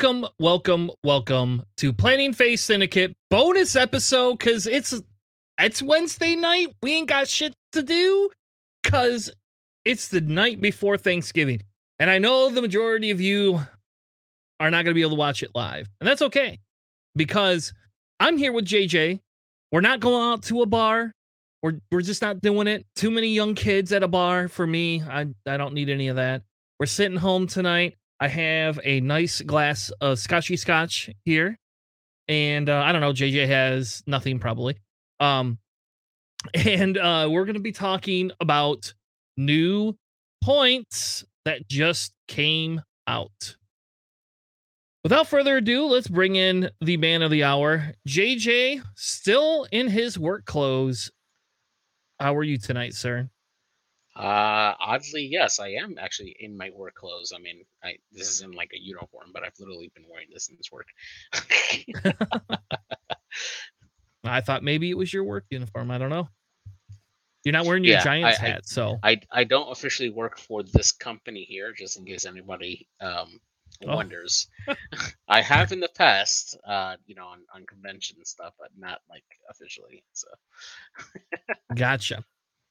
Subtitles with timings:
[0.00, 5.02] Welcome, welcome, welcome to Planning Phase Syndicate bonus episode because it's
[5.58, 6.68] it's Wednesday night.
[6.84, 8.30] We ain't got shit to do
[8.80, 9.32] because
[9.84, 11.62] it's the night before Thanksgiving.
[11.98, 13.60] And I know the majority of you
[14.60, 15.88] are not going to be able to watch it live.
[16.00, 16.60] And that's okay
[17.16, 17.72] because
[18.20, 19.18] I'm here with JJ.
[19.72, 21.10] We're not going out to a bar.
[21.60, 22.86] We're, we're just not doing it.
[22.94, 25.02] Too many young kids at a bar for me.
[25.02, 26.42] I, I don't need any of that.
[26.78, 27.97] We're sitting home tonight.
[28.20, 31.58] I have a nice glass of Scotchy Scotch here.
[32.26, 34.76] And uh, I don't know, JJ has nothing probably.
[35.20, 35.58] Um,
[36.54, 38.92] and uh, we're going to be talking about
[39.36, 39.96] new
[40.42, 43.56] points that just came out.
[45.04, 50.18] Without further ado, let's bring in the man of the hour, JJ, still in his
[50.18, 51.10] work clothes.
[52.20, 53.30] How are you tonight, sir?
[54.18, 57.32] Uh, oddly, yes, I am actually in my work clothes.
[57.34, 60.72] I mean, I this isn't like a uniform, but I've literally been wearing this since
[60.72, 60.88] work.
[64.24, 65.90] I thought maybe it was your work uniform.
[65.90, 66.28] I don't know.
[67.44, 70.38] You're not wearing your Yeah, Giants I, I hat, so I I don't officially work
[70.38, 73.40] for this company here, just in case anybody um
[73.86, 73.92] Oh.
[73.92, 74.48] wonders.
[75.28, 79.00] I have in the past, uh, you know, on, on convention and stuff, but not
[79.08, 80.02] like officially.
[80.12, 80.28] So
[81.74, 82.24] gotcha.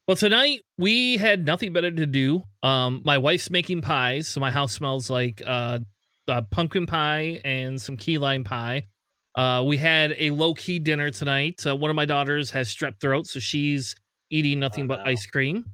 [0.08, 2.42] Well, tonight we had nothing better to do.
[2.62, 5.80] Um, my wife's making pies, so my house smells like uh,
[6.26, 8.86] uh pumpkin pie and some key lime pie.
[9.34, 11.60] Uh, we had a low key dinner tonight.
[11.66, 13.94] Uh, one of my daughters has strep throat, so she's
[14.30, 15.10] eating nothing but no.
[15.10, 15.66] ice cream.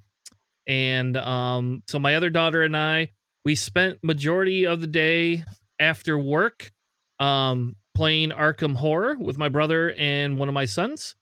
[0.67, 3.13] And um, so my other daughter and I,
[3.45, 5.45] we spent majority of the day
[5.79, 6.73] after work
[7.21, 11.15] um, playing Arkham Horror with my brother and one of my sons.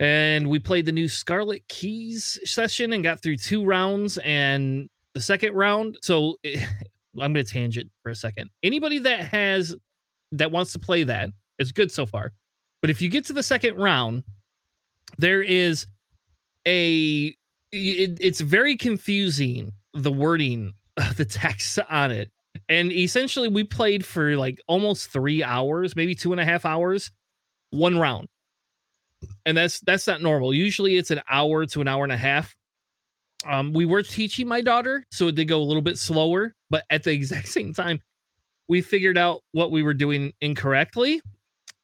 [0.00, 4.18] And we played the new Scarlet Keys session and got through two rounds.
[4.18, 8.50] And the second round, so I'm going to tangent for a second.
[8.62, 9.76] Anybody that has
[10.32, 12.32] that wants to play that, it's good so far.
[12.80, 14.24] But if you get to the second round,
[15.18, 15.86] there is
[16.66, 17.34] a
[17.72, 22.30] it, it's very confusing the wording of the text on it
[22.68, 27.10] and essentially we played for like almost three hours maybe two and a half hours
[27.70, 28.28] one round
[29.46, 30.54] and that's that's not normal.
[30.54, 32.54] Usually it's an hour to an hour and a half.
[33.46, 36.84] Um we were teaching my daughter so it did go a little bit slower but
[36.90, 38.00] at the exact same time
[38.68, 41.20] we figured out what we were doing incorrectly.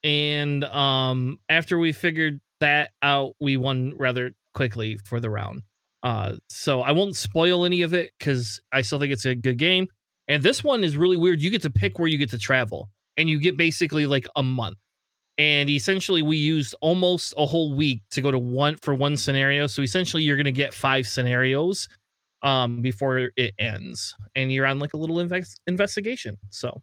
[0.04, 5.62] And um after we figured that out we won rather quickly for the round.
[6.03, 9.58] Uh so i won't spoil any of it because i still think it's a good
[9.58, 9.88] game.
[10.28, 11.41] And this one is really weird.
[11.41, 14.42] You get to pick where you get to travel and you get basically like a
[14.42, 14.76] month
[15.38, 19.66] and essentially we used almost a whole week to go to one for one scenario
[19.66, 21.88] so essentially you're going to get five scenarios
[22.42, 26.82] um before it ends and you're on like a little invest- investigation so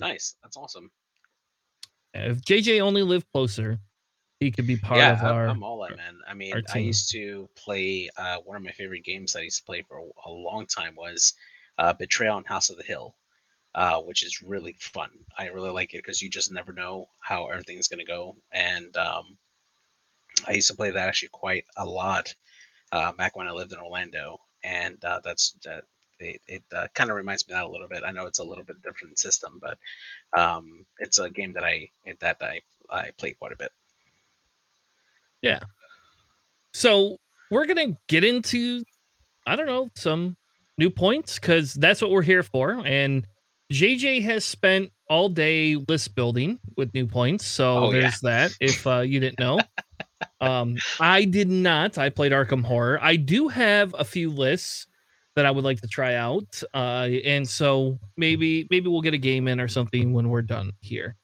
[0.00, 0.90] nice, that's awesome.
[2.14, 3.78] if jj only lived closer
[4.40, 6.18] he could be part yeah, of I'm, our I'm all in, man.
[6.28, 8.08] I mean, I used to play.
[8.16, 10.64] Uh, one of my favorite games that I used to play for a, a long
[10.66, 11.34] time was
[11.78, 13.16] uh, Betrayal on House of the Hill,
[13.78, 15.08] uh, which is really fun.
[15.38, 18.34] I really like it because you just never know how everything's going to go.
[18.50, 19.38] And um,
[20.48, 22.34] I used to play that actually quite a lot
[22.90, 25.84] uh, back when I lived in Orlando, and uh, that's that.
[26.18, 28.02] It, it uh, kind of reminds me of that a little bit.
[28.04, 29.78] I know it's a little bit different system, but
[30.36, 31.88] um, it's a game that I
[32.20, 32.60] that I
[32.90, 33.70] I play quite a bit.
[35.40, 35.60] Yeah.
[36.72, 37.18] So
[37.52, 38.82] we're gonna get into,
[39.46, 40.36] I don't know, some
[40.76, 42.82] new points because that's what we're here for.
[42.84, 43.24] And
[43.72, 48.00] JJ has spent all day list building with new points, so Oh, yeah.
[48.00, 48.52] there's that.
[48.60, 49.58] If uh, you didn't know,
[50.40, 51.98] um, I did not.
[51.98, 52.98] I played Arkham Horror.
[53.02, 54.86] I do have a few lists
[55.36, 59.18] that I would like to try out, uh, and so maybe maybe we'll get a
[59.18, 61.16] game in or something when we're done here,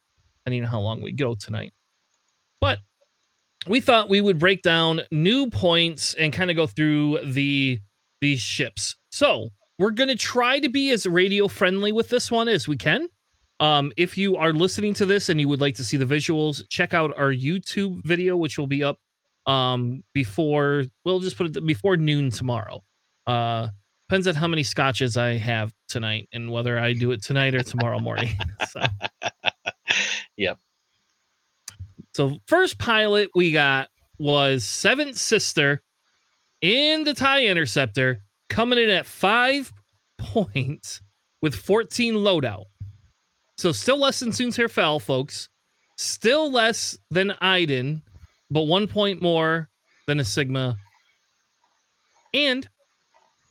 [0.46, 1.72] I don't know how long we go tonight.
[2.60, 2.78] But
[3.66, 7.80] we thought we would break down new points and kind of go through the
[8.20, 8.94] these ships.
[9.10, 13.08] So we're gonna try to be as radio friendly with this one as we can.
[13.60, 16.62] Um, if you are listening to this and you would like to see the visuals,
[16.68, 18.98] check out our YouTube video, which will be up
[19.46, 22.82] um before we'll just put it before noon tomorrow.
[23.26, 23.68] Uh
[24.08, 27.62] depends on how many scotches I have tonight and whether I do it tonight or
[27.62, 28.30] tomorrow morning.
[28.70, 28.80] so
[30.36, 30.58] Yep.
[32.14, 33.88] So first pilot we got
[34.18, 35.82] was Seventh Sister
[36.60, 39.72] in the TIE Interceptor, coming in at five
[40.18, 41.00] points
[41.42, 42.64] with 14 loadout.
[43.56, 45.48] So still less than Soontir Fel, folks.
[45.96, 48.02] Still less than Iden,
[48.50, 49.68] but one point more
[50.06, 50.76] than a Sigma.
[52.32, 52.68] And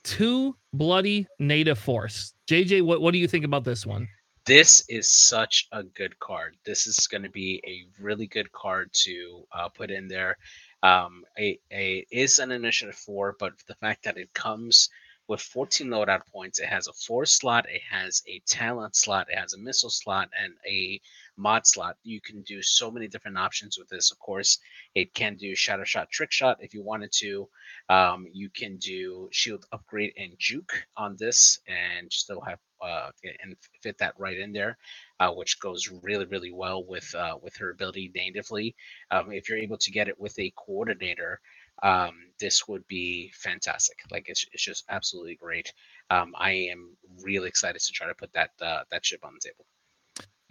[0.03, 2.33] two bloody native force.
[2.49, 4.07] JJ, what what do you think about this one?
[4.45, 6.57] This is such a good card.
[6.65, 10.37] This is going to be a really good card to uh, put in there.
[10.83, 14.89] Um, a, a is an initiative four, but the fact that it comes
[15.27, 19.37] with 14 loadout points, it has a four slot, it has a talent slot, it
[19.37, 20.99] has a missile slot, and a
[21.37, 21.97] mod slot.
[22.03, 24.11] You can do so many different options with this.
[24.11, 24.59] Of course,
[24.95, 27.47] it can do shadow shot, trick shot if you wanted to.
[27.89, 33.55] Um, you can do shield upgrade and juke on this, and still have uh, and
[33.81, 34.77] fit that right in there,
[35.23, 38.75] uh, which goes really really well with uh, with her ability natively.
[39.11, 41.39] Um, if you're able to get it with a coordinator.
[41.81, 43.97] Um, this would be fantastic.
[44.11, 45.73] Like it's, it's just absolutely great.
[46.11, 49.49] Um, I am really excited to try to put that uh, that ship on the
[49.49, 49.65] table.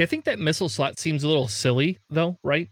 [0.01, 2.69] I think that missile slot seems a little silly though, right?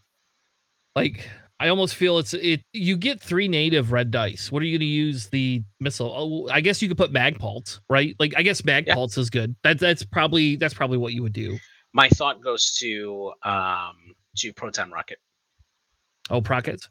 [0.97, 1.29] Like
[1.61, 2.62] I almost feel it's it.
[2.73, 4.50] You get three native red dice.
[4.50, 6.12] What are you going to use the missile?
[6.17, 8.17] Oh, I guess you could put magpulse, right?
[8.19, 9.20] Like I guess magpulse yeah.
[9.20, 9.55] is good.
[9.62, 11.58] That's that's probably that's probably what you would do.
[11.93, 15.19] My thought goes to um to proton rocket.
[16.31, 16.89] Oh, rockets.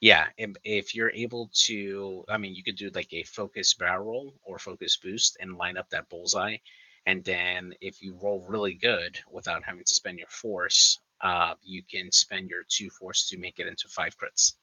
[0.00, 4.34] Yeah, if, if you're able to, I mean, you could do like a focus barrel
[4.42, 6.56] or focus boost and line up that bullseye
[7.06, 11.82] and then if you roll really good without having to spend your force, uh, you
[11.82, 14.54] can spend your two force to make it into five crits.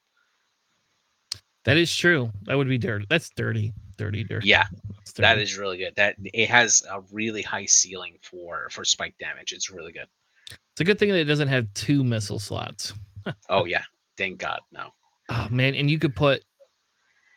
[1.66, 2.32] That is true.
[2.44, 3.06] That would be dirty.
[3.10, 4.48] That's dirty, dirty, dirty.
[4.48, 4.66] Yeah,
[5.06, 5.22] dirty.
[5.22, 5.96] that is really good.
[5.96, 9.52] That it has a really high ceiling for for spike damage.
[9.54, 10.08] It's really good.
[10.50, 12.94] It's a good thing that it doesn't have two missile slots.
[13.50, 13.84] oh yeah,
[14.18, 14.62] thank God.
[14.72, 14.90] No.
[15.30, 16.44] Oh man, and you could put,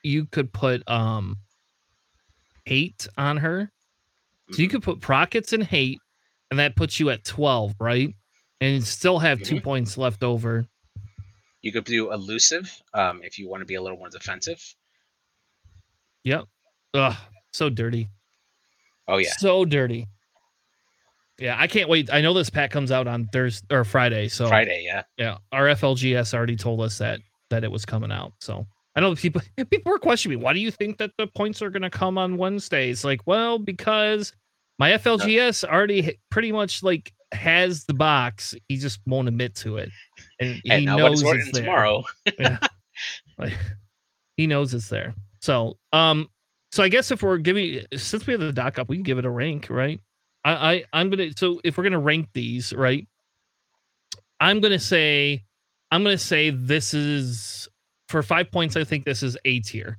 [0.02, 1.36] you could put um,
[2.66, 3.70] eight on her,
[4.52, 5.98] so you could put Prockets and Hate,
[6.50, 8.14] and that puts you at 12, right?
[8.60, 9.56] And still have mm-hmm.
[9.56, 10.66] two points left over.
[11.62, 14.62] You could do Elusive um, if you want to be a little more defensive.
[16.24, 16.44] Yep.
[16.94, 17.16] Ugh,
[17.52, 18.08] so dirty.
[19.08, 19.32] Oh, yeah.
[19.38, 20.08] So dirty.
[21.38, 22.12] Yeah, I can't wait.
[22.12, 24.28] I know this pack comes out on Thursday or Friday.
[24.28, 25.02] So Friday, yeah.
[25.16, 25.38] Yeah.
[25.50, 27.20] Our FLGS already told us that
[27.50, 28.32] that it was coming out.
[28.40, 30.44] So I know people people were questioning me.
[30.44, 33.04] Why do you think that the points are going to come on Wednesdays?
[33.04, 34.32] Like, well, because
[34.78, 38.54] my FLGS already pretty much like has the box.
[38.68, 39.90] He just won't admit to it,
[40.40, 41.64] and he knows it's there.
[41.64, 42.04] tomorrow.
[42.38, 42.58] yeah.
[43.38, 43.54] Like,
[44.36, 45.14] he knows it's there.
[45.40, 46.28] So, um,
[46.70, 49.18] so I guess if we're giving since we have the doc up, we can give
[49.18, 50.00] it a rank, right?
[50.44, 53.08] I, I I'm gonna so if we're gonna rank these, right?
[54.40, 55.44] I'm gonna say
[55.90, 57.68] I'm gonna say this is
[58.08, 59.98] for five points, I think this is A tier.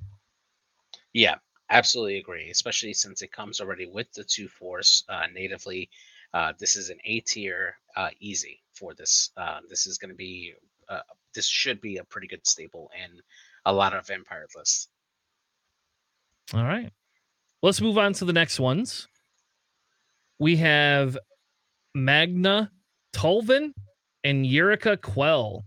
[1.12, 1.36] Yeah,
[1.70, 2.50] absolutely agree.
[2.50, 5.90] Especially since it comes already with the two force uh, natively.
[6.34, 9.30] Uh, this is an A tier, uh, easy for this.
[9.36, 10.52] Uh, this is going to be.
[10.88, 11.00] Uh,
[11.34, 13.20] this should be a pretty good staple in
[13.64, 14.88] a lot of Empire lists.
[16.52, 16.92] All right,
[17.62, 19.08] let's move on to the next ones.
[20.40, 21.16] We have
[21.94, 22.70] Magna
[23.14, 23.72] Tolvan
[24.24, 25.64] and Yrica Quell.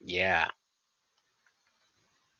[0.00, 0.46] Yeah,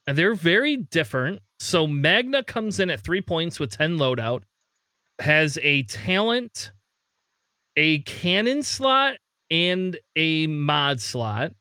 [0.08, 1.42] and they're very different.
[1.60, 4.42] So Magna comes in at three points with 10 loadout,
[5.20, 6.72] has a talent,
[7.76, 9.16] a cannon slot,
[9.50, 11.52] and a mod slot.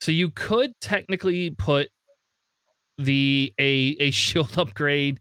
[0.00, 1.88] So you could technically put
[2.98, 5.20] the a a shield upgrade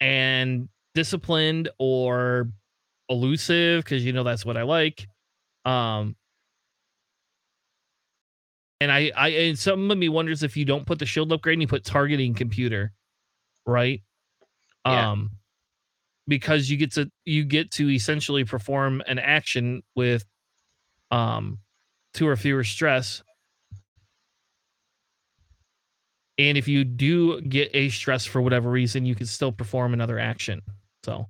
[0.00, 2.48] and disciplined or
[3.08, 5.08] elusive because you know that's what I like.
[5.64, 6.16] Um
[8.80, 11.54] and I, I, and some of me wonders if you don't put the shield upgrade
[11.54, 12.92] and you put targeting computer,
[13.66, 14.02] right?
[14.86, 15.10] Yeah.
[15.10, 15.32] Um,
[16.28, 20.24] because you get to you get to essentially perform an action with,
[21.10, 21.58] um,
[22.14, 23.22] two or fewer stress.
[26.38, 30.18] And if you do get a stress for whatever reason, you can still perform another
[30.20, 30.62] action.
[31.04, 31.26] So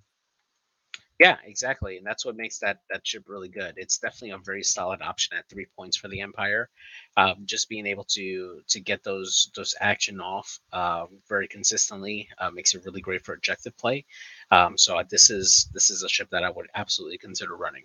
[1.18, 3.75] yeah, exactly, and that's what makes that that ship really good.
[3.76, 6.68] It's definitely a very solid option at three points for the Empire.
[7.16, 12.50] Um, just being able to to get those those action off uh, very consistently uh,
[12.52, 14.04] makes it really great for objective play.
[14.52, 17.84] Um, so uh, this is this is a ship that I would absolutely consider running.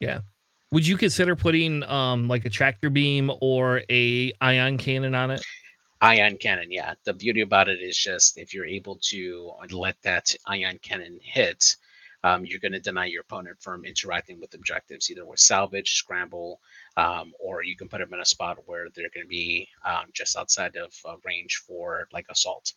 [0.00, 0.22] Yeah,
[0.72, 5.44] would you consider putting um like a tractor beam or a ion cannon on it?
[6.00, 6.94] Ion cannon, yeah.
[7.04, 11.76] The beauty about it is just if you're able to let that ion cannon hit
[12.24, 16.60] um, you're going to deny your opponent from interacting with objectives, either with salvage, scramble,
[16.96, 20.06] um, or you can put them in a spot where they're going to be um,
[20.12, 22.72] just outside of uh, range for like assault.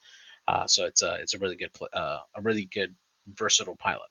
[0.47, 2.95] Uh, so it's a it's a really good uh, a really good
[3.27, 4.09] versatile pilot.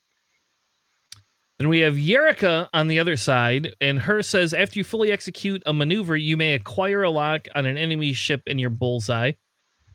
[1.58, 5.62] Then we have Yrica on the other side, and her says after you fully execute
[5.66, 9.32] a maneuver, you may acquire a lock on an enemy ship in your bullseye.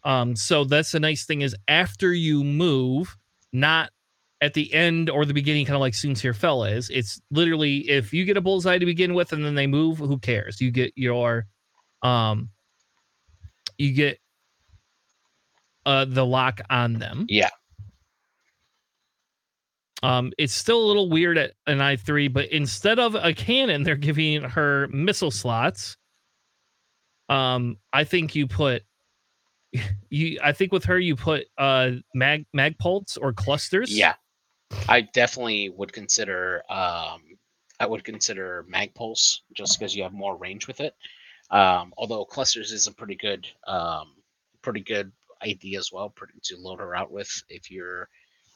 [0.05, 3.17] Um, so that's the nice thing is after you move,
[3.51, 3.91] not
[4.41, 6.89] at the end or the beginning, kind of like Soontir Fel is.
[6.89, 10.17] It's literally if you get a bullseye to begin with and then they move, who
[10.17, 10.61] cares?
[10.61, 11.45] You get your
[12.01, 12.49] um
[13.77, 14.19] you get
[15.85, 17.25] uh the lock on them.
[17.27, 17.49] Yeah.
[20.01, 23.97] Um, it's still a little weird at an i3, but instead of a cannon, they're
[23.97, 25.97] giving her missile slots.
[27.27, 28.83] Um, I think you put
[30.09, 33.91] you I think with her you put uh mag mag magpulse or clusters.
[33.91, 34.15] Yeah.
[34.87, 37.21] I definitely would consider um
[37.79, 40.95] I would consider magpulse just because you have more range with it.
[41.49, 44.15] Um, although clusters is a pretty good um
[44.61, 45.11] pretty good
[45.43, 48.09] idea as well pretty, to load her out with if you're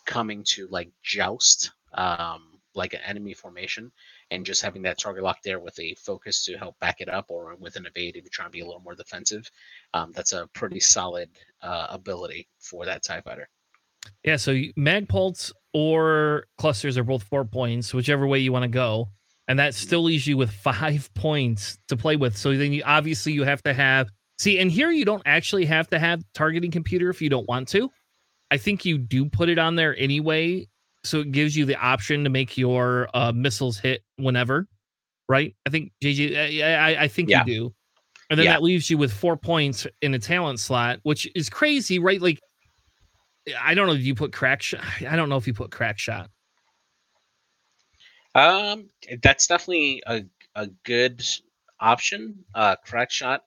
[0.06, 3.92] coming to like joust um like an enemy formation
[4.32, 7.26] and just having that target lock there with a focus to help back it up
[7.30, 9.50] or with an evade if you're trying to be a little more defensive
[9.94, 11.30] um, that's a pretty solid
[11.62, 13.48] uh, ability for that tie fighter
[14.24, 19.10] Yeah, so magpulse or clusters are both four points, whichever way you want to go.
[19.48, 22.38] And that still leaves you with five points to play with.
[22.38, 25.88] So then you obviously you have to have see, and here you don't actually have
[25.90, 27.90] to have targeting computer if you don't want to.
[28.52, 30.68] I think you do put it on there anyway,
[31.04, 34.68] so it gives you the option to make your uh, missiles hit whenever,
[35.28, 35.56] right?
[35.66, 37.40] I think JJ, I, I, I think Yeah.
[37.46, 37.74] you do,
[38.30, 38.54] and then Yeah.
[38.54, 42.22] that leaves you with four points in a talent slot, which is crazy, right?
[42.22, 42.40] Like,
[43.60, 44.82] I don't know if you put crack shot.
[45.08, 46.30] I don't know if you put crack shot.
[48.36, 48.90] Um,
[49.22, 50.24] that's definitely a,
[50.56, 51.24] a good
[51.80, 52.44] option.
[52.56, 53.44] Uh, crack shot.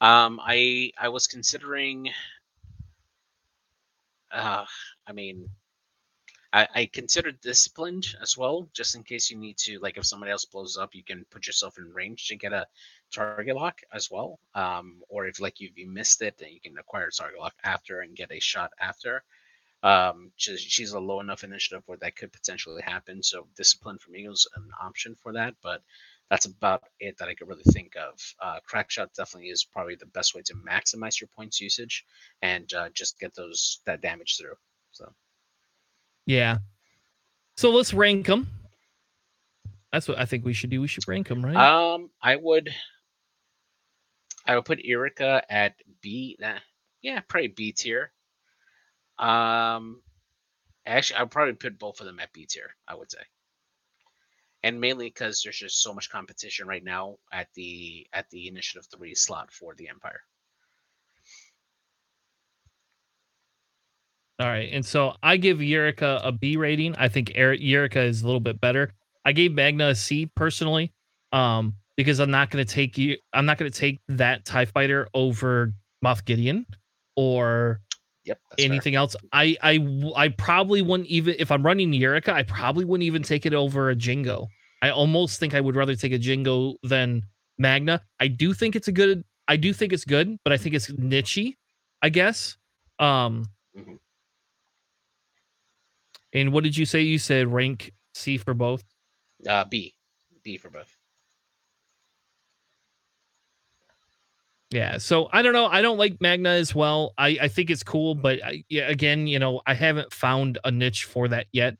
[0.00, 2.10] Um, I I was considering.
[4.32, 4.64] Uh,
[5.06, 5.48] I mean,
[6.52, 10.32] I, I considered disciplined as well, just in case you need to, like, if somebody
[10.32, 12.66] else blows up, you can put yourself in range to get a
[13.14, 14.38] target lock as well.
[14.54, 18.00] Um, or if like you, you missed it, then you can acquire target lock after
[18.00, 19.22] and get a shot after.
[19.82, 23.22] Um, she's, she's a low enough initiative where that could potentially happen.
[23.22, 25.82] So discipline for me was an option for that, but
[26.30, 28.18] that's about it that I could really think of.
[28.40, 32.04] Uh, crack shot definitely is probably the best way to maximize your points usage
[32.40, 34.54] and uh, just get those that damage through.
[34.92, 35.12] So
[36.26, 36.58] Yeah.
[37.56, 38.48] So let's rank them.
[39.92, 40.80] That's what I think we should do.
[40.80, 41.54] We should rank them, right?
[41.54, 42.74] um, I would
[44.46, 46.36] I would put Erica at B.
[46.40, 46.58] Nah,
[47.02, 48.12] yeah, probably B tier.
[49.18, 50.02] Um,
[50.86, 52.74] actually, I'd probably put both of them at B tier.
[52.86, 53.20] I would say,
[54.62, 58.86] and mainly because there's just so much competition right now at the at the Initiative
[58.94, 60.20] Three slot for the Empire.
[64.40, 64.68] All right.
[64.72, 66.96] And so I give Eureka a B rating.
[66.96, 68.92] I think Eureka is a little bit better.
[69.24, 70.92] I gave Magna a C personally,
[71.32, 73.16] um, because I'm not going to take you.
[73.32, 75.72] I'm not going to take that Tie Fighter over
[76.04, 76.66] Moff Gideon
[77.16, 77.80] or
[78.26, 78.38] Yep.
[78.50, 78.72] That's fair.
[78.72, 79.14] anything else.
[79.34, 82.32] I, I I probably wouldn't even if I'm running Eureka.
[82.32, 84.48] I probably wouldn't even take it over a Jingo.
[84.80, 87.22] I almost think I would rather take a Jingo than
[87.58, 88.00] Magna.
[88.20, 89.24] I do think it's a good.
[89.46, 91.56] I do think it's good, but I think it's nichey.
[92.00, 92.56] I guess.
[92.98, 93.44] Um.
[93.76, 93.98] Mhm.
[96.32, 97.02] And what did you say?
[97.02, 98.84] You said rank C for both.
[99.46, 99.94] Uh, B,
[100.42, 100.96] B for both.
[104.74, 104.98] Yeah.
[104.98, 105.66] So I don't know.
[105.66, 107.14] I don't like Magna as well.
[107.16, 110.70] I, I think it's cool, but I, yeah, again, you know, I haven't found a
[110.72, 111.76] niche for that yet.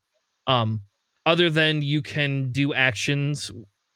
[0.47, 0.81] Um,
[1.27, 3.51] other than you can do actions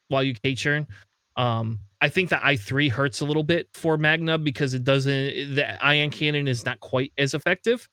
[0.08, 0.88] while you K turn.
[1.36, 5.54] Um, I think the I three hurts a little bit for Magna because it doesn't.
[5.54, 7.88] The ion cannon is not quite as effective.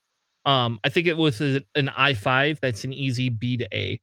[0.45, 2.59] Um, I think it was an I five.
[2.61, 3.99] That's an easy B to A.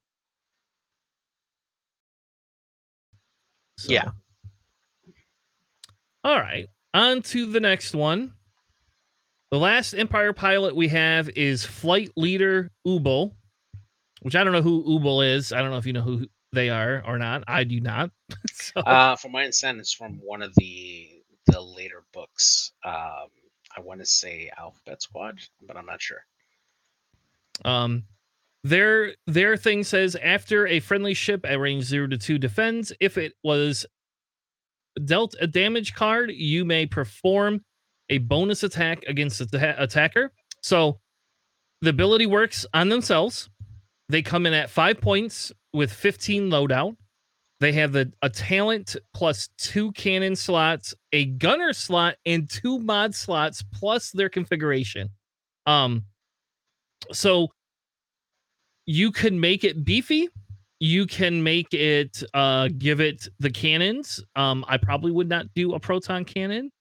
[3.79, 4.11] So- Yeah.
[6.25, 6.69] All right.
[6.95, 8.35] On to the next one.
[9.51, 13.33] The last Empire pilot we have is Flight Leader Ubel,
[14.23, 15.53] which I don't know who Ubel is.
[15.53, 17.45] I don't know if you know who they are or not.
[17.47, 18.11] I do not.
[18.53, 21.09] so, Uh, from my understanding, it's from one of the
[21.47, 22.73] the later books.
[22.85, 23.29] Um,
[23.77, 26.25] I want to say Alphabet Squad, but I'm not sure.
[27.65, 28.05] Um,
[28.65, 33.19] their their thing says after a friendly ship at range zero to two defends, if
[33.19, 33.85] it was
[35.05, 37.65] dealt a damage card, you may perform
[38.09, 40.33] a bonus attack against the ta- attacker.
[40.63, 41.01] So
[41.81, 43.49] the ability works on themselves.
[44.09, 46.97] They come in at five points with 15 loadout.
[47.61, 53.15] They have the, a talent plus two cannon slots, a gunner slot, and two mod
[53.15, 55.09] slots plus their configuration.
[55.67, 56.05] Um,
[57.13, 57.49] so
[58.85, 60.29] you can make it beefy
[60.83, 65.75] you can make it uh give it the cannons um i probably would not do
[65.75, 66.73] a proton cannon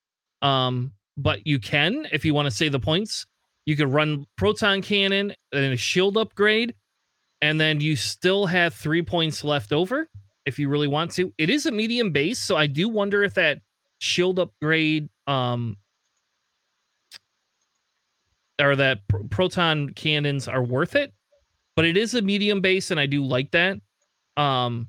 [0.41, 3.27] um but you can if you want to save the points
[3.67, 6.73] you could run proton cannon and a shield upgrade
[7.41, 10.07] and then you still have three points left over
[10.45, 11.33] if you really want to.
[11.37, 13.59] It is a medium base, so I do wonder if that
[13.99, 15.77] shield upgrade um
[18.59, 21.13] or that pr- proton cannons are worth it.
[21.75, 23.77] But it is a medium base, and I do like that.
[24.37, 24.87] Um,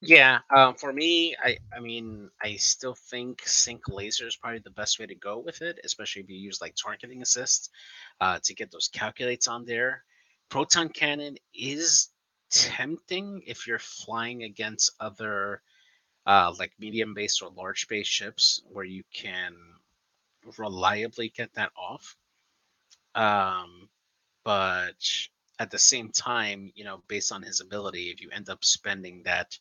[0.00, 4.70] Yeah, um, for me, I I mean, I still think sync laser is probably the
[4.70, 7.70] best way to go with it, especially if you use like targeting assist
[8.20, 10.04] uh, to get those calculates on there.
[10.50, 12.10] Proton cannon is
[12.50, 15.62] tempting if you're flying against other
[16.26, 19.54] uh, like medium base or large base ships where you can
[20.58, 22.16] reliably get that off.
[23.16, 23.88] Um,
[24.44, 25.28] but
[25.58, 29.22] at the same time, you know, based on his ability, if you end up spending
[29.24, 29.58] that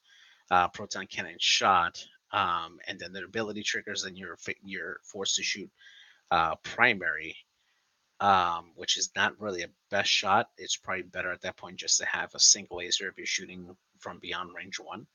[0.51, 5.43] uh, proton cannon shot, um, and then the ability triggers, then you're you're forced to
[5.43, 5.69] shoot
[6.31, 7.35] uh, primary,
[8.19, 10.49] um, which is not really a best shot.
[10.57, 13.75] It's probably better at that point just to have a single laser if you're shooting
[13.99, 15.07] from beyond range one.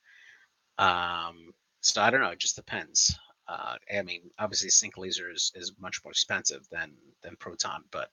[0.78, 2.30] Um, so I don't know.
[2.30, 3.16] It just depends.
[3.46, 8.10] Uh, I mean, obviously, sync laser is, is much more expensive than than proton, but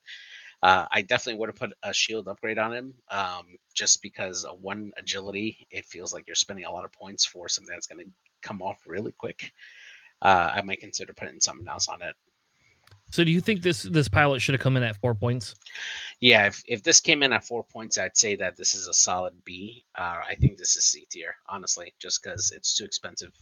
[0.62, 4.60] uh, I definitely would have put a shield upgrade on him, um, just because of
[4.60, 8.04] one agility, it feels like you're spending a lot of points for something that's going
[8.04, 8.10] to
[8.42, 9.52] come off really quick.
[10.20, 12.14] Uh, I might consider putting something else on it.
[13.10, 15.54] so do you think this this pilot should have come in at four points?
[16.20, 18.92] Yeah, if, if this came in at four points, I'd say that this is a
[18.92, 19.86] solid B.
[19.96, 23.32] Uh, I think this is C tier, honestly, just because it's too expensive.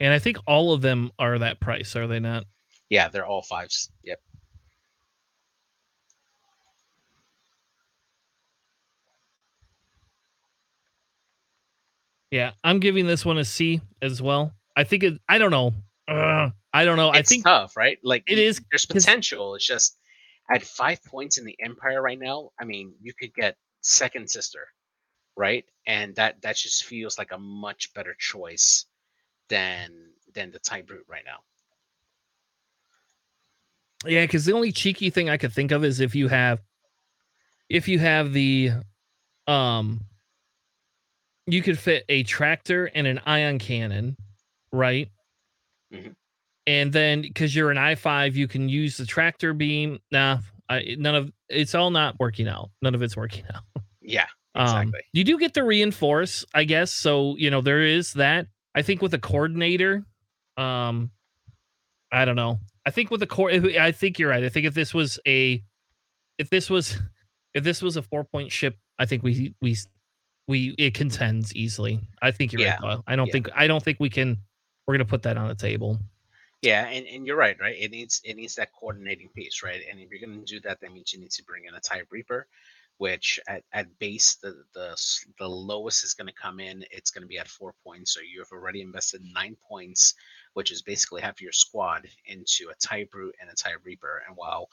[0.00, 2.44] And I think all of them are that price, are they not?
[2.90, 3.90] Yeah, they're all fives.
[4.02, 4.20] Yep.
[12.34, 14.52] Yeah, I'm giving this one a C as well.
[14.74, 15.20] I think it.
[15.28, 15.72] I don't know.
[16.08, 17.10] Ugh, I don't know.
[17.10, 17.96] I it's think tough, right?
[18.02, 18.60] Like it is.
[18.72, 19.54] There's potential.
[19.54, 19.96] It's just
[20.52, 22.50] at five points in the Empire right now.
[22.60, 24.66] I mean, you could get Second Sister,
[25.36, 25.64] right?
[25.86, 28.86] And that that just feels like a much better choice
[29.48, 29.92] than
[30.34, 31.38] than the Tie Brute right now.
[34.10, 36.60] Yeah, because the only cheeky thing I could think of is if you have,
[37.68, 38.72] if you have the,
[39.46, 40.00] um,
[41.46, 44.16] you could fit a tractor and an ion cannon,
[44.72, 45.10] right?
[45.92, 46.14] Mhm.
[46.66, 49.98] And then because you're an i five, you can use the tractor beam.
[50.10, 52.70] Nah, I, none of it's all not working out.
[52.80, 53.62] None of it's working out.
[54.00, 55.00] Yeah, Um, exactly.
[55.12, 56.90] you do get to reinforce, I guess.
[56.92, 58.46] So you know there is that.
[58.74, 60.04] I think with a coordinator,
[60.56, 61.10] um,
[62.10, 62.58] I don't know.
[62.86, 64.44] I think with the core, I think you're right.
[64.44, 65.62] I think if this was a,
[66.38, 66.98] if this was,
[67.54, 69.76] if this was a four point ship, I think we we
[70.46, 72.00] we it contends easily.
[72.22, 72.80] I think you're Yeah, right.
[72.96, 73.04] Though.
[73.06, 73.32] I don't yeah.
[73.32, 74.38] think I don't think we can.
[74.86, 75.98] We're gonna put that on the table.
[76.62, 77.76] Yeah, and, and you're right, right?
[77.78, 79.82] It needs it needs that coordinating piece, right?
[79.90, 82.02] And if you're gonna do that, that means you need to bring in a Tie
[82.10, 82.46] Reaper,
[82.98, 84.96] which at, at base the the
[85.38, 86.84] the lowest is gonna come in.
[86.90, 88.12] It's gonna be at four points.
[88.14, 90.14] So you've already invested nine points,
[90.54, 94.22] which is basically half your squad into a Tie Brute and a Tie Reaper.
[94.26, 94.68] And while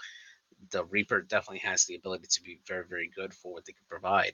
[0.69, 3.85] the Reaper definitely has the ability to be very, very good for what they can
[3.89, 4.33] provide,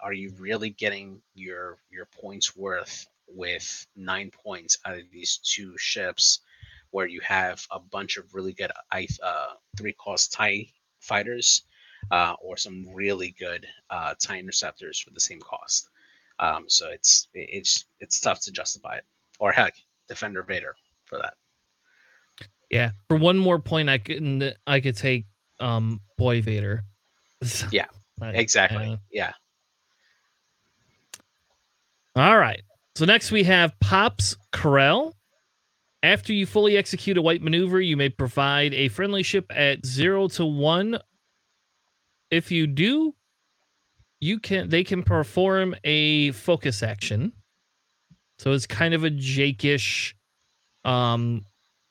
[0.00, 5.74] are you really getting your your points worth with nine points out of these two
[5.78, 6.40] ships
[6.90, 9.46] where you have a bunch of really good uh,
[9.76, 10.66] three cost tie
[11.00, 11.62] fighters
[12.10, 15.88] uh, or some really good uh, tie interceptors for the same cost
[16.38, 19.04] um, so it's it's it's tough to justify it
[19.38, 19.74] or heck
[20.08, 21.34] defender vader for that
[22.70, 22.90] Yeah.
[23.08, 25.26] For one more point, I could I could take
[25.60, 26.84] um Boy Vader.
[27.70, 27.86] Yeah,
[28.20, 29.32] exactly uh, yeah
[32.16, 32.62] All right.
[32.96, 35.12] So next we have Pops Krail.
[36.02, 40.28] After you fully execute a white maneuver, you may provide a friendly ship at zero
[40.28, 40.98] to one.
[42.30, 43.14] If you do,
[44.20, 47.32] you can they can perform a focus action.
[48.38, 50.14] So it's kind of a Jake-ish
[50.84, 51.44] um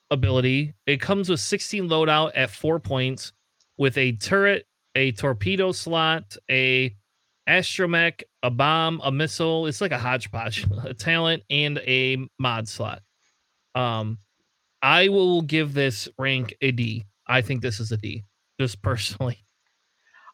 [0.09, 0.73] ability.
[0.85, 3.33] It comes with 16 loadout at four points
[3.77, 6.95] with a turret, a torpedo slot, a
[7.47, 9.67] astromech, a bomb, a missile.
[9.67, 13.01] It's like a hodgepodge, a talent, and a mod slot.
[13.75, 14.19] Um,
[14.81, 17.05] I will give this rank a D.
[17.27, 18.23] I think this is a D,
[18.59, 19.45] just personally.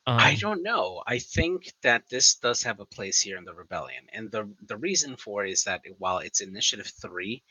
[0.07, 1.03] Um, I don't know.
[1.05, 4.77] I think that this does have a place here in the rebellion, and the the
[4.77, 7.43] reason for it is that while it's initiative three,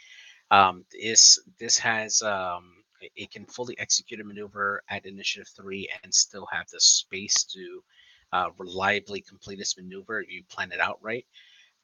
[0.50, 5.88] um, is this has um, it- it can fully execute a maneuver at initiative three
[6.02, 7.84] and still have the space to
[8.32, 11.26] uh, reliably complete this maneuver if you plan it out right,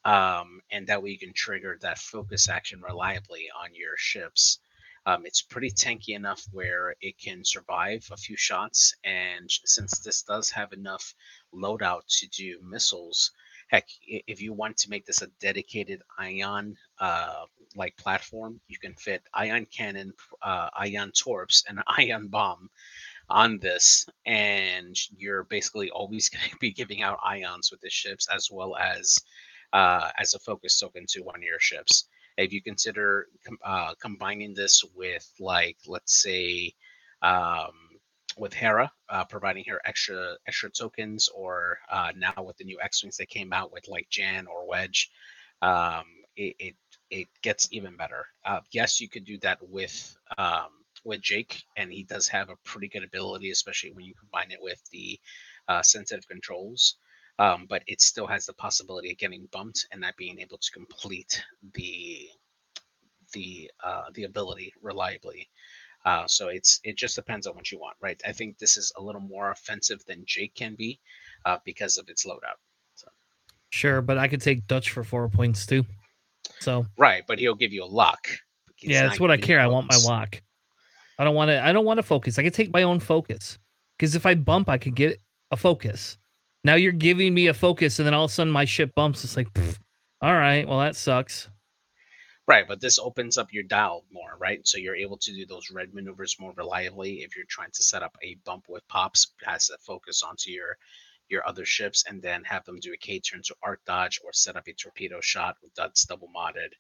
[0.04, 4.58] um, and that way you can trigger that focus action reliably on your ships.
[5.06, 10.22] Um, it's pretty tanky enough where it can survive a few shots, and since this
[10.22, 11.14] does have enough
[11.54, 13.30] loadout to do missiles,
[13.68, 17.44] heck, if you want to make this a dedicated ion uh,
[17.76, 22.70] like platform, you can fit ion cannon, uh, ion torps, and ion bomb
[23.30, 28.28] on this, and you're basically always going to be giving out ions with the ships
[28.34, 29.18] as well as
[29.72, 32.08] uh, as a focus token to one of your ships.
[32.36, 36.72] If you consider com- uh, combining this with, like, let's say,
[37.22, 37.72] um,
[38.36, 43.02] with Hera, uh, providing her extra extra tokens, or uh, now with the new X
[43.02, 45.10] wings that came out with like Jan or Wedge,
[45.62, 46.04] um,
[46.36, 46.74] it, it,
[47.10, 48.26] it gets even better.
[48.44, 52.56] Uh, yes, you could do that with um, with Jake, and he does have a
[52.64, 55.18] pretty good ability, especially when you combine it with the
[55.68, 56.96] uh, sensitive controls.
[57.38, 60.70] Um, but it still has the possibility of getting bumped and not being able to
[60.70, 62.28] complete the
[63.32, 65.48] the uh, the ability reliably.
[66.04, 68.20] Uh, so it's it just depends on what you want, right?
[68.26, 71.00] I think this is a little more offensive than Jake can be
[71.44, 72.60] uh, because of its loadout.
[72.94, 73.08] So.
[73.70, 75.84] Sure, but I could take Dutch for four points too.
[76.60, 78.28] So right, but he'll give you a lock.
[78.76, 79.60] He's yeah, that's what I care.
[79.60, 80.42] I want my lock.
[81.18, 81.64] I don't want to.
[81.64, 82.38] I don't want to focus.
[82.38, 83.58] I can take my own focus
[83.98, 86.18] because if I bump, I could get a focus.
[86.64, 89.22] Now you're giving me a focus, and then all of a sudden my ship bumps.
[89.24, 89.78] It's like, pff,
[90.22, 91.48] all right, well that sucks.
[92.46, 94.66] Right, but this opens up your dial more, right?
[94.66, 98.02] So you're able to do those red maneuvers more reliably if you're trying to set
[98.02, 100.76] up a bump with pops, has a focus onto your
[101.30, 104.32] your other ships, and then have them do a K turn to arc dodge or
[104.32, 106.72] set up a torpedo shot with that's double modded.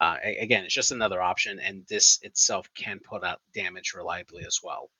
[0.00, 4.60] Uh, again, it's just another option, and this itself can put out damage reliably as
[4.62, 4.90] well.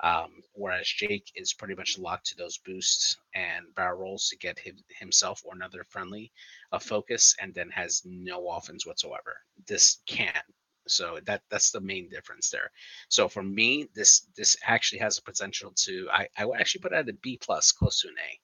[0.00, 4.58] Um, whereas Jake is pretty much locked to those boosts and barrel rolls to get
[4.58, 6.32] him, himself or another friendly
[6.72, 9.38] a focus, and then has no offense whatsoever.
[9.66, 10.42] This can.
[10.86, 12.70] So that that's the main difference there.
[13.08, 16.92] So for me, this this actually has a potential to I, I would actually put
[16.92, 18.38] it at a B plus, close to an A.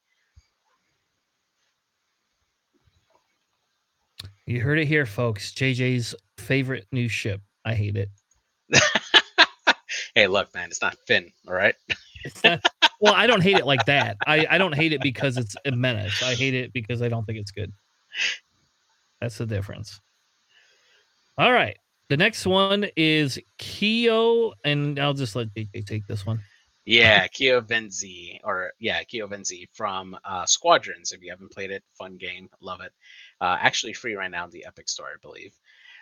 [4.46, 5.52] You heard it here, folks.
[5.52, 7.40] JJ's favorite new ship.
[7.64, 8.10] I hate it.
[10.14, 11.74] hey, look, man, it's not Finn, all right?
[12.44, 12.60] not,
[13.00, 14.16] well, I don't hate it like that.
[14.26, 16.22] I, I don't hate it because it's a menace.
[16.22, 17.72] I hate it because I don't think it's good.
[19.20, 20.00] That's the difference.
[21.38, 21.76] All right.
[22.08, 26.40] The next one is Keo, and I'll just let JJ take this one.
[26.84, 31.12] Yeah, Keo Venzi, or yeah, Keo Venzi from uh, Squadrons.
[31.12, 32.92] If you haven't played it, fun game, love it.
[33.40, 35.54] Uh, actually free right now in the Epic Store, I believe.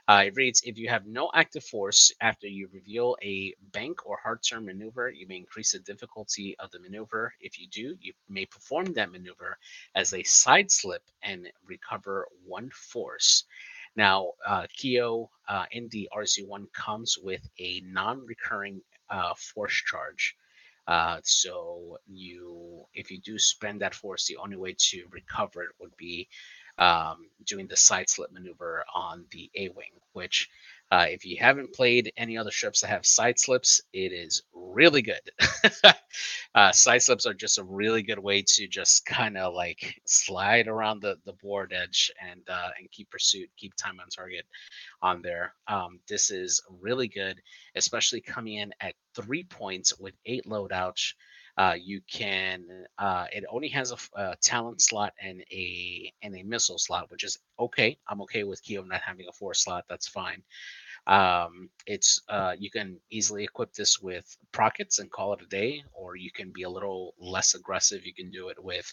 [0.09, 4.19] Uh, it reads If you have no active force after you reveal a bank or
[4.23, 7.35] hard turn maneuver, you may increase the difficulty of the maneuver.
[7.41, 9.59] If you do, you may perform that maneuver
[9.95, 13.45] as a side slip and recover one force.
[13.97, 20.37] Now, uh, Keo uh, in the RZ1 comes with a non recurring uh, force charge.
[20.91, 25.71] Uh, so you, if you do spend that force, the only way to recover it
[25.81, 26.29] would be
[26.79, 30.51] um, doing the side slip maneuver on the A wing, which
[30.91, 35.03] uh, if you haven't played any other ships that have side slips, it is really
[35.03, 35.21] good.
[36.55, 40.67] uh, side slips are just a really good way to just kind of like slide
[40.67, 44.45] around the, the board edge and uh, and keep pursuit, keep time on target
[45.01, 45.55] on there.
[45.69, 47.41] Um, this is really good,
[47.77, 51.13] especially coming in at three points with eight loadouts.
[51.57, 52.65] Uh, you can
[52.99, 57.23] uh, it only has a, a, talent slot and a and a missile slot, which
[57.23, 57.99] is okay.
[58.09, 59.85] I'm okay with Keo not having a four slot.
[59.89, 60.43] That's fine.
[61.07, 65.83] Um, it's uh, you can easily equip this with prockets and call it a day,
[65.93, 68.05] or you can be a little less aggressive.
[68.05, 68.93] You can do it with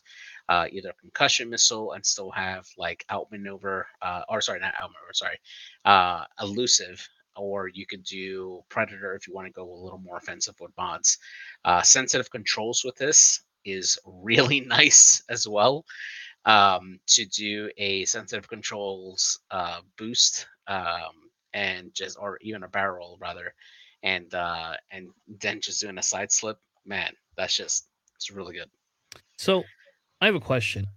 [0.50, 5.40] uh, either concussion missile and still have like outmaneuver, uh, or sorry, not outmaneuver, sorry,
[5.86, 10.18] uh, elusive or you could do Predator if you want to go a little more
[10.18, 11.20] offensive with mods.
[11.64, 15.86] Uh, sensitive controls with this is really nice as well.
[16.46, 23.18] Um, to do a sensitive controls uh, boost um, and just or even a barrel
[23.20, 23.54] rather,
[24.04, 28.70] and uh, and then just doing a side slip, man, that's just it's really good.
[29.38, 29.64] So,
[30.22, 30.88] I have a question.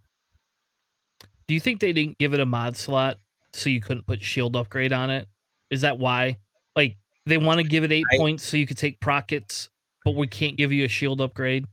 [1.47, 3.19] Do you think they didn't give it a mod slot
[3.53, 5.27] so you couldn't put shield upgrade on it?
[5.71, 6.39] Is that why?
[6.77, 9.69] Like they want to give it eight I, points so you could take prockets,
[10.05, 11.67] but we can't give you a shield upgrade.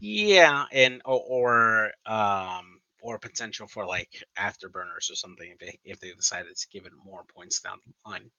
[0.00, 2.77] Yeah, and or, or um
[3.08, 6.92] or potential for like afterburners or something if they if they decided to give it
[7.02, 8.30] more points down the line.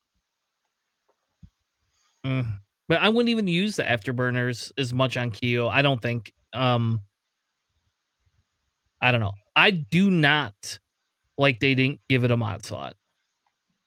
[2.23, 2.59] Mm.
[2.87, 5.67] But I wouldn't even use the afterburners as much on Keo.
[5.67, 6.33] I don't think.
[6.53, 7.01] Um
[9.01, 9.33] I don't know.
[9.55, 10.77] I do not
[11.37, 12.95] like they didn't give it a mod slot.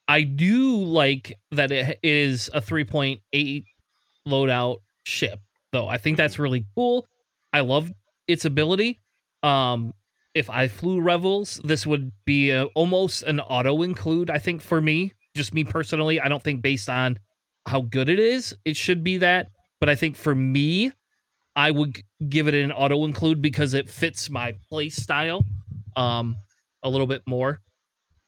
[0.09, 3.65] I do like that it is a 3.8
[4.27, 5.39] loadout ship,
[5.71, 5.87] though.
[5.87, 7.07] I think that's really cool.
[7.53, 7.93] I love
[8.27, 9.01] its ability.
[9.43, 9.95] Um,
[10.35, 14.31] if I flew Rebels, this would be a, almost an auto include.
[14.31, 17.19] I think for me, just me personally, I don't think based on
[17.67, 19.49] how good it is, it should be that.
[19.81, 20.93] But I think for me,
[21.55, 25.45] I would give it an auto include because it fits my play style
[25.97, 26.37] um
[26.83, 27.61] a little bit more.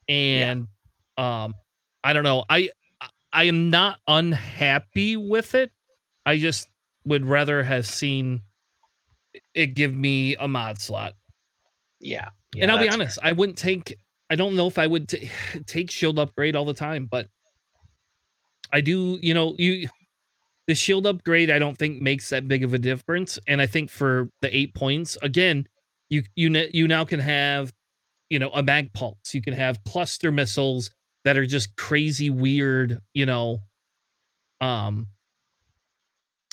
[0.09, 0.69] And
[1.17, 1.45] yeah.
[1.45, 1.55] um
[2.03, 2.45] I don't know.
[2.51, 2.71] I
[3.33, 5.73] I am not unhappy with it.
[6.27, 6.69] I just
[7.05, 8.43] would rather have seen
[9.55, 11.15] it give me a mod slot.
[12.05, 12.29] Yeah.
[12.55, 13.31] yeah and I'll be honest, fair.
[13.31, 13.99] I wouldn't take
[14.31, 15.31] I don't know if I would t-
[15.67, 17.29] take shield upgrade all the time, but
[18.73, 19.89] I do, you know, you
[20.67, 23.91] the shield upgrade I don't think makes that big of a difference and I think
[23.91, 25.67] for the 8 points, again,
[26.11, 27.73] you you you now can have
[28.29, 30.91] you know a mag pulse, you can have cluster missiles
[31.25, 33.61] that are just crazy weird, you know,
[34.61, 35.07] um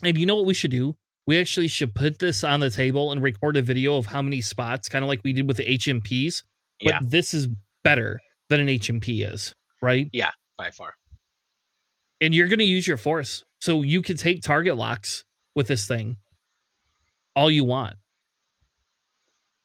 [0.03, 0.95] and you know what we should do?
[1.27, 4.41] We actually should put this on the table and record a video of how many
[4.41, 6.43] spots, kind of like we did with the HMPs.
[6.83, 6.99] But yeah.
[7.03, 7.47] this is
[7.83, 10.09] better than an HMP is, right?
[10.11, 10.95] Yeah, by far.
[12.19, 13.43] And you're going to use your force.
[13.59, 15.23] So you can take target locks
[15.55, 16.17] with this thing
[17.35, 17.95] all you want.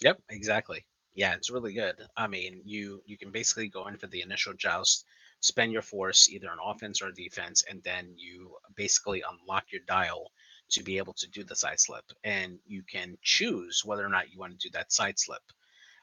[0.00, 0.84] Yep, exactly.
[1.14, 1.96] Yeah, it's really good.
[2.16, 5.06] I mean, you you can basically go in for the initial joust,
[5.40, 10.30] spend your force either on offense or defense, and then you basically unlock your dial
[10.70, 12.04] to be able to do the side slip.
[12.24, 15.42] And you can choose whether or not you want to do that side slip,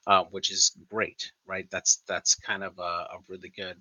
[0.08, 1.67] uh, which is great, right?
[1.71, 3.78] That's that's kind of a, a really good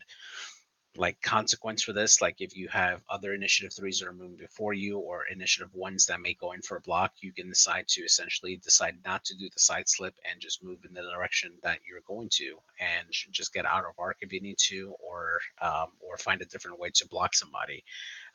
[0.96, 2.20] like consequence for this?
[2.20, 6.07] Like if you have other initiative threes that are moving before you or initiative ones
[6.07, 9.37] that may go in for a block you can decide to essentially decide not to
[9.37, 13.07] do the side slip and just move in the direction that you're going to and
[13.31, 16.78] just get out of arc if you need to or um, or find a different
[16.78, 17.85] way to block somebody.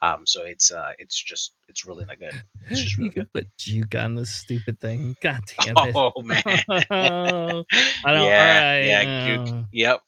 [0.01, 2.41] Um, so it's uh it's just it's really not good.
[2.69, 3.33] It's just really you good.
[3.33, 5.15] put juke on this stupid thing.
[5.21, 5.95] God damn it.
[5.95, 6.41] Oh man.
[6.89, 9.63] I don't, yeah yeah uh...
[9.71, 10.01] yep.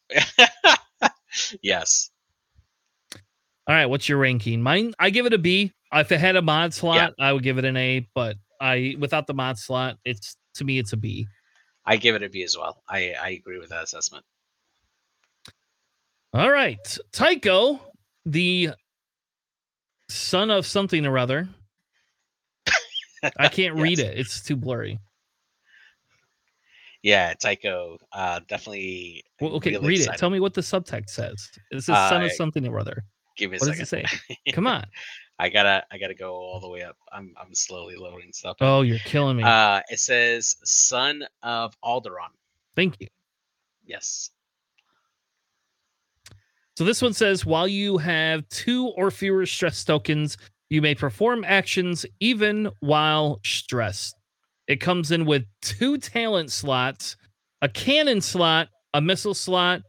[1.61, 2.09] Yes
[3.69, 4.63] all right, what's your ranking?
[4.63, 5.71] Mine, I give it a B.
[5.93, 7.25] If it had a mod slot, yeah.
[7.25, 8.09] I would give it an A.
[8.15, 11.27] But I, without the mod slot, it's to me, it's a B.
[11.85, 12.81] I give it a B as well.
[12.89, 14.25] I, I agree with that assessment.
[16.33, 16.79] All right,
[17.11, 17.79] Tycho,
[18.25, 18.71] the
[20.09, 21.47] son of something or other.
[23.37, 23.83] I can't yes.
[23.83, 24.99] read it; it's too blurry.
[27.03, 29.23] Yeah, Tycho, uh, definitely.
[29.39, 30.15] Well, okay, really read exciting.
[30.15, 30.17] it.
[30.17, 31.49] Tell me what the subtext says.
[31.71, 33.03] This is uh, son of something or other.
[33.39, 33.79] Give me a what second.
[33.79, 34.05] does it
[34.45, 34.51] say?
[34.53, 34.85] Come on.
[35.39, 36.97] I gotta I gotta go all the way up.
[37.13, 38.57] I'm I'm slowly loading stuff.
[38.59, 39.43] Oh, you're killing me.
[39.43, 42.35] Uh it says son of Alderaan.
[42.75, 43.07] Thank you.
[43.85, 44.31] Yes.
[46.75, 50.37] So this one says while you have two or fewer stress tokens,
[50.69, 54.15] you may perform actions even while stressed.
[54.67, 57.15] It comes in with two talent slots,
[57.61, 59.81] a cannon slot, a missile slot,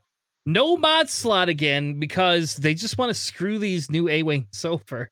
[0.46, 5.11] no mod slot again because they just want to screw these new A wings over.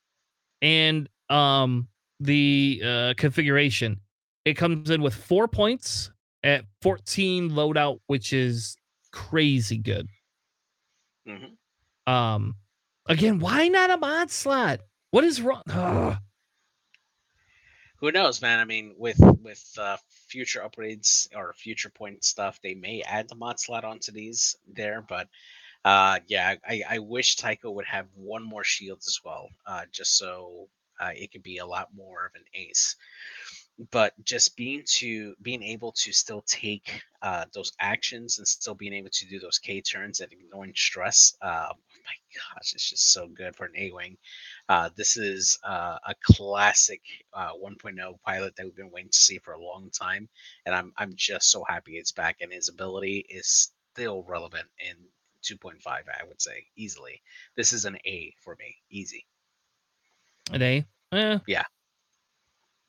[0.63, 1.89] And um
[2.21, 4.01] the uh configuration.
[4.45, 6.11] It comes in with four points
[6.43, 8.77] at 14 loadout, which is
[9.13, 10.09] crazy good.
[11.29, 12.13] Mm-hmm.
[12.13, 12.57] Um
[13.07, 14.81] again, why not a mod slot?
[15.11, 15.63] What is wrong?
[15.71, 16.19] Ugh
[18.01, 18.61] who knows, man?
[18.61, 19.97] I mean, with with uh,
[20.29, 25.05] future upgrades or future point stuff, they may add the mod slot onto these there,
[25.09, 25.29] but
[25.85, 30.19] uh, yeah, I, I wish Tycho would have one more shield as well, uh, just
[30.19, 30.69] so
[31.01, 32.97] uh, it could be a lot more of an ace.
[33.91, 38.93] But just being to being able to still take uh, those actions and still being
[38.93, 41.73] able to do those K turns and ignoring stress, uh,
[42.09, 44.17] my gosh, it's just so good for an A wing.
[44.69, 47.03] Uh, this is uh, a classic
[47.35, 50.29] uh, 1.0 pilot that we've been waiting to see for a long time,
[50.67, 52.37] and I'm I'm just so happy it's back.
[52.41, 54.97] And his ability is still relevant in
[55.43, 55.79] 2.5.
[55.87, 57.23] I would say easily.
[57.57, 59.27] This is an A for me, easy.
[60.53, 60.85] An A?
[61.13, 61.39] Eh.
[61.47, 61.65] Yeah.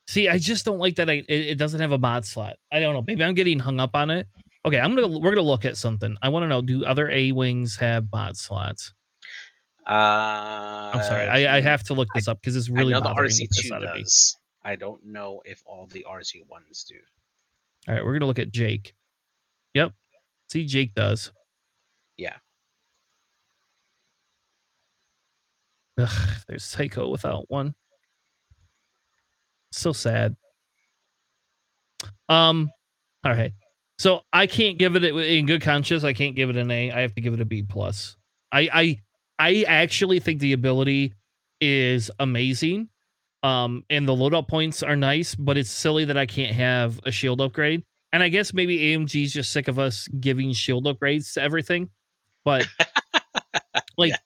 [0.10, 1.08] See, I just don't like that.
[1.08, 2.56] I it, it doesn't have a mod slot.
[2.72, 3.04] I don't know.
[3.06, 4.26] Maybe I'm getting hung up on it.
[4.66, 6.18] Okay, I'm gonna we're gonna look at something.
[6.24, 8.92] I want to know: Do other A wings have mod slots?
[9.86, 9.92] Uh,
[10.96, 11.28] I'm sorry.
[11.28, 13.82] I, I have to look this I, up because it's really I know the RZ2
[13.84, 14.36] does.
[14.66, 16.96] I don't know if all the RZ1s do.
[17.88, 18.96] All right, we're gonna look at Jake.
[19.76, 19.92] Yep.
[20.52, 21.32] See, Jake does.
[22.18, 22.38] Yeah.
[26.00, 27.76] Ugh, there's Tycho without one.
[29.72, 30.36] So sad.
[32.28, 32.72] Um.
[33.24, 33.54] All right.
[33.98, 36.04] So I can't give it in good conscience.
[36.04, 36.92] I can't give it an A.
[36.92, 38.16] I have to give it a B plus.
[38.52, 39.02] I I
[39.40, 41.14] I actually think the ability
[41.62, 42.90] is amazing.
[43.42, 47.12] Um, and the loadout points are nice, but it's silly that I can't have a
[47.12, 47.84] shield upgrade.
[48.12, 51.90] And I guess maybe AMG's just sick of us giving shield upgrades to everything.
[52.44, 52.68] But
[53.98, 54.18] like, yeah.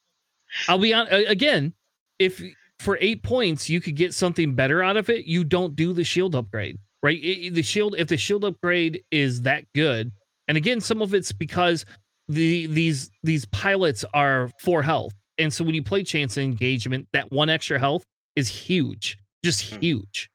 [0.68, 1.74] I'll be on again.
[2.20, 2.42] If
[2.84, 6.04] for eight points you could get something better out of it, you don't do the
[6.04, 7.20] shield upgrade, right?
[7.24, 10.12] It, the shield, if the shield upgrade is that good,
[10.48, 11.86] and again, some of it's because
[12.28, 17.32] the these these pilots are for health, and so when you play chance engagement, that
[17.32, 18.04] one extra health
[18.36, 19.80] is huge, just hmm.
[19.80, 20.30] huge.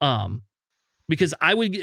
[0.00, 0.42] Um,
[1.08, 1.78] because I would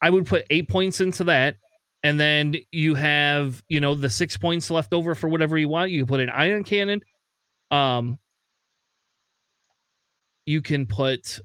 [0.00, 1.56] I would put eight points into that,
[2.02, 5.90] and then you have you know the six points left over for whatever you want.
[5.90, 7.00] You can put an ion cannon.
[7.70, 8.18] Um,
[10.46, 11.40] you can put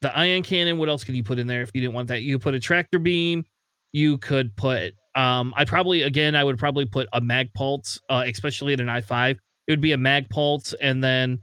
[0.00, 0.78] the ion cannon.
[0.78, 2.22] What else could you put in there if you didn't want that?
[2.22, 3.44] You could put a tractor beam.
[3.92, 8.24] You could put um, I probably again I would probably put a mag pulse, uh,
[8.26, 9.38] especially at an i five.
[9.66, 11.40] It would be a mag pulse, and then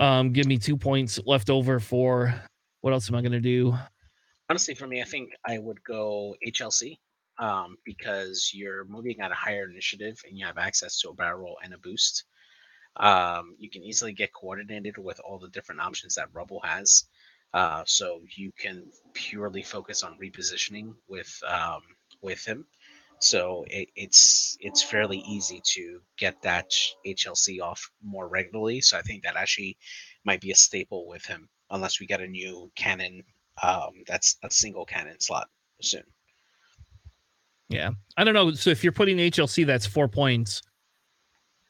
[0.00, 2.34] um, give me two points left over for
[2.80, 3.74] what else am I gonna do?
[4.50, 6.98] Honestly, for me, I think I would go HLC
[7.38, 11.56] um, because you're moving at a higher initiative and you have access to a barrel
[11.62, 12.24] and a boost.
[12.96, 17.04] Um, you can easily get coordinated with all the different options that Rubble has.
[17.54, 21.82] Uh, so you can purely focus on repositioning with um,
[22.20, 22.66] with him.
[23.20, 26.70] So it, it's it's fairly easy to get that
[27.06, 28.80] HLC off more regularly.
[28.80, 29.76] So I think that actually
[30.24, 33.22] might be a staple with him, unless we get a new cannon
[33.62, 35.48] um, that's a single cannon slot
[35.80, 36.04] soon.
[37.68, 38.52] Yeah, I don't know.
[38.52, 40.62] So if you're putting HLC, that's four points.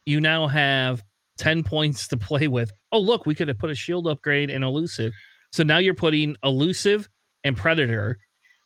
[0.06, 1.02] You now have
[1.38, 2.72] ten points to play with.
[2.92, 5.14] Oh, look, we could have put a shield upgrade and elusive.
[5.52, 7.08] So now you're putting elusive
[7.44, 8.18] and predator,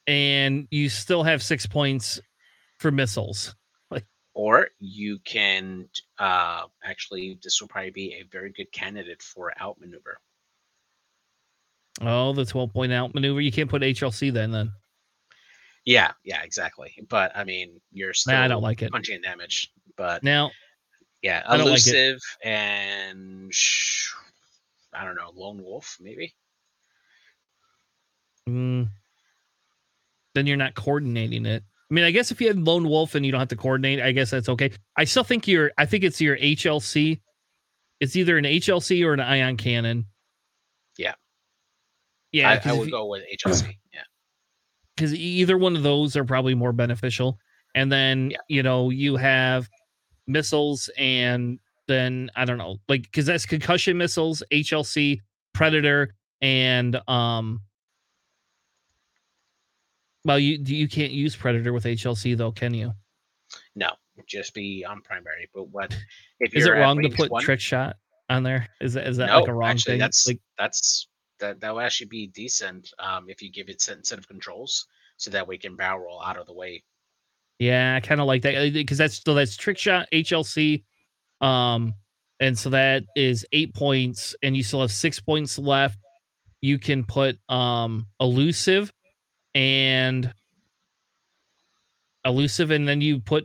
[0.07, 2.21] and you still have six points
[2.79, 3.55] for missiles.
[3.91, 5.87] Like, or you can
[6.19, 10.19] uh, actually, this will probably be a very good candidate for outmaneuver.
[12.01, 13.43] Oh, the 12 point outmaneuver.
[13.43, 14.73] You can't put HLC then, then.
[15.85, 16.95] Yeah, yeah, exactly.
[17.09, 18.91] But I mean, you're still nah, I don't like it.
[18.91, 19.73] punching damage.
[19.97, 20.51] But now,
[21.23, 24.13] yeah, elusive like and sh-
[24.93, 26.35] I don't know, lone wolf maybe.
[28.49, 28.89] Mm,
[30.35, 31.63] then you're not coordinating it.
[31.91, 34.01] I mean, I guess if you had lone wolf and you don't have to coordinate,
[34.01, 34.73] I guess that's okay.
[34.97, 35.73] I still think you're.
[35.77, 37.21] I think it's your HLC.
[38.01, 40.07] It's either an HLC or an ion cannon.
[40.97, 41.13] Yeah.
[42.33, 43.77] Yeah, I, I would you, go with HLC.
[43.93, 44.01] Yeah.
[44.97, 47.39] Because either one of those are probably more beneficial.
[47.75, 48.39] And then yeah.
[48.49, 49.69] you know you have
[50.27, 51.59] missiles, and
[51.89, 55.21] then I don't know, like because that's concussion missiles, HLC,
[55.53, 57.63] Predator, and um
[60.25, 62.93] well, you you can't use Predator with HLC though, can you?
[63.75, 63.91] No,
[64.27, 65.49] just be on primary.
[65.55, 65.97] But what
[66.41, 67.43] if is it wrong to put one?
[67.43, 67.97] trick shot
[68.31, 68.69] on there?
[68.81, 70.01] Is that is that no, like a wrong actually, thing?
[70.01, 71.09] That's like that's
[71.41, 74.87] that that would actually be decent um, if you give it set set of controls
[75.17, 76.83] so that we can barrel roll out of the way.
[77.63, 80.83] Yeah, I kind of like that because uh, that's so that's trick shot HLC,
[81.41, 81.95] um,
[82.41, 85.97] and so that is eight points, and you still have six points left.
[86.61, 88.93] You can put um elusive
[89.55, 90.35] and
[92.25, 93.45] elusive, and then you put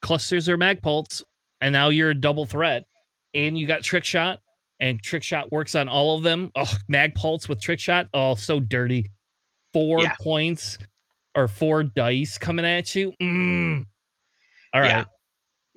[0.00, 1.22] clusters or magpulse,
[1.60, 2.84] and now you're a double threat.
[3.34, 4.40] And you got trick shot,
[4.80, 6.52] and trick shot works on all of them.
[6.56, 8.08] Oh, magpulse with trick shot.
[8.14, 9.10] Oh, so dirty.
[9.74, 10.14] Four yeah.
[10.22, 10.78] points
[11.34, 13.12] or four dice coming at you.
[13.20, 13.86] Mm.
[14.74, 14.88] All right.
[14.88, 15.04] Yeah.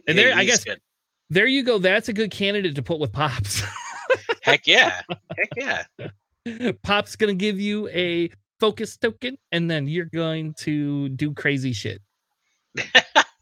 [0.07, 0.79] And there, I guess good.
[1.29, 1.79] there you go.
[1.79, 3.63] That's a good candidate to put with Pops.
[4.41, 5.01] Heck yeah.
[5.37, 5.49] Heck
[6.47, 6.71] yeah.
[6.83, 8.29] Pop's gonna give you a
[8.59, 12.01] focus token, and then you're going to do crazy shit.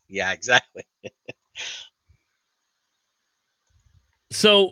[0.07, 0.83] yeah, exactly.
[4.31, 4.71] so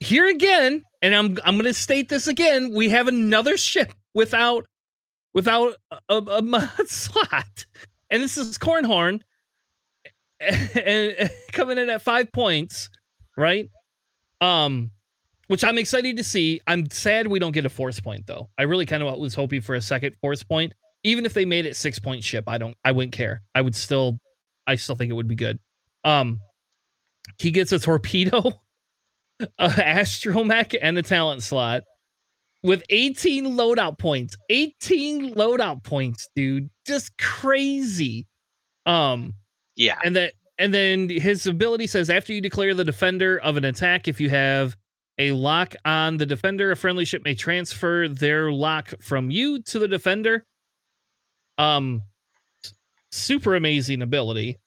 [0.00, 2.72] here again, and I'm I'm going to state this again.
[2.72, 4.66] We have another ship without
[5.36, 5.74] without
[6.08, 7.66] a, a mod slot,
[8.10, 9.22] and this is Corran Horn,
[10.40, 12.88] and, and coming in at five points,
[13.36, 13.70] right?
[14.40, 14.90] Um,
[15.46, 16.60] which I'm excited to see.
[16.66, 18.48] I'm sad we don't get a force point though.
[18.58, 20.72] I really kind of was hoping for a second force point.
[21.04, 23.42] Even if they made it six point ship, I don't I wouldn't care.
[23.54, 24.18] I would still
[24.66, 25.60] I still think it would be good.
[26.02, 26.40] Um
[27.38, 28.52] he gets a torpedo,
[29.58, 31.84] a astromech, and a talent slot
[32.66, 34.36] with 18 loadout points.
[34.50, 36.68] 18 loadout points, dude.
[36.86, 38.26] Just crazy.
[38.84, 39.34] Um
[39.76, 39.98] yeah.
[40.04, 44.08] And that and then his ability says after you declare the defender of an attack,
[44.08, 44.76] if you have
[45.18, 46.70] a lock on the defender.
[46.70, 50.44] A friendly ship may transfer their lock from you to the defender.
[51.58, 52.02] Um,
[53.10, 54.58] super amazing ability.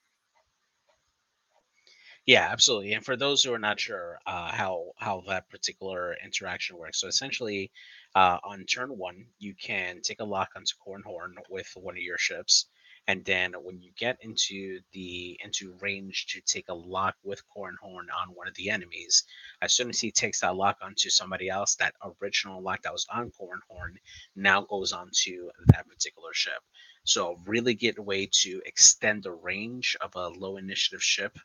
[2.29, 2.93] Yeah, absolutely.
[2.93, 7.07] And for those who are not sure uh, how how that particular interaction works, so
[7.07, 7.71] essentially,
[8.13, 12.03] uh, on turn one, you can take a lock onto Corran Horn with one of
[12.03, 12.67] your ships,
[13.07, 17.77] and then when you get into the into range to take a lock with Corran
[17.81, 19.23] Horn on one of the enemies,
[19.63, 23.07] as soon as he takes that lock onto somebody else, that original lock that was
[23.11, 23.97] on Corran Horn
[24.35, 26.61] now goes onto that particular ship.
[27.05, 31.35] So really get a way to extend the range of a low initiative ship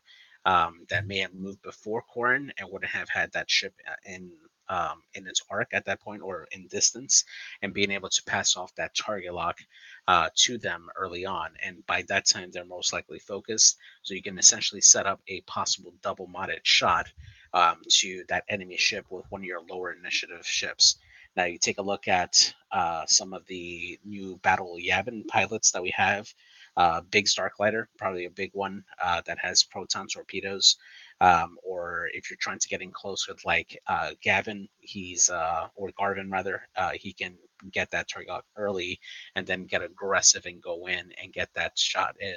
[0.45, 4.31] um, that may have moved before Corran and wouldn't have had that ship uh, in
[4.67, 7.23] um, in its arc at that point or in distance,
[7.61, 9.59] and being able to pass off that target lock
[10.07, 11.51] uh, to them early on.
[11.63, 15.41] And by that time, they're most likely focused, so you can essentially set up a
[15.41, 17.07] possible double modded shot
[17.53, 20.97] um, to that enemy ship with one of your lower initiative ships.
[21.35, 25.83] Now you take a look at uh, some of the new Battle Yavin pilots that
[25.83, 26.33] we have
[26.77, 30.77] uh, Biggs Darklighter, probably a big one uh, that has proton torpedoes.
[31.21, 35.67] Um, or if you're trying to get in close with like uh, Gavin, he's uh,
[35.75, 37.37] or Garvin rather, uh, he can
[37.71, 38.99] get that target early
[39.35, 42.35] and then get aggressive and go in and get that shot in.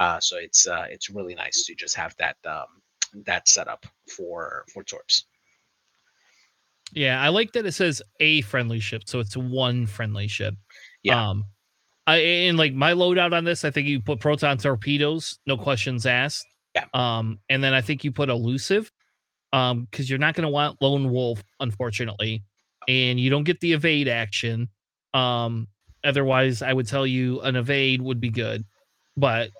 [0.00, 2.66] Uh, so it's uh, it's really nice to just have that um,
[3.24, 5.26] that setup for for torps.
[6.92, 10.54] Yeah, I like that it says a friendly ship, so it's one friendly ship.
[11.02, 11.30] Yeah.
[11.30, 11.44] Um,
[12.06, 16.06] I and like my loadout on this, I think you put proton torpedoes, no questions
[16.06, 16.46] asked.
[16.74, 16.84] Yeah.
[16.94, 18.92] Um, and then I think you put elusive,
[19.52, 22.44] um, because you're not going to want lone wolf, unfortunately,
[22.86, 24.68] and you don't get the evade action.
[25.14, 25.68] Um,
[26.04, 28.64] otherwise, I would tell you an evade would be good,
[29.16, 29.50] but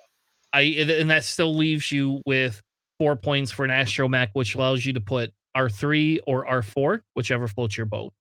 [0.53, 2.61] I and that still leaves you with
[2.99, 7.03] four points for an astromech, which allows you to put R three or R four,
[7.15, 8.13] whichever floats your boat.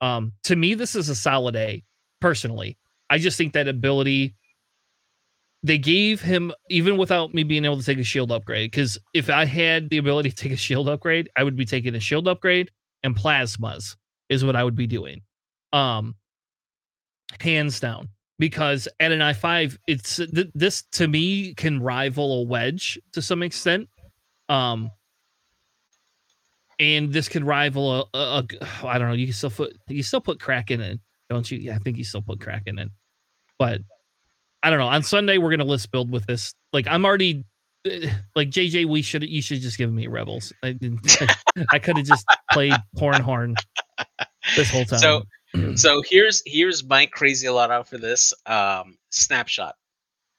[0.00, 1.82] Um, to me, this is a solid A,
[2.20, 2.76] personally.
[3.12, 4.34] I just think that ability
[5.62, 8.70] they gave him even without me being able to take a shield upgrade.
[8.70, 11.94] Because if I had the ability to take a shield upgrade, I would be taking
[11.94, 12.70] a shield upgrade
[13.02, 13.96] and plasmas
[14.30, 15.20] is what I would be doing.
[15.74, 16.16] Um,
[17.38, 18.08] hands down.
[18.38, 23.42] Because at an i5, it's th- this to me can rival a wedge to some
[23.42, 23.88] extent.
[24.48, 24.90] Um,
[26.80, 29.14] and this could rival a, a, a I don't know.
[29.14, 30.98] You can still put you still put Kraken in,
[31.30, 31.58] don't you?
[31.58, 32.90] Yeah, I think you still put Kraken in.
[33.62, 33.80] But
[34.64, 34.88] I don't know.
[34.88, 36.52] On Sunday, we're gonna list build with this.
[36.72, 37.44] Like I'm already
[38.34, 38.86] like JJ.
[38.86, 40.52] We should you should just give me Rebels.
[40.64, 40.76] I.
[41.70, 43.54] I could have just played Horn
[44.56, 44.98] this whole time.
[44.98, 45.22] So
[45.76, 49.76] so here's here's my crazy lot out for this um snapshot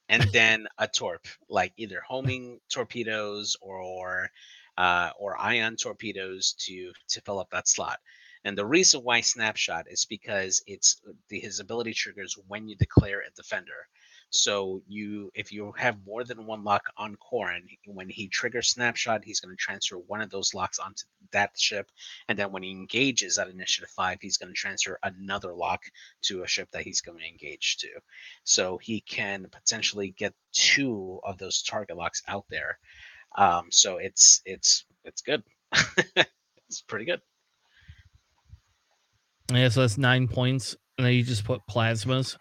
[0.09, 4.30] and then a torp like either homing torpedoes or
[4.78, 7.99] uh, or ion torpedoes to to fill up that slot
[8.45, 12.75] and the reason why snapshot is because it's uh, the, his ability triggers when you
[12.75, 13.87] declare a defender.
[14.29, 19.23] So you, if you have more than one lock on Corran, when he triggers snapshot,
[19.23, 21.87] he's going to transfer one of those locks onto that ship,
[22.27, 25.83] and then when he engages at initiative five, he's going to transfer another lock
[26.23, 27.89] to a ship that he's going to engage to.
[28.43, 32.79] So he can potentially get two of those target locks out there.
[33.37, 35.43] Um, so it's it's it's good.
[36.15, 37.21] it's pretty good.
[39.51, 42.37] Yeah, so that's nine points, and then you just put plasmas.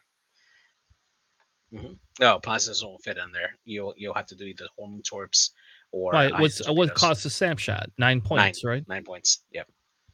[1.73, 1.95] Mm-hmm.
[2.21, 3.57] No, plasmas won't fit in there.
[3.65, 5.53] You'll you'll have to do either homing torps
[5.91, 6.39] or right.
[6.39, 7.91] What's what costs a snapshot?
[7.99, 8.89] Nine points, nine, right?
[8.89, 9.45] Nine points.
[9.53, 9.69] Yep.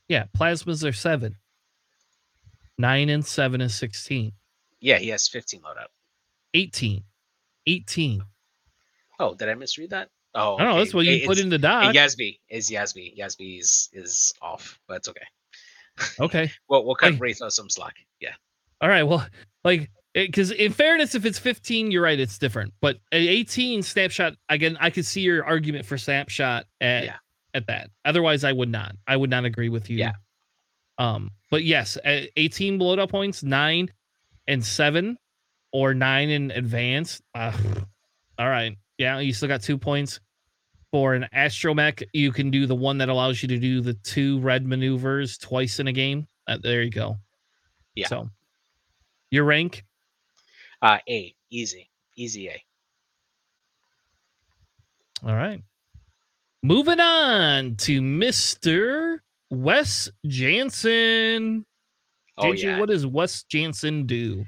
[0.09, 1.37] Yeah, plasmas are seven.
[2.79, 4.33] Nine and seven is sixteen.
[4.81, 5.89] Yeah, he has fifteen loadout.
[6.55, 7.05] 18.
[7.67, 8.23] 18.
[9.21, 10.09] Oh, did I misread that?
[10.35, 10.65] Oh, okay.
[10.65, 11.95] no, that's what you it, put in the doc.
[11.95, 13.19] Yasby is Yasby.
[13.19, 15.27] Yasby is is off, but it's okay.
[16.21, 16.51] Okay.
[16.69, 17.95] well, we'll cut Wraith some slack.
[18.21, 18.35] Yeah.
[18.81, 19.03] All right.
[19.03, 19.27] Well,
[19.65, 22.73] like, because in fairness, if it's 15, you're right, it's different.
[22.81, 27.17] But at 18 snapshot, again, I could see your argument for snapshot at yeah.
[27.55, 27.91] at that.
[28.05, 28.95] Otherwise, I would not.
[29.07, 29.99] I would not agree with you.
[29.99, 30.13] Yeah.
[30.99, 31.31] Um.
[31.51, 33.91] But yes, at 18 up points, nine
[34.47, 35.19] and seven,
[35.73, 37.23] or nine in advance.
[37.35, 37.57] Uh,
[38.39, 38.77] all right.
[38.99, 40.21] Yeah, you still got two points
[40.91, 44.41] for an astromech, you can do the one that allows you to do the two
[44.41, 46.27] red maneuvers twice in a game.
[46.47, 47.17] Uh, there you go.
[47.95, 48.09] Yeah.
[48.09, 48.31] So
[49.31, 49.85] your rank?
[50.81, 51.35] Uh A.
[51.51, 51.91] Easy.
[52.17, 52.63] Easy A.
[55.27, 55.63] All right.
[56.63, 59.19] Moving on to Mr.
[59.51, 61.65] Wes Janson.
[62.37, 62.79] Oh, yeah.
[62.79, 64.45] what does Wes Janson do?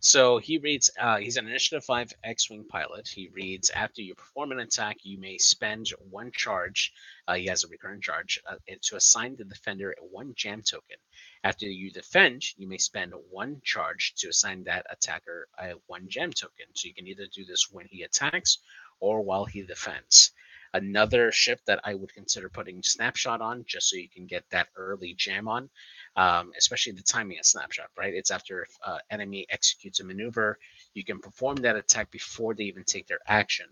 [0.00, 3.08] So he reads, uh, he's an Initiative 5 X Wing pilot.
[3.08, 6.92] He reads, after you perform an attack, you may spend one charge,
[7.26, 10.98] uh, he has a recurring charge, uh, to assign the defender one jam token.
[11.42, 16.32] After you defend, you may spend one charge to assign that attacker a one jam
[16.32, 16.66] token.
[16.74, 18.58] So you can either do this when he attacks
[19.00, 20.30] or while he defends.
[20.74, 24.68] Another ship that I would consider putting snapshot on, just so you can get that
[24.76, 25.70] early jam on,
[26.18, 27.88] um, especially the timing of snapshot.
[27.96, 30.58] Right, it's after uh, enemy executes a maneuver,
[30.92, 33.66] you can perform that attack before they even take their action.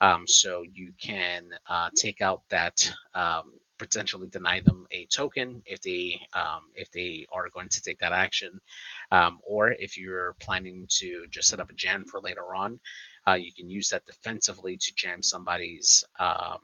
[0.00, 5.80] Um, so you can uh, take out that um, potentially deny them a token if
[5.80, 8.60] they um, if they are going to take that action,
[9.10, 12.78] um, or if you're planning to just set up a jam for later on,
[13.26, 16.58] uh, you can use that defensively to jam somebody's um,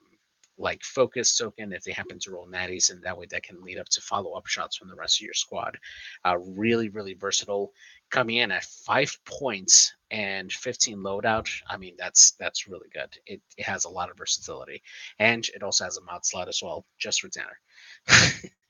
[0.59, 3.79] like focus token if they happen to roll natties, and that way that can lead
[3.79, 5.77] up to follow up shots from the rest of your squad.
[6.25, 7.73] Uh, really, really versatile.
[8.11, 11.49] Coming in at five points and 15 loadout.
[11.69, 13.09] I mean, that's that's really good.
[13.27, 14.83] It, it has a lot of versatility,
[15.19, 17.59] and it also has a mod slot as well, just for Tanner.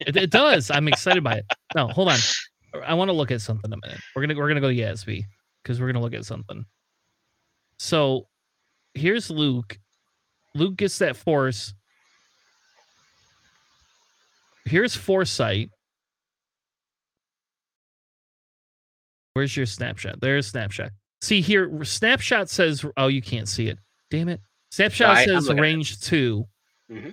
[0.01, 0.71] it, it, does.
[0.71, 1.47] I'm excited by it.
[1.75, 2.19] No, hold on.
[2.87, 4.01] I want to look at something a minute.
[4.15, 5.25] We're gonna we're gonna go to Yasby
[5.61, 6.65] because we're gonna look at something.
[7.79, 8.29] So
[8.95, 9.79] here's Luke.
[10.55, 11.75] Luke gets that force.
[14.65, 15.71] Here's foresight.
[19.35, 20.21] Where's your snapshot?
[20.21, 20.93] There's snapshot.
[21.21, 23.79] See here, snapshot says, oh, you can't see it.
[24.11, 24.41] Damn it.
[24.71, 26.45] Snapshot I, says range 2
[26.91, 27.11] mm-hmm.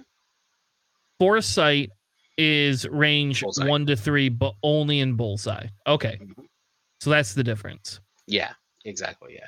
[1.20, 1.92] Foresight
[2.38, 3.68] is range bullseye.
[3.68, 5.68] one to three, but only in bullseye.
[5.86, 6.18] Okay.
[6.22, 6.42] Mm-hmm.
[7.00, 8.00] So that's the difference.
[8.28, 8.54] Yeah,
[8.86, 9.36] exactly.
[9.36, 9.48] Yeah.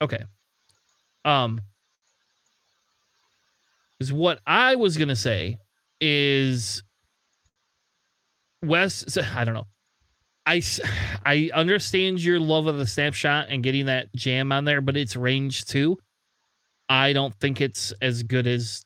[0.00, 0.24] Okay.
[1.24, 1.60] Um,
[4.00, 5.58] is what I was gonna say
[6.00, 6.82] is
[8.62, 9.16] Wes.
[9.16, 9.66] I don't know.
[10.46, 10.62] I
[11.24, 15.16] I understand your love of the snapshot and getting that jam on there, but it's
[15.16, 15.98] range too.
[16.88, 18.84] I don't think it's as good as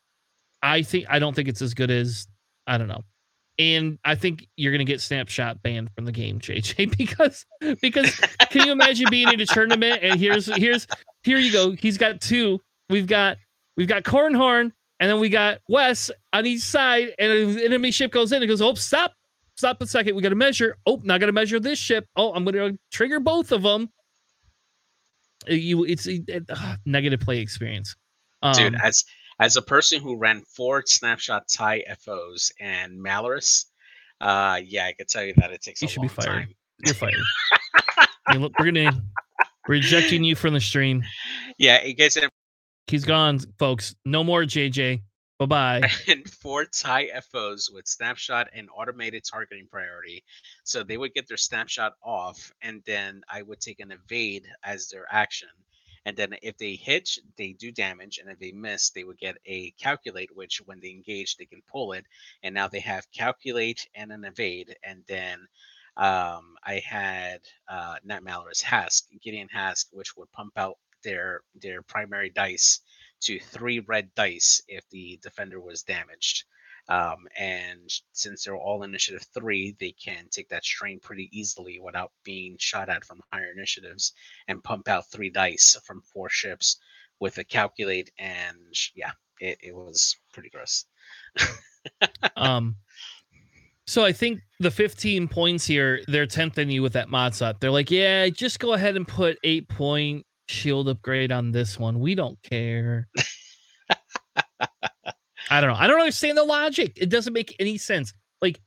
[0.63, 2.27] I think I don't think it's as good as
[2.67, 3.05] I don't know.
[3.61, 7.45] And I think you're gonna get snapshot banned from the game, JJ, because
[7.81, 8.21] because
[8.51, 10.87] can you imagine being in a tournament and here's here's
[11.23, 11.73] here you go.
[11.73, 12.61] He's got two.
[12.91, 13.39] We've got
[13.77, 17.91] we've got Corran Horn and then we got Wes on each side, and an enemy
[17.91, 19.15] ship goes in and goes, Oh, stop,
[19.57, 20.17] stop a second.
[20.17, 20.77] We got to measure.
[20.87, 22.07] Oh, now got to measure this ship.
[22.17, 23.91] Oh, I'm going to trigger both of them.
[25.49, 27.95] Uh, you, it's a, uh, negative play experience,
[28.43, 28.75] um, dude.
[28.83, 29.05] As
[29.41, 33.67] as a person who ran four snapshot tie FOs and Malarus,
[34.21, 35.81] uh, yeah, I could tell you that it takes.
[35.81, 36.27] You should be fired.
[36.27, 36.55] Time.
[36.85, 37.15] You're fired.
[38.59, 38.91] we're gonna
[39.69, 41.05] rejecting you from the stream.
[41.59, 42.19] Yeah, it gets.
[42.89, 43.95] He's gone, folks.
[44.05, 45.03] No more JJ.
[45.39, 45.91] Bye bye.
[46.09, 50.25] And four tie FOs with snapshot and automated targeting priority.
[50.65, 54.89] So they would get their snapshot off, and then I would take an evade as
[54.89, 55.49] their action.
[56.05, 58.19] And then if they hit, they do damage.
[58.19, 61.61] And if they miss, they would get a calculate, which when they engage, they can
[61.71, 62.07] pull it.
[62.43, 64.75] And now they have calculate and an evade.
[64.83, 65.47] And then
[65.99, 72.31] um, I had uh, Malarus Hask, Gideon Hask, which would pump out their their primary
[72.31, 72.81] dice
[73.21, 76.45] to three red dice if the defender was damaged.
[76.89, 82.13] Um, and since they're all initiative three, they can take that strain pretty easily without
[82.25, 84.15] being shot at from higher initiatives
[84.47, 86.79] and pump out three dice from four ships
[87.21, 88.11] with a calculate.
[88.19, 90.87] And yeah, it, it was pretty gross.
[92.37, 92.77] um,
[93.89, 97.59] so I think the 15 points here, they're tempting you with that mod slot.
[97.59, 101.99] They're like, yeah, just go ahead and put eight point shield upgrade on this one.
[101.99, 103.09] We don't care.
[105.51, 105.77] I don't know.
[105.79, 106.99] I don't understand the logic.
[107.01, 108.13] It doesn't make any sense.
[108.43, 108.61] Like,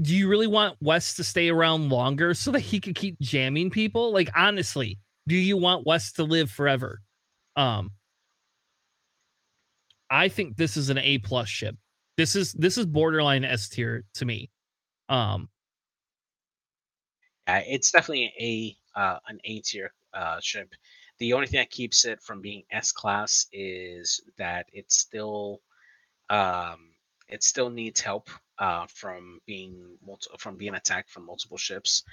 [0.00, 3.70] do you really want West to stay around longer so that he could keep jamming
[3.70, 4.12] people?
[4.12, 7.00] Like, honestly, do you want West to live forever?
[7.56, 7.90] Um,
[10.08, 11.74] I think this is an A plus ship.
[12.16, 14.50] This is this is borderline S tier to me.
[15.08, 15.48] Um,
[17.46, 18.32] yeah, it's definitely
[18.96, 20.74] a uh, an A tier uh, ship.
[21.18, 25.60] The only thing that keeps it from being S class is that it still
[26.30, 26.90] um,
[27.28, 32.04] it still needs help uh, from being multi- from being attacked from multiple ships.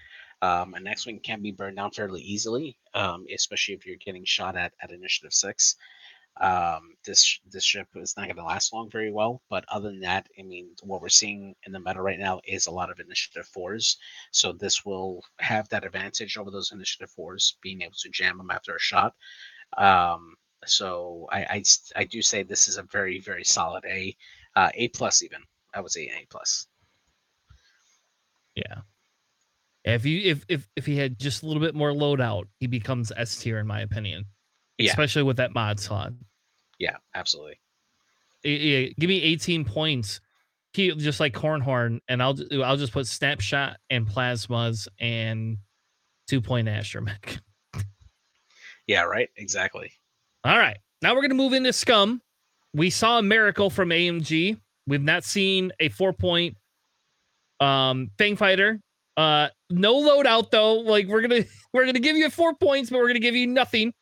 [0.41, 4.55] Um, an X-wing can be burned down fairly easily, um, especially if you're getting shot
[4.55, 5.75] at at initiative six.
[6.41, 9.41] Um, this this ship is not going to last long very well.
[9.49, 12.67] But other than that, I mean, what we're seeing in the meta right now is
[12.67, 13.97] a lot of initiative fours.
[14.31, 18.51] So this will have that advantage over those initiative fours, being able to jam them
[18.51, 19.13] after a shot.
[19.77, 21.63] Um, so I, I,
[21.95, 24.15] I do say this is a very very solid A,
[24.55, 25.41] uh, A plus even.
[25.73, 26.67] I would say A plus.
[28.55, 28.81] Yeah.
[29.85, 33.11] If you if if if he had just a little bit more loadout, he becomes
[33.15, 34.25] S tier in my opinion
[34.77, 34.89] yeah.
[34.89, 36.13] especially with that mod slot.
[36.79, 37.59] Yeah, absolutely.
[38.43, 40.21] Yeah, give me 18 points.
[40.73, 45.57] He just like Corran Horn, and I'll I'll just put snapshot and plasmas and
[46.27, 47.39] two point astromech.
[48.87, 49.29] yeah, right.
[49.37, 49.91] Exactly.
[50.43, 50.77] All right.
[51.01, 52.21] now we're gonna move into Scum.
[52.73, 54.59] We saw a miracle from AMG.
[54.85, 56.57] We've not seen a four point
[57.61, 58.81] um Fang Fighter.
[59.15, 60.75] Uh no loadout though.
[60.75, 63.93] Like we're gonna we're gonna give you four points, but we're gonna give you nothing.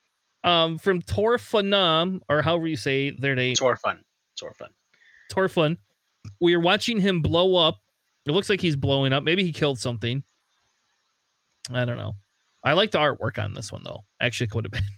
[0.44, 3.56] Um from Torfanam, or however you say their name.
[3.56, 4.00] Torfun.
[4.41, 4.70] Torfun.
[5.32, 5.78] Torfun.
[6.39, 7.80] We are watching him blow up.
[8.26, 9.24] It looks like he's blowing up.
[9.24, 10.24] Maybe he killed something.
[11.72, 12.16] I don't know.
[12.64, 14.04] I like the artwork on this one though.
[14.22, 14.84] Actually, could have been.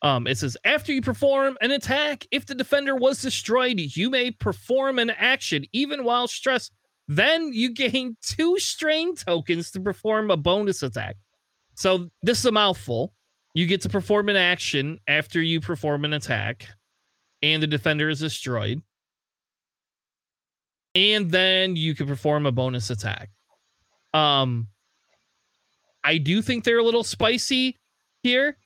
[0.00, 4.30] Um, it says after you perform an attack, if the defender was destroyed, you may
[4.30, 6.72] perform an action even while stressed.
[7.08, 11.16] Then you gain two strain tokens to perform a bonus attack.
[11.74, 13.12] So this is a mouthful.
[13.58, 16.68] You get to perform an action after you perform an attack,
[17.42, 18.82] and the defender is destroyed.
[20.94, 23.30] And then you can perform a bonus attack.
[24.14, 24.68] Um,
[26.04, 27.76] I do think they're a little spicy
[28.22, 28.56] here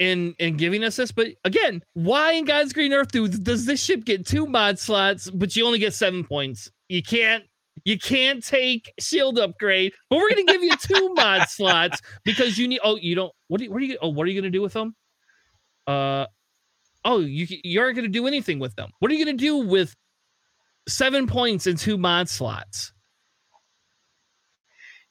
[0.00, 3.80] in in giving us this, but again, why in God's green earth do, does this
[3.80, 6.68] ship get two mod slots, but you only get seven points?
[6.88, 7.44] You can't
[7.86, 12.66] you can't take shield upgrade, but we're gonna give you two mod slots because you
[12.66, 12.80] need.
[12.82, 13.32] Oh, you don't.
[13.46, 13.70] What do you?
[13.70, 13.98] What are you?
[14.02, 14.96] Oh, what are you gonna do with them?
[15.86, 16.26] Uh,
[17.04, 18.90] oh, you you aren't gonna do anything with them.
[18.98, 19.94] What are you gonna do with
[20.88, 22.92] seven points and two mod slots?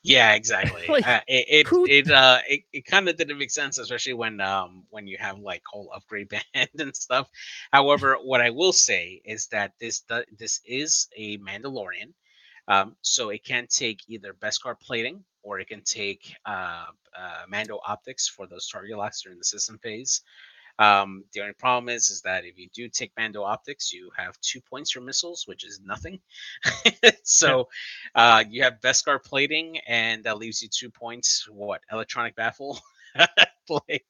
[0.03, 0.85] Yeah, exactly.
[0.89, 1.87] like, uh, it it who...
[1.87, 5.39] it, uh, it, it kind of didn't make sense, especially when um when you have
[5.39, 7.29] like whole upgrade band and stuff.
[7.71, 10.03] However, what I will say is that this
[10.37, 12.11] this is a Mandalorian,
[12.67, 16.85] um, so it can take either Beskar plating or it can take uh,
[17.17, 20.21] uh, Mando optics for those target locks during the system phase.
[20.77, 24.39] Um, the only problem is, is that if you do take Mando optics, you have
[24.41, 26.19] two points for missiles, which is nothing.
[27.23, 27.69] so
[28.15, 31.47] uh, you have Beskar plating, and that leaves you two points.
[31.49, 32.79] What electronic baffle?
[33.69, 34.05] like,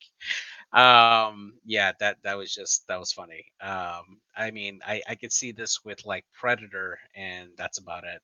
[0.76, 3.46] um, yeah, that that was just that was funny.
[3.62, 8.22] Um, I mean, I I could see this with like Predator, and that's about it.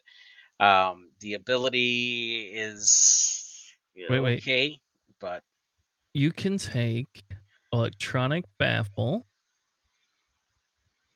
[0.63, 4.37] Um, the ability is you know, wait, wait.
[4.39, 4.79] okay,
[5.21, 5.43] but
[6.13, 7.23] you can take
[7.71, 9.25] electronic baffle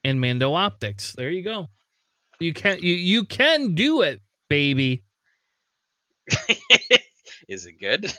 [0.05, 1.13] and Mando optics.
[1.17, 1.67] There you go.
[2.39, 5.03] You can you you can do it, baby.
[7.47, 8.13] Is it good?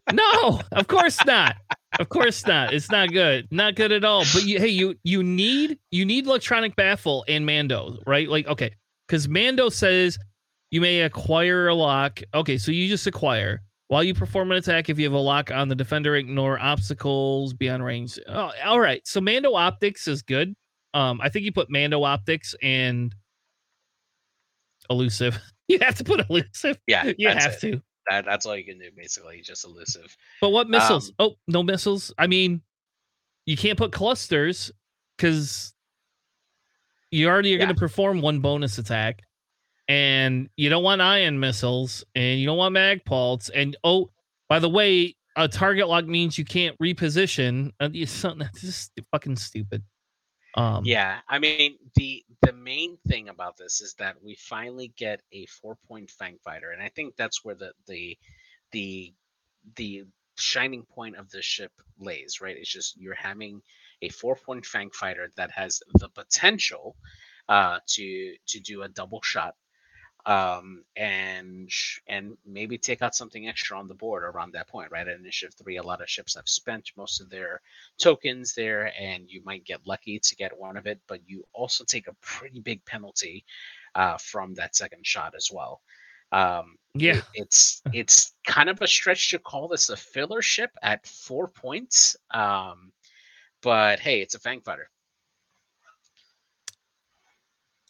[0.12, 1.56] no, of course not.
[1.98, 2.72] Of course not.
[2.72, 3.48] It's not good.
[3.50, 4.24] Not good at all.
[4.32, 8.28] But you, hey, you you need you need electronic baffle and Mando, right?
[8.28, 8.70] Like okay,
[9.06, 10.18] because Mando says
[10.70, 12.20] you may acquire a lock.
[12.34, 13.60] Okay, so you just acquire.
[13.88, 17.52] While you perform an attack, if you have a lock on the defender, ignore obstacles
[17.52, 18.18] beyond range.
[18.26, 19.06] Oh, all right.
[19.06, 20.54] So Mando Optics is good.
[20.94, 23.14] Um, I think you put Mando Optics and
[24.90, 25.38] elusive.
[25.68, 26.76] You have to put elusive.
[26.86, 27.60] Yeah, you have it.
[27.60, 27.82] to.
[28.10, 30.16] That, that's all you can do, basically, just elusive.
[30.40, 31.10] But what missiles?
[31.10, 32.12] Um, oh, no missiles.
[32.18, 32.62] I mean,
[33.46, 34.72] you can't put clusters
[35.16, 35.72] because
[37.10, 37.64] you already are yeah.
[37.64, 39.22] going to perform one bonus attack
[39.88, 44.10] and you don't want ion missiles and you don't want magpulse and oh
[44.48, 48.92] by the way a target lock means you can't reposition uh, it's something that's just
[49.10, 49.82] fucking stupid
[50.56, 55.20] um yeah i mean the the main thing about this is that we finally get
[55.32, 58.18] a four point fang fighter and i think that's where the the
[58.72, 59.12] the
[59.76, 60.04] the
[60.36, 62.56] shining point of the ship lays right?
[62.56, 63.62] It's just you're having
[64.02, 66.96] a four point fang fighter that has the potential
[67.48, 69.54] uh to to do a double shot
[70.26, 71.68] um, and
[72.06, 75.08] and maybe take out something extra on the board around that point, right?
[75.08, 77.60] At initiative three, a lot of ships have spent most of their
[77.98, 81.84] tokens there, and you might get lucky to get one of it, but you also
[81.84, 83.44] take a pretty big penalty
[83.94, 85.80] uh, from that second shot as well.
[86.30, 90.70] Um, yeah, it, it's it's kind of a stretch to call this a filler ship
[90.82, 92.92] at four points, um,
[93.60, 94.88] but hey, it's a fang fighter.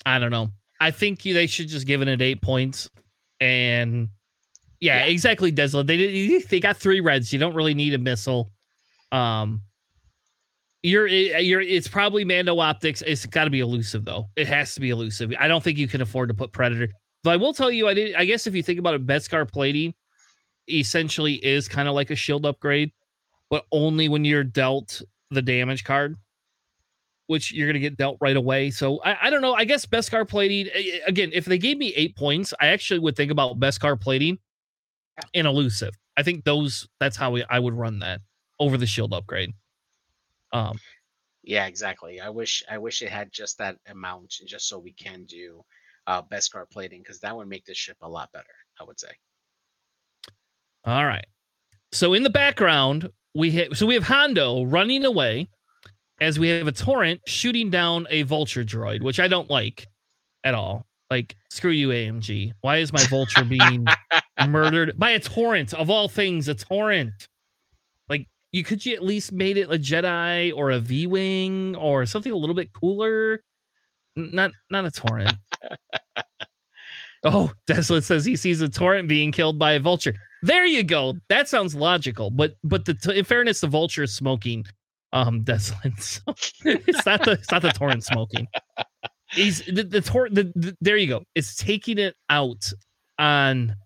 [0.07, 0.51] I don't know.
[0.83, 2.91] I think they should just give it an eight points.
[3.41, 4.09] And
[4.81, 5.13] yeah, yeah.
[5.13, 5.87] exactly, Desolate.
[5.87, 7.33] They did, they got three reds.
[7.33, 8.51] You don't really need a missile.
[9.13, 9.63] Um,
[10.83, 13.01] you're you're it's probably Mando optics.
[13.03, 14.29] It's got to be elusive though.
[14.35, 15.33] It has to be elusive.
[15.39, 16.89] I don't think you can afford to put Predator.
[17.23, 18.17] But I will tell you, I did.
[18.17, 19.95] I guess if you think about it, Beskar plating
[20.69, 22.91] essentially is kind of like a shield upgrade,
[23.51, 26.17] but only when you're dealt the damage card
[27.27, 28.71] which you're going to get dealt right away.
[28.71, 29.55] So I, I, don't know.
[29.55, 30.69] I guess Beskar plating
[31.07, 31.31] again.
[31.33, 34.39] If they gave me eight points, I actually would think about Beskar plating
[35.35, 35.95] and elusive.
[36.17, 36.89] I think those.
[37.01, 38.21] That's how we, I would run that
[38.59, 39.53] over the shield upgrade.
[40.53, 40.79] Um.
[41.45, 42.21] Yeah, exactly.
[42.21, 45.65] I wish I wish it had just that amount, just so we can do
[46.07, 48.45] uh, Beskar plating, because that would make this ship a lot better.
[48.81, 49.09] I would say.
[50.85, 51.27] All right.
[51.93, 53.77] So in the background, we hit.
[53.77, 55.49] So we have Hondo running away
[56.23, 59.89] as we have a torrent shooting down a vulture droid, which I don't like
[60.45, 60.87] at all.
[61.11, 62.53] Like, screw you, AMG.
[62.61, 63.87] Why is my vulture being
[64.49, 66.49] murdered by a torrent of all things?
[66.49, 67.29] A torrent.
[68.09, 72.07] Like, you could you at least made it a Jedi or a V wing or
[72.07, 73.43] something a little bit cooler.
[74.17, 75.35] Not not a torrent.
[77.25, 80.15] oh, Desolate says he sees a torrent being killed by a vulture.
[80.43, 81.15] There you go.
[81.29, 82.31] That sounds logical.
[82.31, 84.65] But but the in fairness, the vulture is smoking
[85.13, 85.93] um Desolate.
[86.01, 86.23] So
[86.65, 88.49] it's not the it's not the torrent smoking.
[89.31, 91.25] He's the the, tor- the, the there you go.
[91.35, 92.71] It's taking it out
[93.19, 93.77] on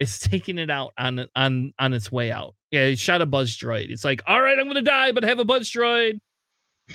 [0.00, 2.54] it's taking it out on on on its way out.
[2.70, 3.90] Yeah, he shot a buzz droid.
[3.90, 6.20] It's like, all right, I'm gonna die, but I have a buzz droid.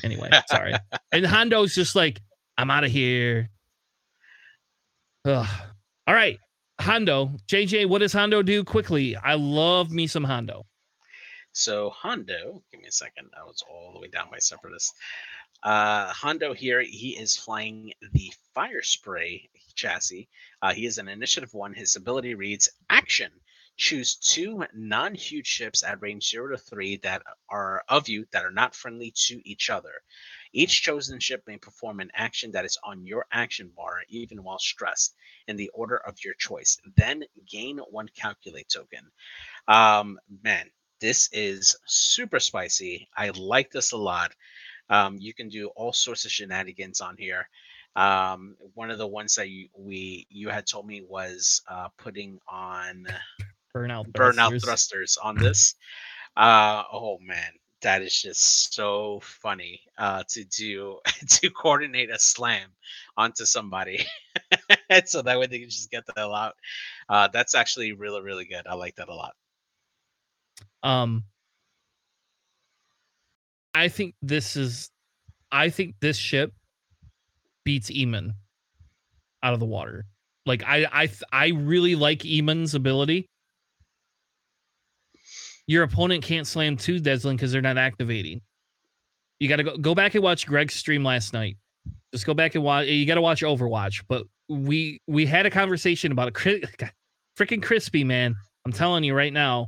[0.04, 0.74] Anyway, sorry.
[1.12, 2.20] and Hondo's just like,
[2.58, 3.50] I'm out of here.
[5.26, 5.48] Ugh.
[6.08, 6.40] All right,
[6.80, 7.32] Hondo.
[7.48, 9.16] JJ, what does Hondo do quickly?
[9.16, 10.66] I love me some Hondo.
[11.58, 13.32] So Hondo, give me a second.
[13.36, 14.94] I was all the way down my separatist.
[15.64, 20.30] Uh, Hondo here, he is flying the Fire Spray chassis.
[20.62, 21.74] Uh, he is an Initiative 1.
[21.74, 23.32] His ability reads Action.
[23.76, 28.46] Choose two non huge ships at range 0 to 3 that are of you that
[28.46, 29.94] are not friendly to each other.
[30.54, 34.60] Each chosen ship may perform an action that is on your action bar, even while
[34.60, 35.16] stressed,
[35.48, 36.78] in the order of your choice.
[36.96, 39.12] Then gain one calculate token.
[39.68, 40.70] Um, man,
[41.00, 43.08] this is super spicy.
[43.16, 44.34] I like this a lot.
[44.90, 47.48] Um, you can do all sorts of shenanigans on here.
[47.96, 52.40] Um, one of the ones that you we you had told me was uh, putting
[52.48, 53.08] on
[53.76, 55.76] burnout burnout thrusters, thrusters on this.
[56.36, 62.70] Uh, oh man, that is just so funny uh, to do to coordinate a slam
[63.18, 64.06] onto somebody,
[65.06, 66.54] so that way they can just get the hell out.
[67.10, 68.68] Uh, that's actually really really good.
[68.68, 69.34] I like that a lot.
[70.84, 71.24] Um,
[73.74, 74.90] I think this is
[75.52, 76.52] I think this ship
[77.64, 78.32] beats Eamon
[79.44, 80.06] out of the water.
[80.46, 83.30] Like I I I really like Eamon's ability.
[85.68, 88.42] Your opponent can't slam two Deslin because they're not activating.
[89.40, 91.58] You got to go go back and watch Greg's stream last night.
[92.14, 92.88] Just go back and watch.
[92.88, 94.04] You got to watch Overwatch.
[94.08, 96.32] But we we had a conversation about a
[97.38, 98.36] freaking crispy man.
[98.66, 99.68] I'm telling you right now,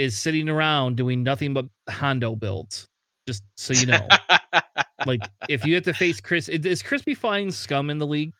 [0.00, 2.88] is sitting around doing nothing but Hondo builds.
[3.28, 4.08] Just so you know,
[5.06, 5.20] like
[5.50, 8.32] if you have to face Chris, is Crispy flying scum in the league,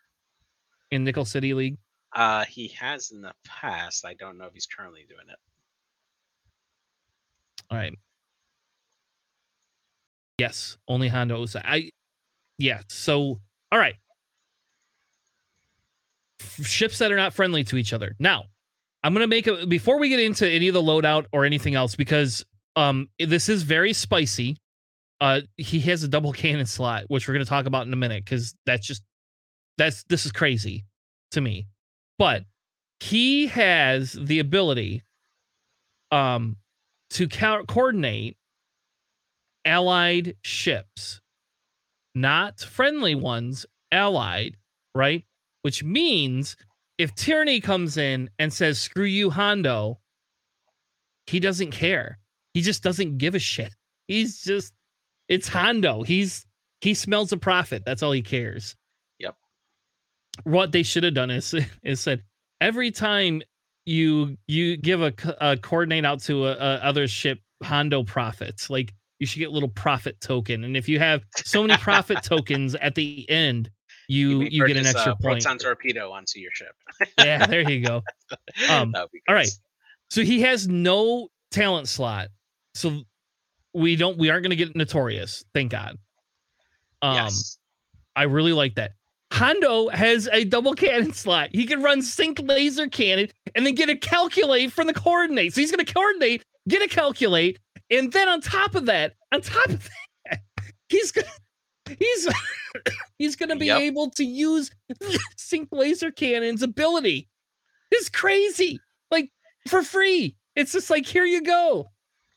[0.90, 1.76] in Nickel City League?
[2.14, 4.06] Uh, he has in the past.
[4.06, 5.36] I don't know if he's currently doing it.
[7.70, 7.96] All right.
[10.38, 11.54] Yes, only Hondo's.
[11.54, 11.90] I,
[12.56, 12.80] yeah.
[12.88, 13.38] So,
[13.70, 13.96] all right.
[16.62, 18.16] Ships that are not friendly to each other.
[18.18, 18.46] Now,
[19.02, 21.96] I'm gonna make a before we get into any of the loadout or anything else
[21.96, 22.44] because
[22.76, 24.56] um this is very spicy
[25.20, 28.24] uh, he has a double cannon slot, which we're to talk about in a minute
[28.24, 29.02] because that's just
[29.78, 30.84] that's this is crazy
[31.32, 31.66] to me.
[32.18, 32.44] But
[33.00, 35.02] he has the ability
[36.10, 36.56] um
[37.10, 38.36] to co- coordinate
[39.64, 41.20] allied ships,
[42.14, 44.56] not friendly ones, allied,
[44.94, 45.24] right?
[45.62, 46.56] Which means
[47.00, 49.98] if Tyranny comes in and says, screw you, Hondo,
[51.26, 52.18] he doesn't care.
[52.52, 53.74] He just doesn't give a shit.
[54.06, 54.74] He's just
[55.26, 56.02] it's Hondo.
[56.02, 56.44] He's
[56.82, 57.84] he smells a profit.
[57.86, 58.76] That's all he cares.
[59.18, 59.34] Yep.
[60.42, 62.22] What they should have done is is said
[62.60, 63.40] every time
[63.86, 68.68] you you give a, a coordinate out to a, a other ship, Hondo profits.
[68.68, 72.22] Like you should get a little profit token, and if you have so many profit
[72.22, 73.70] tokens at the end,
[74.10, 75.42] you you, you get an extra point.
[75.42, 76.74] Proton torpedo onto your ship.
[77.18, 78.02] yeah, there you go.
[78.68, 79.50] Um, all right.
[80.10, 82.28] So he has no talent slot.
[82.74, 83.02] So
[83.72, 85.96] we don't we aren't going to get notorious thank god
[87.02, 87.58] um yes.
[88.16, 88.92] i really like that
[89.32, 93.88] hondo has a double cannon slot he can run sync laser cannon and then get
[93.88, 97.58] a calculate from the coordinate so he's going to coordinate get a calculate
[97.90, 99.88] and then on top of that on top of
[100.30, 100.40] that
[100.88, 101.39] he's going to
[101.98, 102.28] he's
[103.18, 103.80] he's going to be yep.
[103.80, 104.70] able to use
[105.36, 107.28] sync laser cannon's ability
[107.90, 108.80] it's crazy
[109.10, 109.30] like
[109.68, 111.90] for free it's just like here you go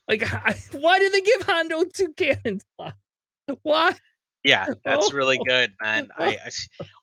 [0.07, 0.27] like,
[0.71, 2.65] why did they give Hondo two cannons?
[3.61, 3.93] Why?
[4.43, 5.15] Yeah, that's oh.
[5.15, 6.09] really good, man.
[6.17, 6.49] I, I,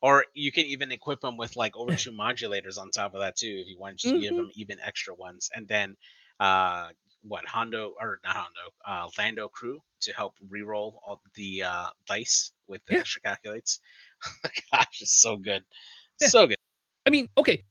[0.02, 3.62] or you can even equip them with like overshoot modulators on top of that too,
[3.62, 4.20] if you want to mm-hmm.
[4.20, 5.50] give them even extra ones.
[5.54, 5.96] And then,
[6.38, 6.88] uh,
[7.22, 12.52] what Hondo or not Hondo, uh, Lando crew to help reroll all the uh, dice
[12.66, 13.00] with the yeah.
[13.00, 13.80] extra calculates.
[14.72, 15.62] Gosh, it's so good,
[16.20, 16.28] yeah.
[16.28, 16.58] so good.
[17.06, 17.64] I mean, okay,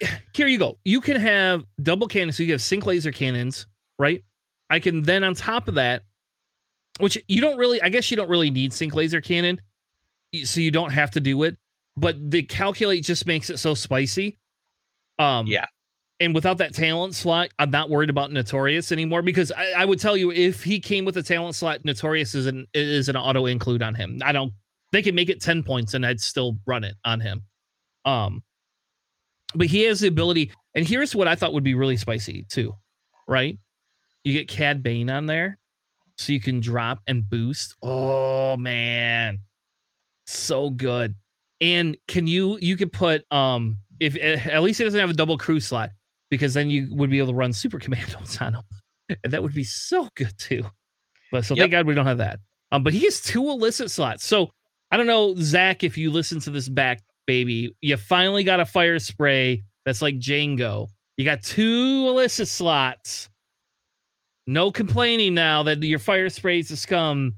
[0.34, 0.78] here you go.
[0.84, 2.36] You can have double cannons.
[2.36, 3.66] So you have sync laser cannons,
[3.98, 4.24] right?
[4.70, 6.02] I can then on top of that
[6.98, 7.80] which you don't really.
[7.80, 9.60] I guess you don't really need sync laser cannon,
[10.44, 11.56] so you don't have to do it.
[11.96, 14.38] But the calculate just makes it so spicy.
[15.18, 15.66] Um, Yeah.
[16.20, 20.00] And without that talent slot, I'm not worried about Notorious anymore because I, I would
[20.00, 23.46] tell you if he came with a talent slot, Notorious is an is an auto
[23.46, 24.20] include on him.
[24.24, 24.52] I don't.
[24.90, 27.42] They can make it ten points, and I'd still run it on him.
[28.04, 28.42] Um,
[29.54, 32.74] but he has the ability, and here's what I thought would be really spicy too,
[33.28, 33.56] right?
[34.24, 35.58] You get Cad Bane on there,
[36.16, 37.76] so you can drop and boost.
[37.80, 39.38] Oh man,
[40.26, 41.14] so good.
[41.60, 45.38] And can you you could put um if at least it doesn't have a double
[45.38, 45.90] crew slot
[46.30, 48.62] because then you would be able to run super commandos on him,
[49.24, 50.64] and that would be so good too.
[51.30, 51.62] But so Yep.
[51.64, 52.40] thank God we don't have that.
[52.72, 54.24] Um, but he has two illicit slots.
[54.24, 54.50] So
[54.90, 58.64] I don't know, Zach, if you listen to this back, baby, you finally got a
[58.66, 60.88] fire spray that's like Django.
[61.18, 63.28] You got two illicit slots.
[64.46, 67.34] No complaining now that your fire sprays to scum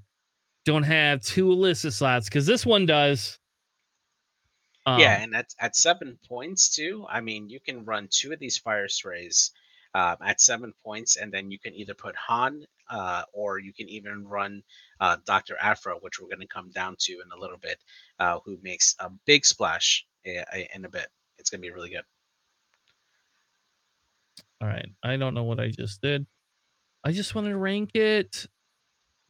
[0.65, 3.40] don't have two illicit slots because this one does.
[4.91, 7.07] Um, yeah, and at, at seven points too.
[7.09, 9.51] I mean, you can run two of these fire sprays
[9.95, 13.89] um, at seven points, and then you can either put Han uh, or you can
[13.89, 14.63] even run
[15.01, 17.79] uh, Doctor Aphra, which we're going to come down to in a little bit,
[18.19, 21.07] uh, who makes a big splash i- i- in a bit.
[21.39, 22.03] It's going to be really good.
[24.61, 24.87] All right.
[25.03, 26.27] I don't know what I just did.
[27.05, 28.47] I just want to rank it.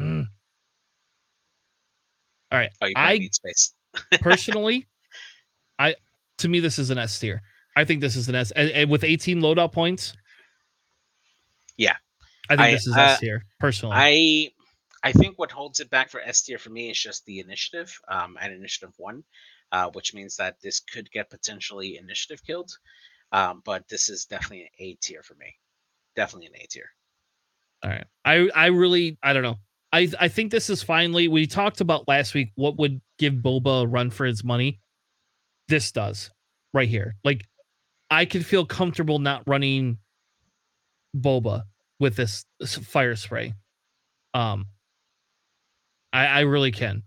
[0.01, 0.27] Mm.
[2.53, 2.71] All right.
[2.81, 3.75] Oh, you I- I, need space.
[4.21, 4.87] Personally,
[5.81, 5.95] I
[6.39, 7.43] to me this is an S tier.
[7.76, 10.12] I think this is an S and, and with 18 loadout points.
[11.76, 11.97] Yeah.
[12.49, 13.97] I think I- this is uh, S tier personally.
[13.99, 14.53] I
[15.03, 17.99] I think what holds it back for S tier for me is just the initiative
[18.09, 19.24] um, at initiative one,
[19.72, 22.70] uh, which means that this could get potentially initiative killed.
[23.33, 25.55] Um, but this is definitely an A tier for me.
[26.16, 26.91] Definitely an A tier.
[27.83, 28.05] All right.
[28.24, 29.57] I I really I don't know.
[29.93, 33.85] I I think this is finally we talked about last week what would give Boba
[33.85, 34.81] a run for his money.
[35.71, 36.31] This does
[36.75, 37.14] right here.
[37.23, 37.47] Like
[38.11, 39.99] I can feel comfortable not running
[41.16, 41.62] Boba
[42.01, 43.55] with this, fire spray.
[44.35, 44.66] Um
[46.12, 47.05] I I really can.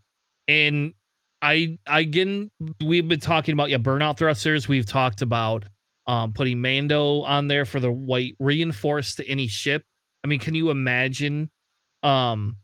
[0.48, 0.94] And
[1.42, 2.52] I I again
[2.82, 4.70] we've been talking about yeah burnout thrusters.
[4.70, 5.66] We've talked about
[6.08, 9.84] um putting Mando on there for the white reinforced to any ship.
[10.24, 11.50] I mean, can you imagine
[12.02, 12.56] um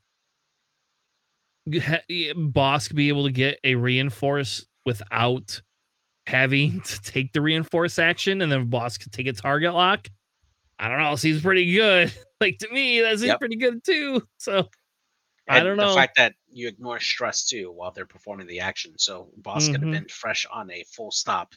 [1.73, 5.61] ha- Bossk be able to get a reinforce without
[6.29, 10.07] having to take the reinforce action and then boss could take a target lock?
[10.79, 11.15] I don't know.
[11.15, 12.13] Seems pretty good.
[12.41, 13.39] like to me, that seems Yep.
[13.39, 14.21] pretty good too.
[14.37, 14.69] So
[15.49, 15.87] I don't know.
[15.87, 18.97] The fact that you ignore stress too while they're performing the action.
[18.97, 19.93] So boss could Mhm.
[19.93, 21.53] have been fresh on a full stop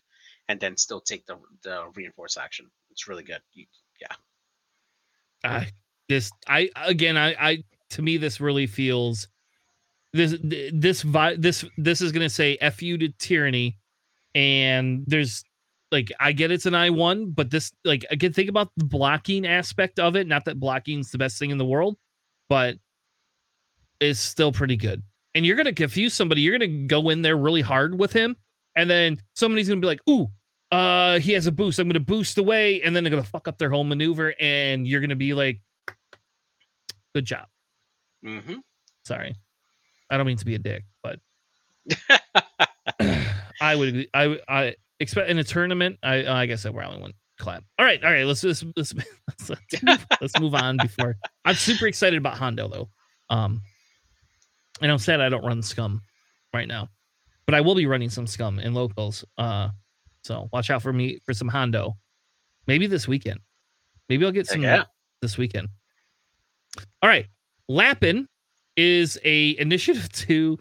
[0.49, 2.71] and then still take the the reinforce action.
[2.91, 3.41] It's really good.
[3.53, 3.67] You,
[5.45, 5.71] I
[6.09, 9.29] this I again I I to me this really feels
[10.13, 11.05] this this
[11.39, 13.79] this this is gonna say f you to tyranny,
[14.35, 15.45] and there's
[15.91, 19.47] like I get it's an I one, but this like again think about the blocking
[19.47, 20.27] aspect of it.
[20.27, 21.97] Not that blocking's the best thing in the world,
[22.49, 22.77] but
[24.01, 25.03] it's still pretty good.
[25.35, 26.43] And you're gonna confuse somebody.
[26.43, 28.37] You're gonna go in there really hard with him,
[28.77, 30.29] and then somebody's gonna be like, "Ooh,
[30.71, 31.79] uh, he has a boost.
[31.79, 35.01] I'm gonna boost away," and then they're gonna fuck up their whole maneuver, and you're
[35.01, 35.61] gonna be like,
[37.15, 37.49] "Good job."
[38.23, 38.57] hmm
[39.05, 39.35] Sorry,
[40.11, 41.21] I don't mean to be a dick, but
[43.63, 45.99] I would I I expect in a tournament.
[46.03, 47.65] I I guess I probably wouldn't clap.
[47.79, 48.27] All right, all right.
[48.27, 48.93] Let's let's let's
[49.29, 49.51] let's,
[50.21, 52.89] let's, move, on before I'm super excited about Hondo though.
[53.31, 53.63] Um,
[54.81, 56.03] and I'm sad I don't run Scum
[56.53, 56.89] right now,
[57.47, 59.25] but I will be running some Scum in locals.
[59.39, 59.69] Uh,
[60.25, 61.97] so watch out for me for some Hondo.
[62.67, 63.41] Maybe this weekend.
[64.09, 64.85] Maybe I'll get some yeah.
[65.21, 65.69] this weekend.
[67.01, 67.27] All right,
[67.69, 68.27] Lapin
[68.77, 70.59] is a initiative to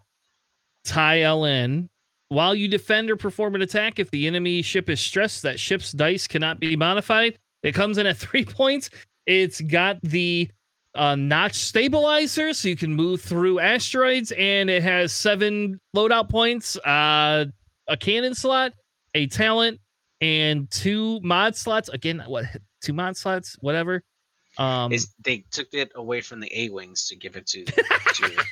[0.86, 1.90] tie LN.
[2.32, 5.92] While you defend or perform an attack, if the enemy ship is stressed, that ship's
[5.92, 7.38] dice cannot be modified.
[7.62, 8.90] It comes in at three points.
[9.26, 10.50] It's got the
[10.96, 16.78] uh, notch stabilizer, so you can move through asteroids, and it has seven loadout points,
[16.78, 17.48] uh,
[17.90, 18.72] a cannon slot,
[19.14, 19.82] a talent,
[20.22, 21.90] and two mod slots.
[21.90, 22.46] Again, what
[22.82, 23.58] two mod slots?
[23.60, 24.04] Whatever.
[24.58, 28.46] Um, Is they took it away from the A wings to give it to, to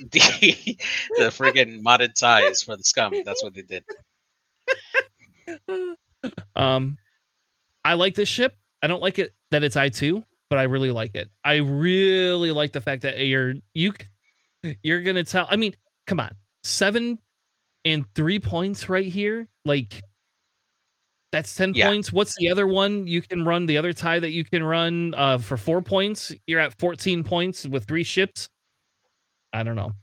[0.10, 0.76] the
[1.16, 3.14] the friggin' modded ties for the scum.
[3.24, 3.84] That's what they did.
[6.56, 6.98] um,
[7.84, 8.56] I like this ship.
[8.82, 11.30] I don't like it that it's I two, but I really like it.
[11.44, 13.92] I really like the fact that you're you
[14.82, 15.46] you're gonna tell.
[15.50, 15.74] I mean,
[16.06, 16.32] come on,
[16.64, 17.18] seven
[17.84, 19.46] and three points right here.
[19.64, 20.02] Like
[21.32, 21.88] that's ten Yeah.
[21.88, 22.12] points.
[22.12, 23.66] What's the other one you can run?
[23.66, 26.32] The other tie that you can run uh, for four points.
[26.46, 28.48] You're at fourteen points with three ships.
[29.54, 29.94] I don't know.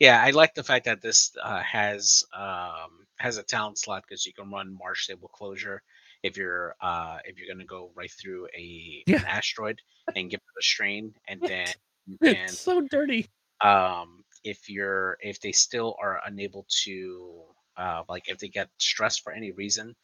[0.00, 4.26] Yeah, I like the fact that this uh, has um, has a talent slot because
[4.26, 5.82] you can run Marg Sabl Closure
[6.22, 9.18] if you're uh, if you're gonna go right through a Yeah.
[9.18, 9.80] an asteroid
[10.14, 11.74] and give it a strain, and then
[12.06, 13.28] you can It's so dirty.
[13.62, 17.44] um, if you're if they still are unable to
[17.76, 19.94] uh, like if they get stressed for any reason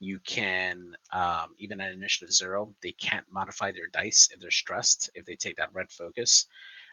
[0.00, 5.10] you can um, even at initiative zero they can't modify their dice if they're stressed
[5.14, 6.46] if they take that red focus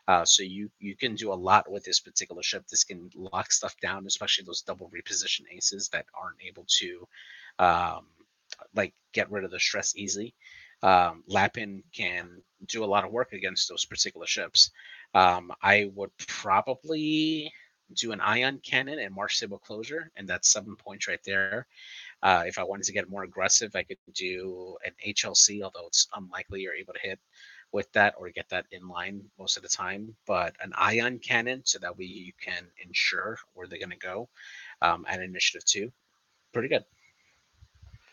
[0.07, 3.51] uh, so you you can do a lot with this particular ship this can lock
[3.51, 7.07] stuff down especially those double reposition aces that aren't able to
[7.59, 8.05] um,
[8.75, 10.33] like get rid of the stress easily.
[10.81, 14.69] Um, lapin can do a lot of work against those particular ships
[15.13, 17.51] um, I would probably
[17.95, 21.67] do an ion cannon and Marg Sabl closure, and that's seven points right there.
[22.23, 26.07] Uh, if I wanted to get more aggressive, I could do an HLC, although it's
[26.15, 27.19] unlikely you're able to hit
[27.73, 30.15] with that or get that in line most of the time.
[30.25, 34.29] But an ion cannon, so that way you can ensure where they're going to go
[34.81, 35.91] um, at initiative two.
[36.53, 36.85] Pretty good.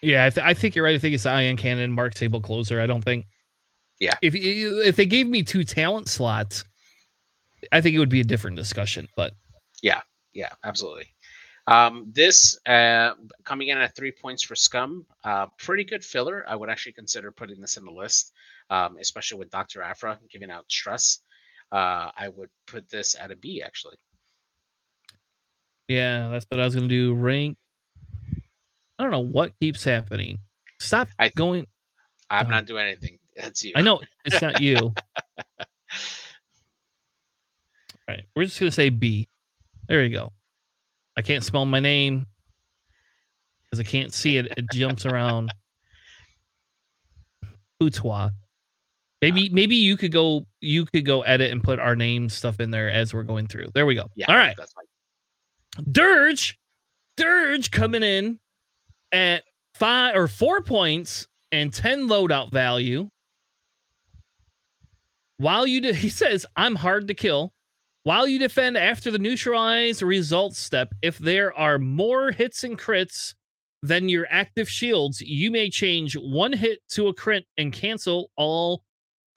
[0.03, 0.95] Yeah, I, th- I think you're right.
[0.95, 2.81] I think it's Ion Cannon, Marg Sabl Closure.
[2.81, 3.27] I don't think.
[3.99, 4.15] Yeah.
[4.23, 6.65] If if they gave me two talent slots,
[7.71, 9.09] I think it would be a different discussion.
[9.15, 9.35] But
[9.83, 10.01] yeah,
[10.33, 11.13] Yeah, absolutely.
[11.67, 13.13] Um, this uh,
[13.45, 16.45] coming in at three points for Scum, uh, pretty good filler.
[16.49, 18.33] I would actually consider putting this in the list,
[18.71, 19.83] um, especially with Dr.
[19.83, 21.21] Aphra giving out stress.
[21.73, 23.97] Uh, I would put this at a B actually.
[25.89, 27.15] yeah, that's what I was gonna do.
[27.15, 27.57] Rank.
[28.99, 30.39] I don't know what keeps happening.
[30.81, 31.67] Stop I- going.
[32.29, 33.19] I'm not doing anything.
[33.37, 33.73] That's you.
[33.75, 34.77] I know it's not you.
[34.77, 34.95] All
[38.09, 39.29] right, we're just gonna say B.
[39.89, 40.33] There you go.
[41.17, 42.27] I can't spell my name
[43.65, 44.53] because I can't see it.
[44.57, 45.53] It jumps around.
[47.81, 48.31] Boutois.
[49.23, 52.71] Maybe maybe you could go you could go edit and put our name stuff in
[52.71, 53.67] there as we're going through.
[53.75, 54.11] There we go.
[54.15, 54.27] Yeah.
[54.29, 54.57] All right.
[55.91, 56.59] Dirge,
[57.17, 58.39] Dirge coming in
[59.13, 59.45] at
[59.75, 63.09] five or four points and 10 loadout value.
[65.37, 67.53] While you do, he says, I'm hard to kill.
[68.03, 73.35] While you defend after the neutralize results step, if there are more hits and crits
[73.83, 78.83] than your active shields, you may change one hit to a crit and cancel all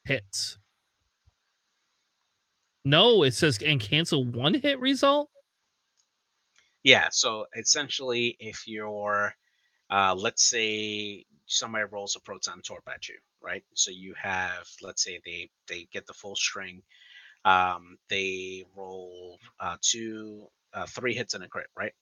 [0.06, 0.58] hits.
[2.86, 5.30] No, it says and cancel one hit result.
[6.84, 7.08] Yeah.
[7.12, 9.34] So essentially, if you're,
[9.90, 13.64] uh, let's say somebody rolls a proton torp at you, right?
[13.74, 16.82] So you have, let's say they they get the full string,
[17.46, 21.94] um, they roll uh, two, uh, three hits and a crit, right?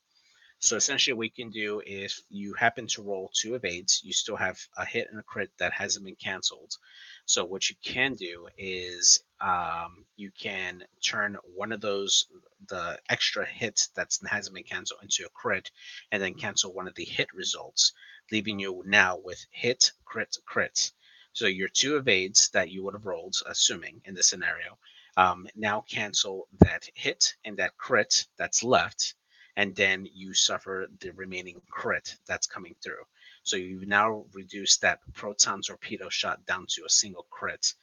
[0.64, 4.36] So essentially, what you can do if you happen to roll two evades, you still
[4.36, 6.78] have a hit and a crit that hasn't been canceled.
[7.26, 12.28] So what you can do is um, you can turn one of those
[12.68, 15.72] the extra hit that hasn't been canceled into a crit,
[16.12, 17.94] and then cancel one of the hit results,
[18.32, 20.92] leaving you now with hit, crit, crit.
[21.34, 24.78] So your two evades that you would have rolled, assuming in this scenario,
[25.18, 29.16] um, now cancel that hit and that crit that's left,
[29.58, 33.04] and then you suffer the remaining crit that's coming through.
[33.44, 37.74] So you've now reduced that proton torpedo shot down to a single crit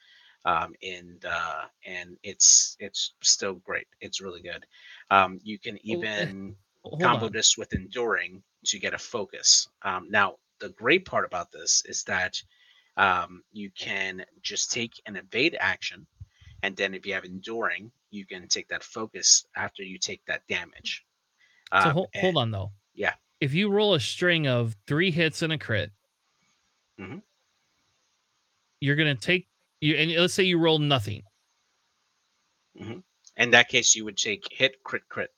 [0.45, 3.87] um, and uh, and it's it's still great.
[4.01, 4.64] It's really good.
[5.11, 6.57] Um, you can Oh, eh, even
[7.01, 7.31] combo on.
[7.31, 9.69] this with enduring to get a focus.
[9.83, 12.43] Um, now the great part about this is that
[12.97, 16.07] um, you can just take an evade action,
[16.62, 20.47] and then if you have enduring, you can take that focus after you take that
[20.49, 21.05] damage.
[21.73, 22.73] So Um, hold, and- hold on though.
[22.95, 23.14] yeah.
[23.41, 25.93] If you roll a string of three hits and a crit,
[26.99, 27.23] Mhm.
[28.81, 29.49] you're gonna take
[29.81, 31.23] you and let's say you roll nothing.
[32.75, 35.33] In that case, you would take hit, crit, crit,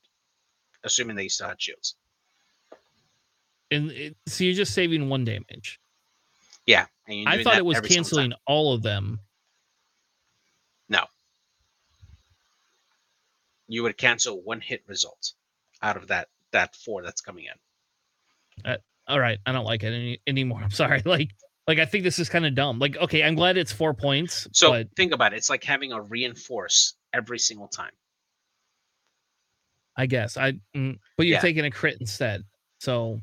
[0.85, 1.97] assuming that you still had shields.
[3.71, 5.79] And it, so you're just saving one damage.
[6.67, 8.31] Yeah, I thought it was every single time.
[8.31, 9.21] canceling all of them.
[10.89, 11.07] No,
[13.69, 15.35] you would cancel one hit result
[15.83, 17.55] out of that that four that's coming in.
[19.09, 20.61] All right, I don't like it any, anymore.
[20.65, 21.03] I'm sorry.
[21.05, 21.31] Like
[21.67, 22.79] like I think this is kind of dumb.
[22.79, 25.37] Like okay, I'm glad it's four points, So but think about it.
[25.37, 27.93] It's like having a reinforce every single time.
[29.97, 30.55] I guess I.
[30.77, 31.41] Mm, but you're Yeah.
[31.41, 32.45] taking a crit instead.
[32.79, 33.21] So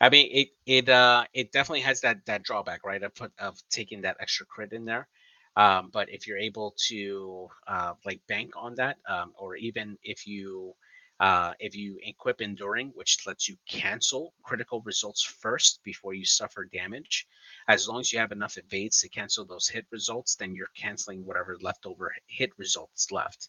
[0.00, 3.02] I mean, it it uh it definitely has that that drawback, right?
[3.02, 5.08] Of put of taking that extra crit in there.
[5.56, 10.26] Um, but if you're able to uh, like bank on that, um, or even if
[10.26, 10.74] you
[11.20, 16.64] uh, if you equip enduring, which lets you cancel critical results first before you suffer
[16.72, 17.26] damage,
[17.68, 21.24] as long as you have enough evades to cancel those hit results, then you're canceling
[21.24, 23.48] whatever leftover hit results left.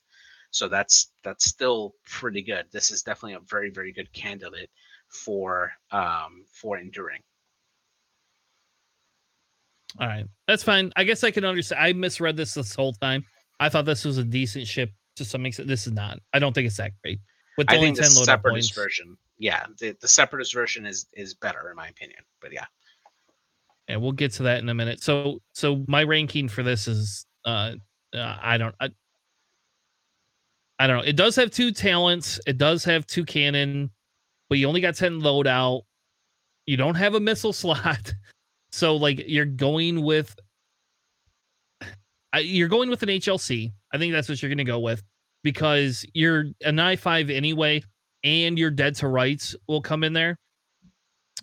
[0.51, 2.65] So that's that's still pretty good.
[2.71, 4.69] This is definitely a very very good candidate
[5.09, 7.21] for um for enduring.
[9.99, 10.91] All right, that's fine.
[10.95, 11.81] I guess I can understand.
[11.81, 13.25] I misread this this whole time.
[13.59, 15.67] I thought this was a decent ship to some extent.
[15.67, 16.19] This is not.
[16.33, 17.19] I don't think it's that great.
[17.57, 21.75] With I think the separatist version, yeah, the, the separatist version is is better in
[21.75, 22.19] my opinion.
[22.41, 22.65] But yeah,
[23.87, 25.01] and we'll get to that in a minute.
[25.01, 27.73] So so my ranking for this is uh,
[28.13, 28.89] uh I don't I,
[30.79, 31.03] I don't know.
[31.03, 32.39] It does have two talents.
[32.45, 33.91] It does have two cannon,
[34.49, 35.83] but you only got 10 loadout.
[36.65, 38.13] You don't have a missile slot.
[38.71, 40.35] So like you're going with
[42.37, 43.71] you're going with an HLC.
[43.93, 45.01] I think that's what you're going to go with
[45.45, 47.83] because you're an i5 anyway
[48.23, 50.37] and your dead to rights will come in there.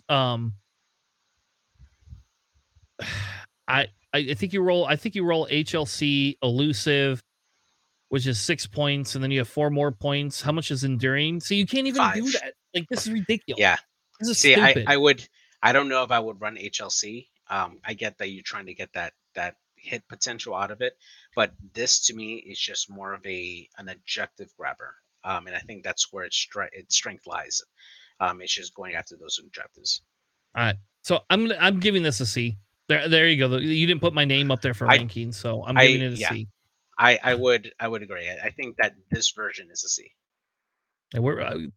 [0.09, 0.53] Um
[3.67, 7.23] I I think you roll I think you roll HLC elusive
[8.09, 10.39] which is six points, and then you have four more points.
[10.39, 11.39] How much is enduring?
[11.39, 12.13] So you can't even Five.
[12.13, 12.53] do that.
[12.75, 13.59] Like this is ridiculous.
[13.59, 13.77] Yeah.
[14.19, 14.85] This is See, stupid.
[14.87, 15.27] I, I would
[15.63, 17.29] I don't know if I would run HLC.
[17.49, 20.93] Um, I get that you're trying to get that that hit potential out of it,
[21.35, 24.95] but this to me is just more of a an objective grabber.
[25.23, 27.61] Um, and I think that's where its, stre- its strength lies.
[28.19, 30.01] Um, it's just going after those objectives.
[30.55, 30.75] All right.
[31.01, 32.57] So I'm I'm giving this a C.
[32.87, 33.57] There, there you go.
[33.57, 36.13] You didn't put my name up there for I, ranking, so I'm giving I, it
[36.13, 36.29] a yeah.
[36.31, 36.47] C.
[36.97, 38.29] I I would I would agree.
[38.29, 40.11] I, I think that this version is a C.
[41.13, 41.69] And we're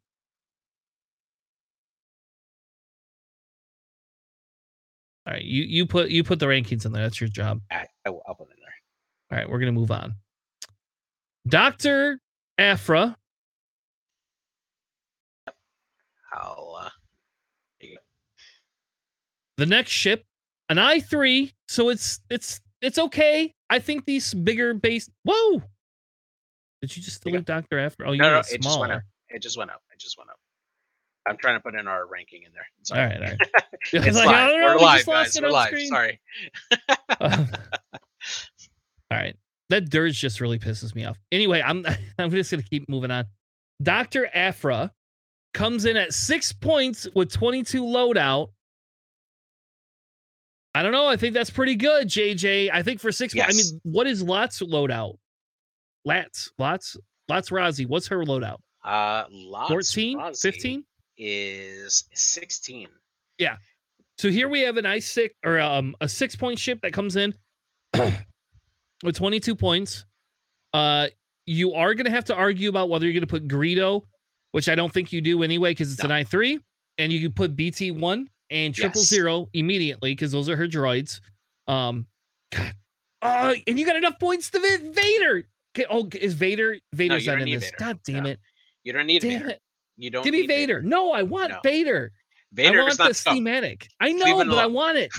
[5.26, 5.42] all right.
[5.42, 7.02] You you put you put the rankings in there.
[7.02, 7.60] That's your job.
[7.70, 8.74] I, I will, I'll put in there.
[9.32, 10.14] All right, we're gonna move on.
[11.48, 12.20] Doctor
[12.58, 13.16] Aphra.
[16.32, 16.78] I'll.
[16.80, 16.90] Uh,
[19.56, 20.24] the next ship,
[20.68, 21.52] an I three.
[21.68, 23.54] So it's it's it's okay.
[23.70, 25.10] I think these bigger base.
[25.24, 25.62] Whoa!
[26.82, 28.08] Did you just delete Doctor Aphra?
[28.08, 29.02] Oh, you no, no, it just went up.
[29.28, 29.82] It just went up.
[29.92, 30.36] It just went up.
[31.26, 32.66] I'm trying to put in our ranking in there.
[32.82, 33.00] Sorry.
[33.00, 33.64] All right, all right.
[33.92, 34.54] it's like, live.
[34.54, 35.38] We're live, guys.
[35.40, 35.68] We're live.
[35.68, 35.88] Screen.
[35.88, 36.20] Sorry.
[37.20, 39.36] uh, all right.
[39.68, 41.18] That dirge just really pisses me off.
[41.32, 41.84] Anyway, I'm
[42.18, 43.24] I'm just gonna keep moving on.
[43.82, 44.92] Doctor Aphra
[45.54, 48.50] comes in at six points with 22 loadout
[50.76, 51.08] I don't know.
[51.08, 52.68] I think that's pretty good, JJ.
[52.70, 53.34] I think for six.
[53.34, 53.48] Yes.
[53.48, 55.16] I mean, what is Latts loadout?
[56.04, 56.98] Latts, Latts,
[57.30, 57.86] Latts Razzi.
[57.86, 58.58] What's her loadout?
[58.84, 60.84] Uh, Latts 14, 15
[61.16, 62.88] is 16.
[63.38, 63.56] Yeah.
[64.18, 67.16] So here we have an ice six or um a six point ship that comes
[67.16, 67.34] in
[69.02, 70.04] with 22 points.
[70.72, 71.08] Uh,
[71.46, 74.02] you are going to have to argue about whether you're going to put Greedo,
[74.52, 76.06] which I don't think you do anyway because it's no.
[76.06, 76.58] an I three,
[76.98, 79.08] and you can put BT one and triple yes.
[79.08, 81.20] zero immediately because those are her droids.
[81.68, 82.07] Um,
[82.53, 82.72] God.
[83.22, 85.45] Uh, and you got enough points to Vader.
[85.76, 86.76] Okay, oh, is Vader?
[86.92, 87.64] Vader's no, not in this.
[87.64, 87.76] Vader.
[87.78, 88.30] God damn no.
[88.30, 88.41] it!
[88.84, 89.50] You don't need damn Vader.
[89.50, 89.61] it.
[89.96, 90.76] You don't give me Vader.
[90.76, 90.82] Vader.
[90.82, 91.60] No, I want no.
[91.62, 92.12] Vader.
[92.52, 93.88] Vader I want the schematic.
[94.00, 95.12] I know, but I want it.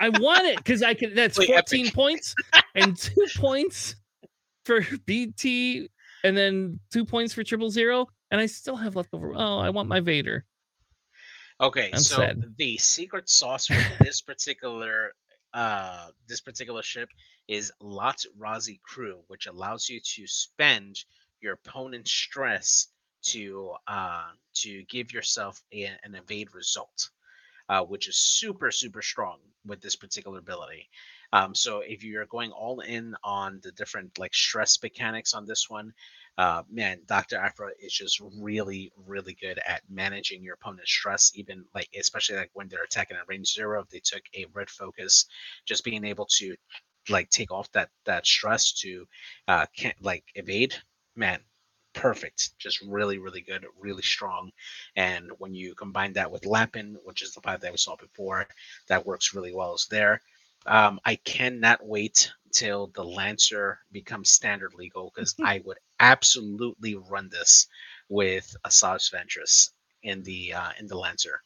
[0.00, 1.14] I want it because I can.
[1.14, 1.94] That's Wait, 14 epic.
[1.94, 2.34] points
[2.74, 3.96] and two points
[4.64, 5.88] for BT,
[6.24, 9.32] and then two points for triple zero, and I still have leftover.
[9.34, 10.44] Oh, I want my Vader.
[11.60, 12.42] Okay, I'm so sad.
[12.58, 15.12] the secret sauce for this particular
[15.54, 17.08] uh this particular ship
[17.48, 20.96] is Latts Razzi Crew, which allows you to spend
[21.40, 22.88] your opponent's stress
[23.22, 27.10] to uh to give yourself a, an evade result,
[27.68, 30.88] uh, which is super super strong with this particular ability.
[31.32, 35.70] Um, so if you're going all in on the different like stress mechanics on this
[35.70, 35.94] one,
[36.38, 37.36] uh, man, Dr.
[37.36, 42.50] Aphra is just really, really good at managing your opponent's stress, even like especially like
[42.54, 43.82] when they're attacking at range zero.
[43.82, 45.26] If they took a red focus,
[45.66, 46.54] just being able to
[47.08, 49.06] like take off that that stress to
[49.48, 50.74] uh can't like evade,
[51.16, 51.40] man,
[51.94, 52.58] perfect.
[52.58, 54.50] Just really, really good, really strong.
[54.96, 58.46] And when you combine that with Lapin, which is the five that we saw before,
[58.88, 60.20] that works really well as there.
[60.66, 67.28] Um, I cannot wait till the Lancer becomes standard legal because I would absolutely run
[67.30, 67.66] this
[68.08, 69.70] with Asajj Ventress
[70.02, 71.42] in the uh, in the Lancer,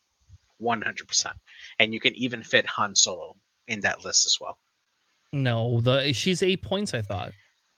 [0.58, 1.36] one hundred percent.
[1.78, 3.36] And you can even fit Han Solo
[3.68, 4.58] in that list as well.
[5.32, 6.94] No, the she's eight points.
[6.94, 7.32] I thought.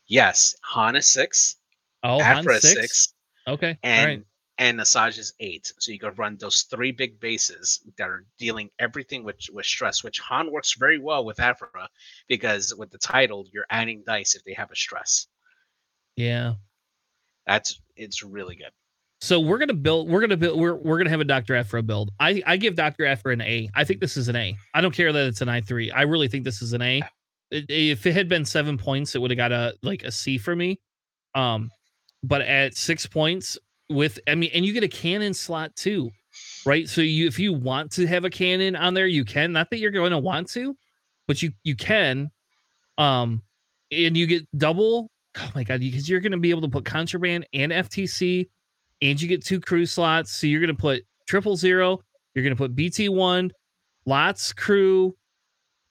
[0.07, 1.57] Yes, Han is six.
[2.03, 2.73] Oh, Han six?
[2.73, 3.15] six.
[3.47, 4.25] Okay, and
[4.59, 5.73] and Asajj is eight.
[5.79, 10.03] So you can run those three big bases that are dealing everything with, with stress,
[10.03, 11.89] which Han works very well with Aphra
[12.29, 15.29] because with the title, you're adding dice if they have a stress.
[16.17, 16.55] Yeah.
[17.47, 18.73] That's it's really good.
[19.21, 21.55] So we're gonna build we're gonna build we're we're gonna have a Dr.
[21.55, 22.11] Aphra build.
[22.21, 23.07] I, I give Dr.
[23.07, 23.69] Aphra an A.
[23.75, 24.57] I think this is an A.
[24.75, 25.93] I don't care that it's an I3.
[25.95, 27.03] I really think this is an A.
[27.51, 30.37] It, if it had been seven points, it would have got a like a C
[30.39, 30.81] for me.
[31.35, 31.71] Um
[32.23, 33.59] but at six points
[33.91, 36.11] with I mean, and you get a cannon slot too,
[36.67, 36.89] right?
[36.89, 39.53] So you if you want to have a cannon on there, you can.
[39.53, 40.77] Not that you're going to want to,
[41.27, 42.31] but you you can.
[42.99, 43.43] Um,
[43.91, 45.11] and you get double.
[45.37, 48.49] Oh my god, because you're going to be able to put contraband and FTC,
[49.03, 50.33] and you get two crew slots.
[50.33, 52.01] So you're going to put triple zero.
[52.35, 53.53] You're going to put BT one,
[54.07, 55.15] Latts crew.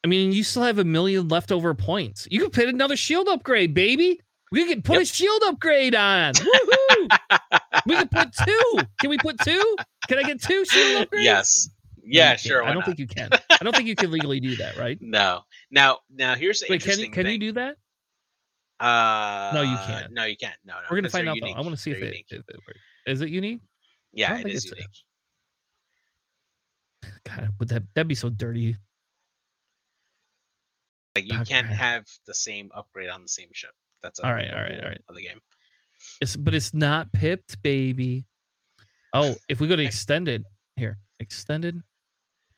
[0.03, 2.27] I mean, you still have a million leftover points.
[2.29, 4.21] You can put another shield upgrade, baby.
[4.51, 5.01] We can put yep.
[5.03, 6.33] a shield upgrade on.
[7.85, 8.79] we can put two.
[8.99, 9.75] Can we put two?
[10.07, 11.23] Can I get two shield upgrades?
[11.23, 11.69] Yes.
[12.03, 12.63] Yeah, sure.
[12.63, 12.85] I don't not?
[12.85, 13.29] think you can.
[13.49, 14.97] I don't think you can legally do that, right?
[15.01, 15.41] No.
[15.69, 17.33] Now, now here's the Wait, can you, can thing.
[17.33, 17.75] you do that?
[18.79, 20.13] Uh, no, you can't.
[20.13, 20.55] No, you can't.
[20.63, 20.79] No, no.
[20.89, 21.37] We're gonna find out.
[21.41, 21.47] Though.
[21.47, 22.55] I want to see if it, if it,
[23.07, 23.59] is it unique.
[24.13, 24.85] Yeah, it is unique.
[27.25, 28.77] God, would that that'd be so dirty?
[31.15, 33.71] Like you can't have the same upgrade on the same ship.
[34.07, 34.49] That's all right.
[34.49, 34.79] All right.
[34.81, 35.01] All right.
[35.09, 35.41] Of the game.
[36.21, 38.25] It's but it's not pipped, baby.
[39.13, 40.45] Oh, if we go to extended
[40.77, 41.83] here, extended.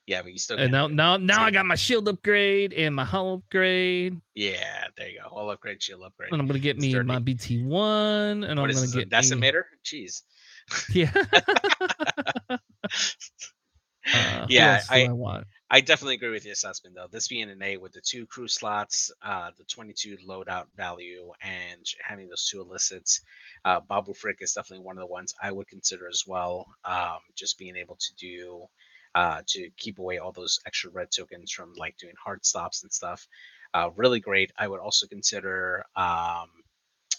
[0.06, 0.60] Yeah, but you still.
[0.60, 4.20] And now, now, now I got my shield upgrade and my hull upgrade.
[4.36, 5.30] Yeah, there you go.
[5.30, 6.32] Hull upgrade, shield upgrade.
[6.32, 7.08] And I'm gonna get me Sturdy.
[7.08, 9.64] my BT one, and what I'm gonna get decimator.
[9.72, 9.78] Me...
[9.84, 10.22] Jeez.
[10.94, 11.12] Yeah.
[14.14, 15.48] uh, yeah, I, I want.
[15.72, 17.08] I definitely agree with your assessment, though.
[17.08, 21.86] This being an A with the two crew slots, uh, the 22 loadout value, and
[22.04, 23.22] having those two illicits,
[23.66, 26.66] uh, Babu Frick is definitely one of the ones I would consider as well.
[26.86, 28.66] Um, just being able to do,
[29.14, 32.92] uh, to keep away all those extra red tokens from like doing hard stops and
[32.92, 33.28] stuff.
[33.74, 34.52] Uh, really great.
[34.58, 36.50] I would also consider um,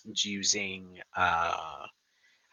[0.05, 1.87] using uh,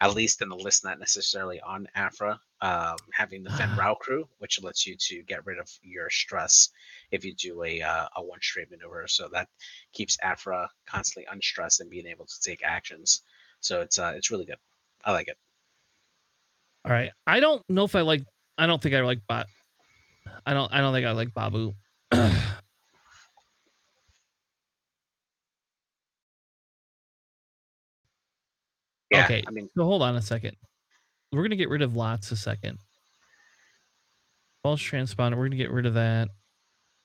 [0.00, 4.28] at least in the list, not necessarily on Aphra, um, having the Fenn Rau crew,
[4.38, 6.70] which lets you to get rid of your stress
[7.10, 9.06] if you do a uh, a one straight maneuver.
[9.08, 9.48] So that
[9.92, 13.22] keeps Aphra constantly unstressed and being able to take actions.
[13.60, 14.58] So it's uh, it's really good.
[15.04, 15.36] I like it.
[16.84, 18.22] All right, I don't know if I like.
[18.56, 19.46] I don't think I like bot.
[20.46, 20.72] I don't.
[20.72, 21.74] I don't think I like Babu.
[29.28, 29.44] okay.
[29.46, 30.56] I mean, so hold on a second.
[31.32, 32.78] We're gonna get rid of Latts a second.
[34.62, 35.36] False transponder.
[35.36, 36.28] We're gonna get rid of that.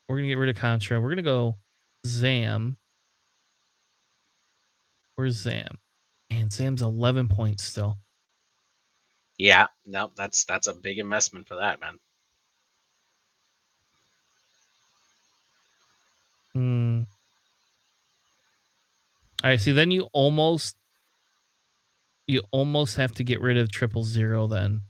[0.07, 0.99] We're gonna get rid of Contra.
[0.99, 1.57] We're gonna go
[2.05, 2.77] Zam.
[5.15, 5.77] Where's Zam?
[6.29, 7.97] And Zam's eleven points still.
[9.37, 11.99] Yeah, no, that's that's a big investment for that man.
[16.53, 17.01] Hmm.
[19.43, 19.59] All right.
[19.59, 20.75] See, then you almost
[22.27, 24.81] you almost have to get rid of triple zero then.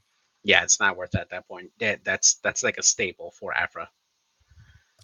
[0.44, 1.72] Yeah, it's not worth it at that point.
[1.80, 3.90] Yeah, that's that's like a staple for Aphra.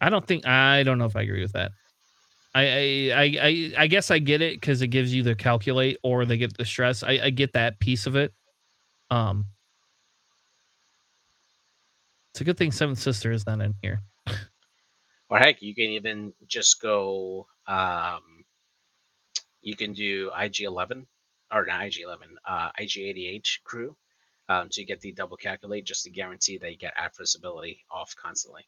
[0.02, 1.72] I don't think I don't know if I agree with that.
[2.54, 6.26] I I I, I guess I get it because it gives you the calculate or
[6.26, 7.04] they get the stress.
[7.04, 8.34] I, I get that piece of it.
[9.10, 9.46] Um
[12.32, 14.02] it's a good thing Seven Sister is not in here.
[15.30, 18.44] or heck, you can even just go um
[19.62, 21.06] you can do IG eleven
[21.52, 22.18] or not IG11,
[22.48, 23.96] uh, IG88 crew
[24.50, 28.16] um, to get the double calculate just to guarantee that you get Aphra's ability off
[28.22, 28.64] constantly.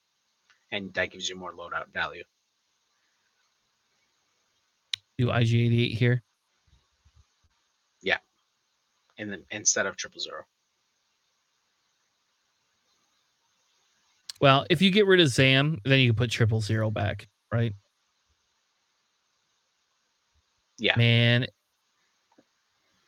[0.72, 2.24] And that gives you more loadout value.
[5.18, 6.24] Do IG88 here?
[8.02, 8.18] Yeah.
[9.18, 10.44] And then instead of triple zero.
[14.40, 17.74] Well, if you get rid of Zam, then you can put triple zero back, right?
[20.80, 20.96] Yeah.
[20.98, 21.46] Man,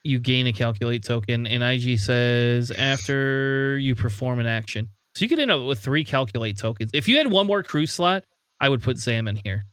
[0.04, 4.90] you gain a calculate token, and IG says after you perform an action.
[5.16, 6.92] So you could end up with three calculate tokens.
[6.94, 8.24] If you had one more crew slot,
[8.60, 9.66] I would put Zam in here,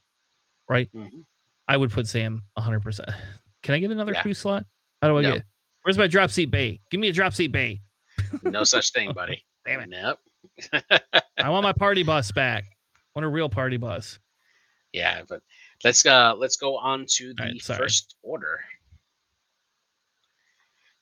[0.68, 0.88] right?
[0.94, 1.20] Mm-hmm.
[1.66, 3.14] I would put Zam 100%.
[3.62, 4.22] Can I get another yeah.
[4.22, 4.66] crew slot?
[5.00, 5.32] How do I no.
[5.34, 5.44] get?
[5.82, 6.80] Where's my drop seat bay?
[6.90, 7.80] Give me a drop seat bay.
[8.42, 9.42] no such thing, buddy.
[9.66, 9.88] Damn it.
[9.88, 10.18] Nope.
[11.38, 12.64] I want my party bus back.
[12.64, 14.18] I want a real party bus.
[14.92, 15.42] Yeah, but
[15.84, 18.60] let's uh let's go on to the right, first order.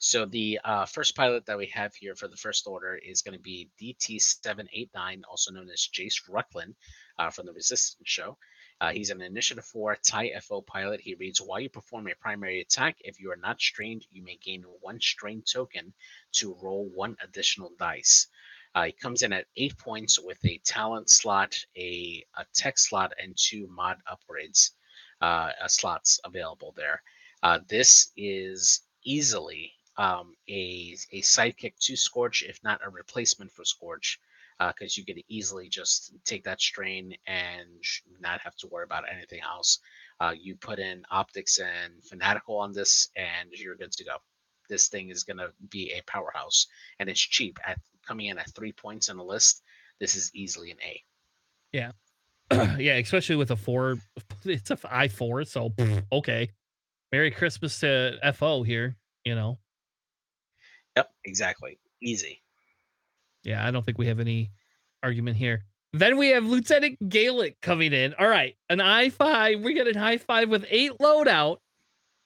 [0.01, 3.37] So the uh, first pilot that we have here for the first order is going
[3.37, 6.77] to be DT789, also known as Jace Rucklin
[7.19, 8.39] uh, from the Resistance show.
[8.81, 11.01] Uh, he's an Initiative 4 TIE FO pilot.
[11.01, 14.37] He reads, while you perform a primary attack, if you are not strained, you may
[14.37, 15.93] gain one strain token
[16.35, 18.29] to roll one additional dice.
[18.77, 23.13] Uh, he comes in at eight points with a talent slot, a, a tech slot,
[23.21, 24.71] and two mod upgrades
[25.21, 27.03] uh, uh slots available there.
[27.43, 33.65] Uh, this is easily um, a a sidekick to Scorch, if not a replacement for
[33.65, 34.19] Scorch,
[34.59, 37.69] because uh, you could easily just take that strain and
[38.21, 39.81] not have to worry about anything else.
[40.21, 44.17] Uh, you put in optics and fanatical on this, and you're good to go.
[44.69, 46.67] this thing is going to be a powerhouse
[46.99, 49.63] and it's cheap at coming in at three points in the list.
[50.01, 51.03] This is easily an A.
[51.73, 51.93] Yeah.
[52.79, 53.97] yeah, especially with a four.
[54.45, 55.75] It's a I four, so
[56.13, 56.51] okay.
[57.13, 59.59] Merry Christmas to FO here, you know.
[60.99, 61.79] Yep, exactly.
[62.03, 62.43] Easy.
[63.45, 64.51] Yeah, I don't think we have any
[65.05, 65.65] argument here.
[65.93, 68.15] Then we have Lieutenant Galek coming in.
[68.15, 69.61] All right, an I five.
[69.61, 71.59] We get an I five with eight loadout,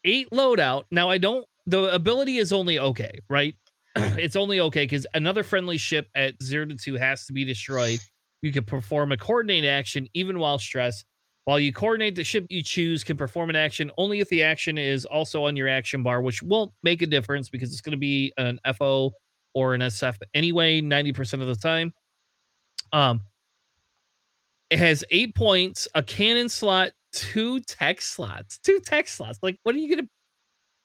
[0.04, 0.84] eight loadout.
[0.90, 1.44] Now I don't.
[1.66, 3.54] The ability is only okay, right?
[3.96, 8.00] it's only okay because another friendly ship at zero to two has to be destroyed.
[8.40, 11.04] You can perform a coordinate action even while stressed.
[11.44, 14.78] While you coordinate, the ship you choose can perform an action only if the action
[14.78, 17.98] is also on your action bar, which won't make a difference because it's going to
[17.98, 19.12] be an FO
[19.54, 21.92] or an SF anyway, 90% of the time.
[22.92, 23.22] Um,
[24.70, 29.38] it has eight points, a cannon slot, two tech slots, two tech slots.
[29.42, 30.08] Like, what are you gonna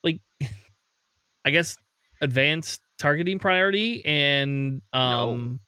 [0.04, 0.20] like?
[1.46, 1.78] I guess
[2.22, 5.02] advanced targeting priority and um.
[5.02, 5.60] No.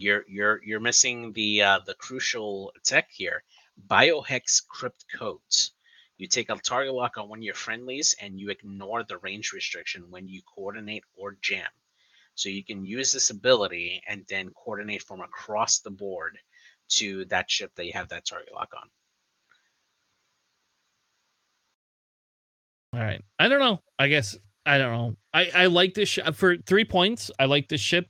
[0.00, 3.42] You're you're you're missing the uh, the crucial tech here.
[3.86, 5.72] Biohexacrypt codes.
[6.16, 9.52] You take a target lock on one of your friendlies and you ignore the range
[9.52, 11.68] restriction when you coordinate or jam.
[12.34, 16.38] So you can use this ability and then coordinate from across the board
[16.90, 18.88] to that ship that you have that target lock on.
[22.94, 23.22] All right.
[23.38, 23.80] I don't know.
[23.98, 25.16] I guess I don't know.
[25.32, 27.30] I I like this sh- for three points.
[27.38, 28.06] I like this ship.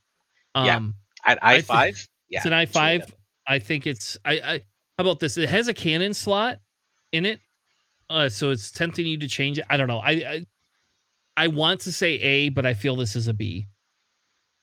[0.54, 1.32] Um, yeah.
[1.32, 2.08] At I five.
[2.28, 2.38] Yeah.
[2.38, 3.14] It's an I five.
[3.46, 4.62] I think it's I I.
[4.98, 5.36] How about this?
[5.36, 6.58] It has a cannon slot
[7.12, 7.40] in it,
[8.10, 9.64] uh, so it's tempting you to change it.
[9.70, 10.00] I don't know.
[10.00, 10.46] I I,
[11.36, 13.68] I want to say A, but I feel this is a B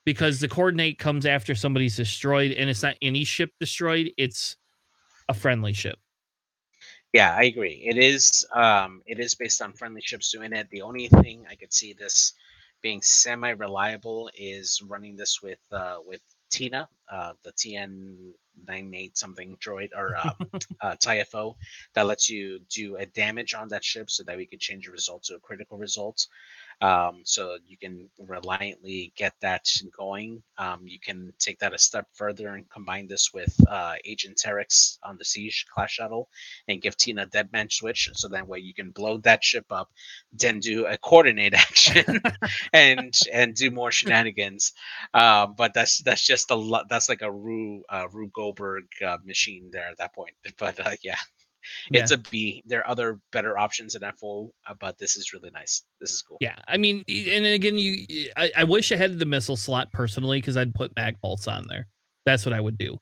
[0.06, 4.58] because the coordinate comes after somebody's destroyed, and it's not any ship destroyed; it's
[5.30, 5.98] a friendly ship.
[7.14, 7.82] Yeah, I agree.
[7.86, 10.70] It is um it is based on friendly ships doing it.
[10.70, 12.34] The only thing I could see this
[12.82, 18.34] being semi reliable is running this with uh with Tina, uh the TN
[18.68, 20.32] 98 something droid or uh,
[20.82, 21.56] uh TIFO
[21.94, 24.92] that lets you do a damage on that ship so that we can change the
[24.92, 26.28] result to a critical result.
[26.82, 30.44] Um, so you can reliantly get that going.
[30.58, 34.98] Um, you can take that a step further and combine this with uh, Agent Terex
[35.04, 36.30] on the Siege class shuttle
[36.68, 38.10] and give Tina a dead man switch.
[38.14, 39.90] So that way you can blow that ship up,
[40.34, 42.22] then do a coordinate action
[42.74, 44.74] and and do more shenanigans.
[45.14, 46.88] Um, but that's that's just a lot.
[46.90, 50.34] That's like a Rue uh, Rube Goldberg uh, machine there at that point.
[50.58, 50.92] But uh,
[51.92, 52.64] yeah it's a B.
[52.66, 55.84] There are other better options in FO, uh, but this is really nice.
[56.00, 56.38] This is cool.
[56.42, 60.40] Yeah, I mean, and again, you, I, I wish I had the missile slot personally
[60.40, 61.88] because I'd put magpulse on there.
[62.26, 62.98] That's what I would do,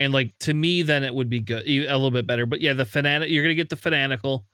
[0.00, 2.46] and like to me, then it would be good, a little bit better.
[2.46, 4.46] But yeah, the fanatic, you're gonna get the fanatical,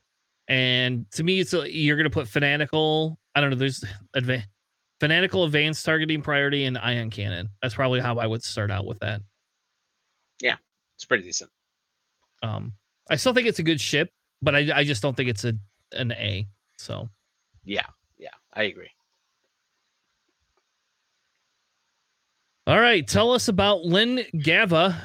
[0.48, 3.18] and to me, it's a, you're gonna put fanatical.
[3.34, 3.56] I don't know.
[3.56, 3.84] There's
[4.14, 4.48] advanced
[5.00, 7.50] fanatical advanced targeting priority and ion cannon.
[7.60, 9.20] That's probably how I would start out with that.
[10.40, 10.56] Yeah,
[10.96, 11.50] it's pretty decent.
[12.42, 12.72] Um,
[13.10, 14.10] I still think it's a good ship,
[14.42, 15.54] but I I just don't think it's a
[15.92, 16.46] an A.
[16.76, 17.08] So
[17.64, 17.86] yeah,
[18.18, 18.90] yeah, I agree.
[22.66, 24.96] All right, tell us about Lin Gaava.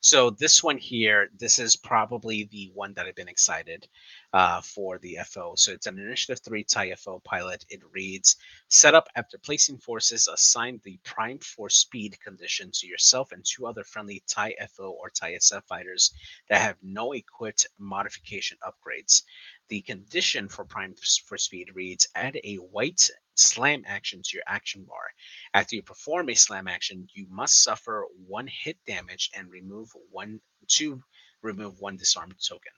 [0.00, 3.88] So this one here, this is probably the one that I've been excited
[4.32, 5.54] uh, for the FO.
[5.56, 7.64] So it's an Initiative 3 TIE FO pilot.
[7.68, 8.36] It reads,
[8.68, 13.66] set up after placing forces, assign the prime for speed condition to yourself and two
[13.66, 16.12] other friendly TIE FO or TIE SF fighters
[16.48, 19.22] that have no equipped modification upgrades.
[19.68, 20.94] The condition for prime
[21.26, 25.10] for speed reads, add a white slam action to your action bar.
[25.54, 30.40] After you perform a slam action, you must suffer one hit damage and remove one
[30.68, 31.02] to
[31.42, 32.72] remove one disarmed token.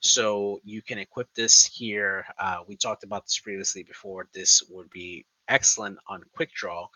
[0.00, 2.26] So you can equip this here.
[2.38, 4.28] Uh, we talked about this previously before.
[4.32, 6.88] This would be excellent on quick draw.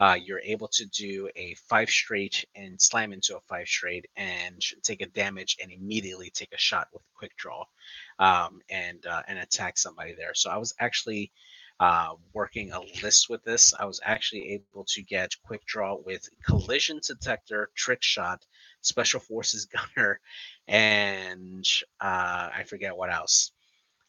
[0.00, 4.62] Uh, you're able to do a five straight and slam into a five straight and
[4.82, 7.64] take a damage and immediately take a shot with quick draw
[8.20, 10.34] um, and uh, and attack somebody there.
[10.34, 11.32] So I was actually
[11.80, 16.28] uh, working a list with this, I was actually able to get quick draw with
[16.44, 18.44] collision detector, trick shot,
[18.80, 20.20] special forces gunner,
[20.66, 21.64] and
[22.00, 23.52] uh, I forget what else.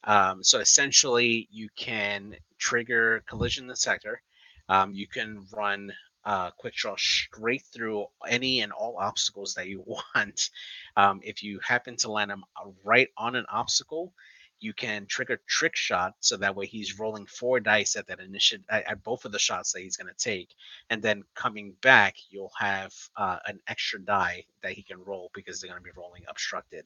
[0.03, 4.21] Um, so essentially, you can trigger collision detector.
[4.69, 5.91] Um, you can run
[6.25, 9.83] uh, quick draw straight through any and all obstacles that you
[10.15, 10.49] want.
[10.95, 12.43] Um, if you happen to land them
[12.83, 14.13] right on an obstacle,
[14.59, 18.59] you can trigger trick shot so that way he's rolling four dice at that initial
[18.69, 20.49] at, at both of the shots that he's going to take
[20.89, 25.59] and then coming back you'll have uh, an extra die that he can roll because
[25.59, 26.85] they're going to be rolling obstructed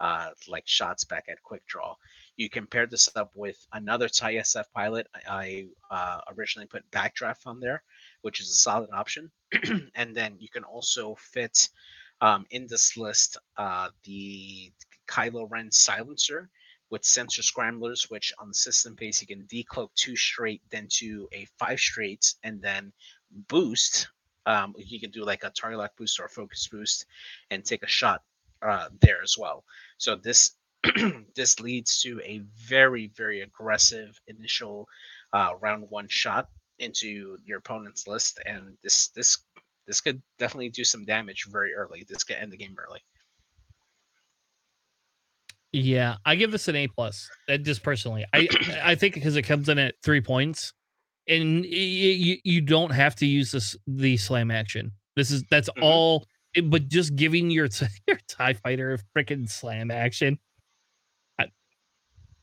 [0.00, 1.94] uh, like shots back at quick draw.
[2.36, 6.90] You can pair this up with another tie sf pilot i, I uh, originally put
[6.90, 7.82] backdraft on there
[8.22, 9.30] which is a solid option
[9.94, 11.68] and then you can also fit
[12.20, 14.72] um, in this list uh, the
[15.06, 16.48] kylo ren silencer
[16.92, 21.26] with sensor scramblers, which on the system base you can decloak two straight, then to
[21.32, 22.92] a five straight, and then
[23.48, 24.08] boost.
[24.44, 27.06] Um, you can do like a target lock boost or a focus boost,
[27.50, 28.22] and take a shot
[28.60, 29.64] uh, there as well.
[29.96, 30.52] So this
[31.34, 34.86] this leads to a very very aggressive initial
[35.32, 39.38] uh, round one shot into your opponent's list, and this this
[39.86, 42.04] this could definitely do some damage very early.
[42.06, 43.00] This could end the game early.
[45.72, 47.28] Yeah, I give this an A plus.
[47.48, 48.48] Uh, just personally, I
[48.84, 50.74] I think because it comes in at three points,
[51.26, 54.92] and you you don't have to use this the slam action.
[55.16, 55.82] This is that's mm-hmm.
[55.82, 56.26] all.
[56.64, 57.68] But just giving your
[58.06, 60.38] your Tie Fighter a freaking slam action,
[61.38, 61.46] I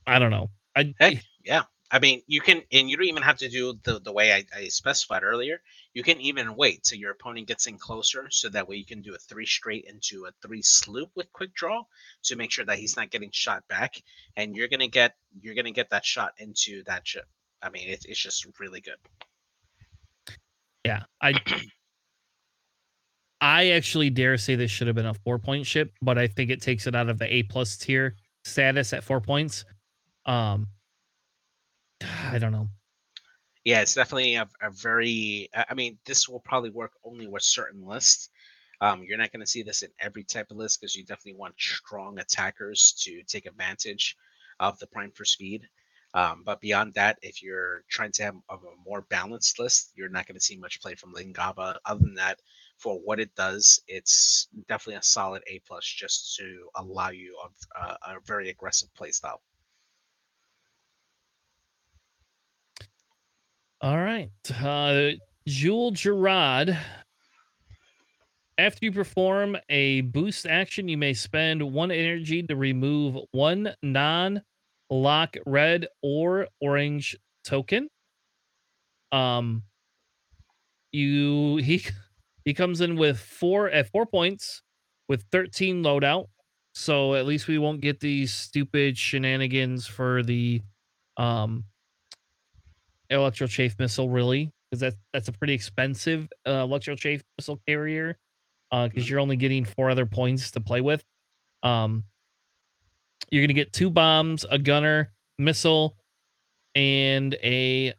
[0.07, 0.49] I don't know.
[0.76, 1.64] I hey, yeah.
[1.91, 4.45] I mean, you can, and you don't even have to do the the way I,
[4.56, 5.61] I specified earlier.
[5.94, 9.02] You can even wait till your opponent gets in closer, so that way you can
[9.02, 11.84] do a three straight into a three sloop with quick draw
[12.24, 14.02] to make sure that he's not getting shot back,
[14.36, 17.26] and you're gonna get you're gonna get that shot into that ship.
[17.61, 18.98] I mean, it's it's just really good.
[20.86, 21.34] Yeah, I
[23.41, 26.52] I actually dare say this should have been a four point ship, but I think
[26.52, 29.66] it takes it out of the A plus tier status at four points.
[30.26, 30.68] Um,
[32.02, 32.70] I don't know.
[33.70, 35.48] Yeah, it's definitely a, a very.
[35.54, 38.30] I mean, this will probably work only with certain lists.
[38.82, 41.36] Um, you're not going to see this in every type of list because you definitely
[41.40, 44.16] want strong attackers to take advantage
[44.60, 45.68] of the prime for speed.
[46.16, 50.26] Um, but beyond that, if you're trying to have a more balanced list, you're not
[50.26, 51.78] going to see much play from Lin Gaava.
[51.86, 52.40] Other than that,
[52.80, 57.80] for what it does, it's definitely a solid A plus just to allow you a,
[57.80, 59.12] a, a very aggressive play
[63.81, 64.30] All right.
[64.61, 65.11] Uh,
[65.47, 66.77] Jewel Gerard.
[68.57, 74.41] After you perform a boost action, you may spend one energy to remove one non
[74.89, 77.15] lock red or orange
[77.45, 77.88] token.
[79.14, 79.64] Um,
[80.91, 81.85] you he
[82.43, 84.61] he comes in with four at four points
[85.07, 86.27] with 13 loadout.
[86.73, 90.61] So at least we won't get these stupid shenanigans for the
[91.15, 91.64] um
[93.10, 98.18] electro chafe missile really because that's that's a pretty expensive uh, electro chafe missile carrier
[98.69, 99.10] because uh, mm-hmm.
[99.10, 101.03] you're only getting four other points to play with.
[101.64, 102.03] Um,
[103.31, 105.98] you're gonna get two bombs, a gunner, missile,
[106.76, 107.94] and a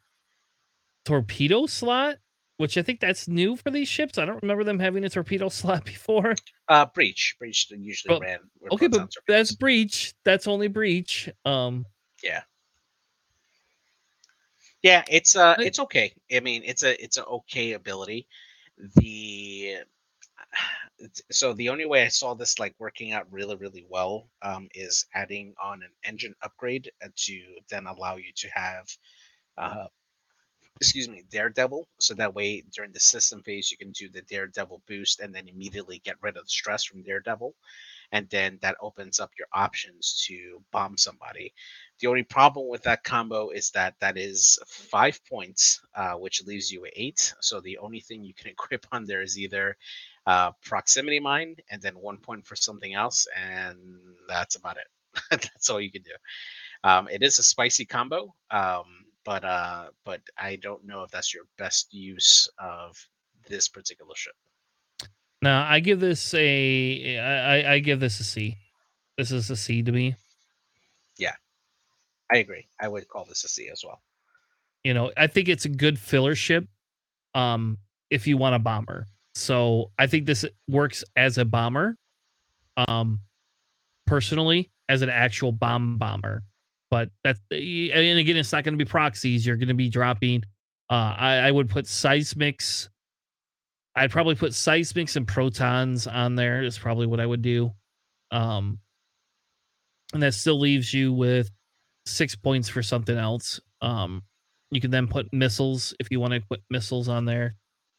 [1.05, 2.16] torpedo slot,
[2.59, 4.19] which I think that's new for these ships.
[4.19, 6.35] I don't remember them having a torpedo slot before.
[6.69, 8.39] Uh, breach, breach usually ran.
[8.73, 10.15] Okay, but that's breach.
[10.24, 11.28] That's only breach.
[11.45, 11.85] Um,
[12.23, 12.43] yeah.
[14.82, 16.15] Yeah, it's uh, it's okay.
[16.35, 18.27] I mean, it's a it's an okay ability.
[18.97, 19.78] The
[21.31, 25.07] so the only way I saw this like working out really really well um, is
[25.15, 27.40] adding on an engine upgrade uh, to
[27.70, 28.86] then allow you to have
[29.59, 29.86] uh,
[30.81, 34.82] excuse me daredevil so that way during the system phase you can do the daredevil
[34.89, 37.55] boost and then immediately get rid of the stress from daredevil
[38.12, 41.53] and then that opens up your options to bomb somebody.
[42.01, 46.70] The only problem with that combo is that that is five points, uh, which leaves
[46.70, 47.32] you eight.
[47.41, 49.77] So the only thing you can equip on there is either
[50.27, 53.78] uh, proximity mine and then one point for something else, and
[54.28, 54.87] that's about it.
[55.31, 56.12] that's all you can do.
[56.85, 58.85] Um, it is a spicy combo, um,
[59.24, 62.97] but uh, but I don't know if that's your best use of
[63.49, 64.35] this particular ship.
[65.43, 68.59] No, I give this a I, I give this a C.
[69.17, 70.15] This is a C to me.
[71.19, 71.35] Yeah,
[72.31, 72.67] I agree.
[72.81, 74.01] I would call this a C as well.
[74.85, 76.67] You know, I think it's a good filler ship.
[77.35, 77.79] Um,
[78.11, 81.97] if you want a bomber, so I think this works as a bomber.
[82.77, 83.21] Um,
[84.07, 86.43] personally, as an actual bomb bomber,
[86.91, 89.47] but that's and again, it's not going to be proxies.
[89.47, 90.43] You're going to be dropping.
[90.91, 92.89] Uh, I, I would put seismics
[93.97, 96.62] I'd probably put seismics and protons on there.
[96.62, 97.73] Is probably what I would do.
[98.31, 98.79] Um,
[100.12, 101.51] and that still leaves you with
[102.07, 103.61] six points for something else.
[103.81, 104.23] Um,
[104.71, 107.55] you can then put missiles if you want to put missiles on there.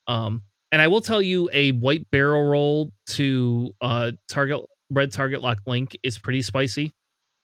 [0.07, 5.41] Um, and I will tell you a white barrel roll to uh target red target
[5.41, 6.93] lock link is pretty spicy.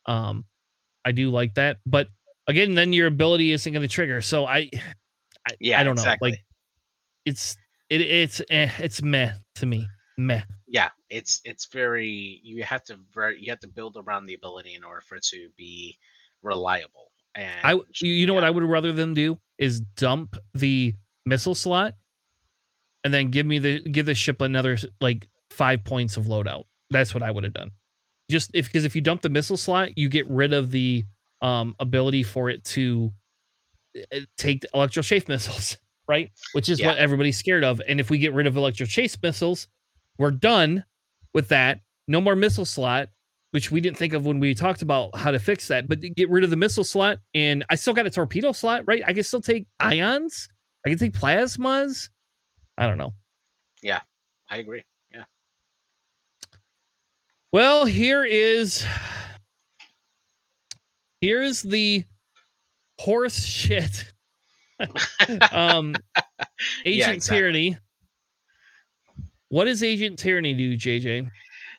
[0.05, 0.45] Um,
[1.05, 1.77] I do like that.
[1.85, 2.07] But
[2.47, 4.21] again, then your ability isn't going to trigger.
[4.21, 4.69] So I,
[5.47, 6.31] I, Yeah, I don't exactly.
[6.31, 6.33] know.
[6.35, 6.43] Like
[7.25, 7.57] it's
[7.89, 9.87] it it's eh, it's meh to me.
[10.19, 10.41] Meh.
[10.67, 14.73] yeah it's it's very you have to very you have to build around the ability
[14.73, 15.95] in order for it to be
[16.41, 20.95] reliable and I you you know what I would rather them do is dump the
[21.25, 21.93] missile slot
[23.03, 26.65] and then give me the give the ship another like five points of loadout.
[26.89, 27.71] That's what I would have done.
[28.29, 31.05] Just if because if you dump the missile slot, you get rid of the
[31.41, 33.13] um ability for it to
[33.95, 35.77] uh, take the electro chase missiles,
[36.07, 36.31] right?
[36.53, 36.87] Which is Yeah.
[36.87, 37.81] what everybody's scared of.
[37.87, 39.67] And if we get rid of electro chase missiles,
[40.17, 40.83] we're done
[41.33, 41.81] with that.
[42.07, 43.09] No more missile slot,
[43.51, 45.87] which we didn't think of when we talked about how to fix that.
[45.87, 49.03] But get rid of the missile slot, and I still got a torpedo slot, right?
[49.05, 50.47] I can still take ions.
[50.85, 52.09] I can take plasmas.
[52.77, 53.13] I don't know.
[53.81, 54.01] Yeah,
[54.49, 55.23] I agree yeah
[57.51, 58.85] Well, here is
[61.21, 62.03] here's the
[62.99, 64.11] horse shit.
[65.51, 65.95] um
[66.85, 67.37] Agent exactly.
[67.37, 67.79] Tierny.
[69.49, 71.29] What does Agent Tierny do, JJ?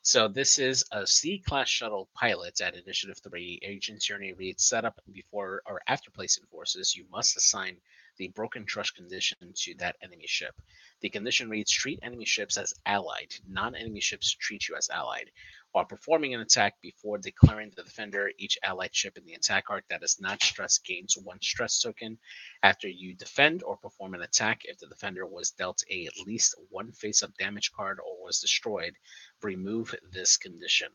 [0.03, 3.61] So this is a C-class shuttle pilot at Initiative 3.
[3.62, 7.77] Agent Tierny reads setup before or after placing forces, you must assign
[8.16, 10.55] the broken trust condition to that enemy ship.
[11.01, 13.35] The condition reads treat enemy ships as allied.
[13.49, 15.31] Non-enemy ships treat you as allied.
[15.73, 19.86] While performing an attack before declaring the defender, each allied ship in the attack arc
[19.89, 22.19] that is not stressed gains one stress token.
[22.62, 26.55] After you defend or perform an attack, if the defender was dealt a at least
[26.70, 28.95] one face-up damage card or was destroyed,
[29.43, 30.89] remove this condition.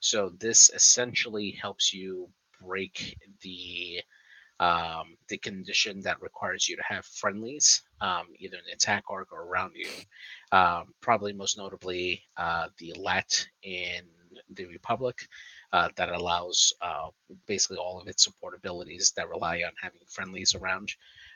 [0.00, 2.30] So this essentially helps you
[2.60, 4.02] break the
[4.60, 9.32] um, the condition that requires you to have friendlies, um, either in the attack arc
[9.32, 9.88] or around you.
[10.50, 14.02] Um, probably most notably uh, the LAT in
[14.50, 15.16] the Republic
[15.72, 17.08] uh, that allows uh,
[17.46, 20.92] basically all of its support abilities that rely on having friendlies around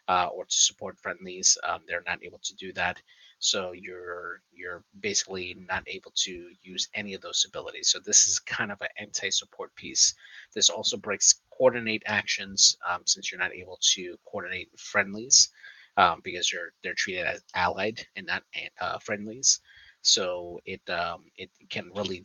[0.08, 1.56] uh, or to support friendlies.
[1.66, 3.00] Um, they're not able to do that
[3.38, 8.38] so you're you're basically not able to use any of those abilities so this is
[8.38, 10.14] kind of an anti-support piece
[10.54, 15.50] this also breaks coordinate actions um, since you're not able to coordinate friendlies
[15.96, 18.42] um, because you're they're treated as allied and not
[18.80, 19.60] uh, friendlies
[20.02, 22.24] so it um, it can really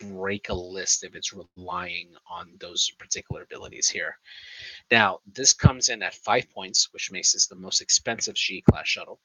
[0.00, 4.16] break a list if it's relying on those particular abilities here
[4.92, 8.86] now this comes in at five points which makes this the most expensive g class
[8.86, 9.18] shuttle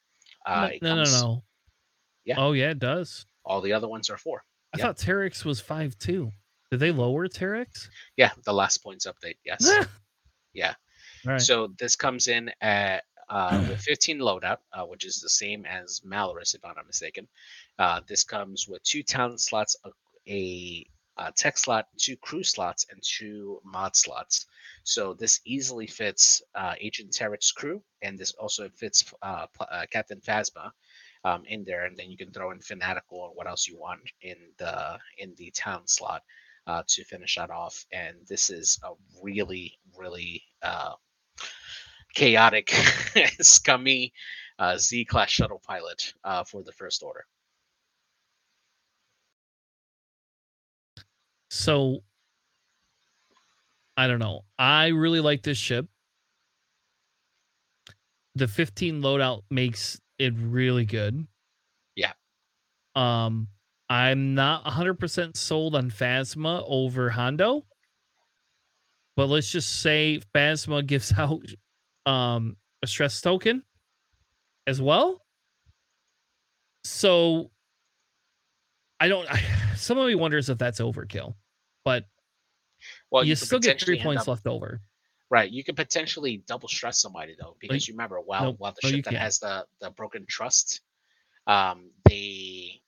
[0.46, 1.44] uh, no, no, comes- no, no.
[2.26, 2.34] Yeah.
[2.38, 3.26] Oh yeah, it does.
[3.44, 4.42] All the other ones are four.
[4.74, 4.84] I Yeah.
[4.86, 6.32] thought Terex was five too.
[6.70, 7.88] Did they lower Terex?
[8.16, 9.36] Yeah, the last points update.
[9.44, 9.70] Yes.
[10.54, 10.74] Yeah.
[11.26, 11.40] Right.
[11.40, 16.00] So this comes in at uh, with 15 loadout, uh, which is the same as
[16.04, 17.26] Malarus, if I'm not mistaken.
[17.78, 19.90] Uh, this comes with two talent slots, a,
[20.28, 20.86] a,
[21.16, 24.46] uh tech slot, two crew slots, and two mod slots.
[24.82, 30.20] So this easily fits uh, Agent Terex crew, and this also fits uh, uh, Captain
[30.20, 30.72] Phasma
[31.24, 34.00] um, in there, and then you can throw in Fanatical or what else you want
[34.22, 36.22] in the in the town slot
[36.66, 37.84] uh, to finish that off.
[37.92, 38.92] And this is a
[39.22, 40.92] really, really uh,
[42.14, 42.70] chaotic,
[43.40, 44.12] scummy
[44.58, 47.26] uh, Z class shuttle pilot uh, for the First Order.
[51.50, 52.02] So
[53.96, 54.44] I don't know.
[54.58, 55.86] I really like this ship.
[58.34, 61.26] The 15 loadout makes it really good.
[61.94, 62.12] Yeah.
[62.96, 63.48] Um
[63.88, 67.64] I'm not 100% sold on Phasma over Hondo.
[69.14, 71.42] But let's just say Phasma gives out
[72.06, 73.62] um a stress token
[74.66, 75.22] as well.
[76.84, 77.50] So
[79.00, 79.28] I don't
[79.76, 81.34] some of me wonders if that's overkill.
[81.84, 82.04] But
[83.10, 84.80] Well, you could still get three points up- left over.
[85.30, 88.86] Right, you could potentially double stress somebody though, because you remember while nope, while the
[88.86, 89.22] no, ship that can't.
[89.22, 90.82] has the the broken trust,
[91.46, 92.80] um, they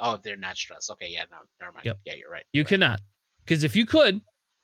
[0.00, 0.90] oh they're not stressed.
[0.90, 1.84] Okay, yeah, no, never mind.
[1.84, 1.98] Yep.
[2.06, 2.44] Yeah, you're right.
[2.52, 2.68] You right.
[2.68, 3.00] cannot.
[3.44, 4.20] Because if you could,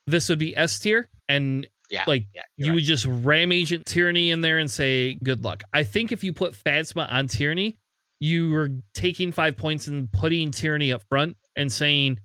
[0.06, 2.74] this would be S tier, and yeah, like, yeah, you right.
[2.77, 5.62] would just ram Agent Tierny in there and say, good luck.
[5.73, 7.77] I think if you put Phasma on Tierny,
[8.20, 12.20] you were taking five points and putting Tierny up front and saying,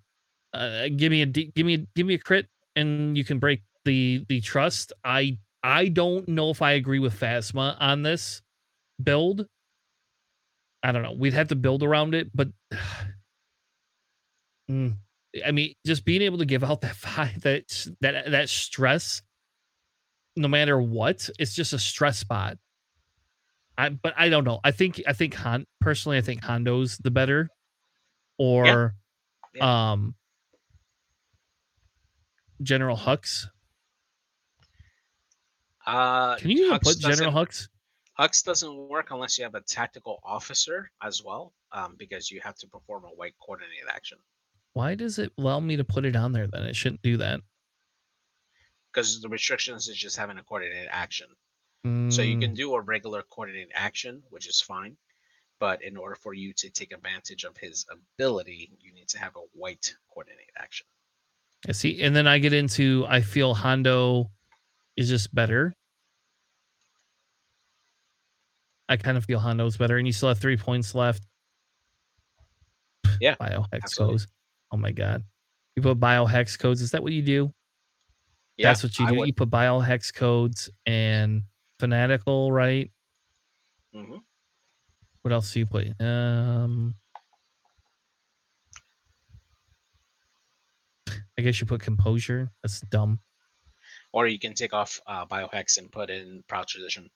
[0.54, 3.62] uh, give me a give me a, give me a crit and you can break
[3.86, 4.94] the the trust.
[5.04, 8.42] I I don't know if I agree with Phasma on this
[9.02, 9.48] build.
[10.84, 11.14] I don't know.
[11.14, 12.50] We'd have to build around it, but
[14.72, 14.96] Mm.
[15.46, 19.22] I mean, just being able to give out that five that that that stress,
[20.36, 22.58] no matter what, it's just a stress spot.
[23.78, 24.60] I but I don't know.
[24.64, 27.50] I think I think Han personally, I think Hondo's the better,
[28.38, 28.96] or
[29.56, 29.92] Yeah.
[29.92, 30.16] um,
[32.62, 33.46] General Hux?
[35.86, 37.68] Uh, Can you even Hux put General Hux?
[38.20, 42.56] Hux doesn't work unless you have a tactical officer as well, um, because you have
[42.58, 44.20] to perform a white coordinated action.
[44.74, 46.64] Why does it allow me to put it on there then?
[46.64, 47.42] It shouldn't do that.
[48.94, 51.28] Because the restrictions is just having a coordinated action.
[52.10, 54.98] So you Mm, can do a regular coordinated action, which is fine.
[55.60, 59.36] But in order for you to take advantage of his ability, you need to have
[59.36, 60.88] a white coordinated action.
[61.68, 62.02] I see.
[62.02, 64.30] And then I get into I feel Hondo
[64.98, 65.76] is just better.
[68.90, 71.24] I kind of feel Hondo's better, and you still have three points left.
[73.20, 74.14] Yeah, Biohex absolutely.
[74.16, 74.28] codes.
[74.72, 75.24] Oh my god.
[75.76, 76.82] You put biohex codes.
[76.82, 77.54] Is that what you do?
[78.58, 79.16] Yeah, That's what you I do.
[79.18, 81.44] would- You put biohex codes and
[81.80, 82.92] fanatical, right?
[83.94, 84.24] Mhm.
[85.22, 86.00] What else do you put?
[86.02, 86.96] Um
[91.38, 92.52] I guess you put composure.
[92.62, 93.20] That's dumb.
[94.12, 97.10] Or you can take off uh, biohex and put in proud tradition.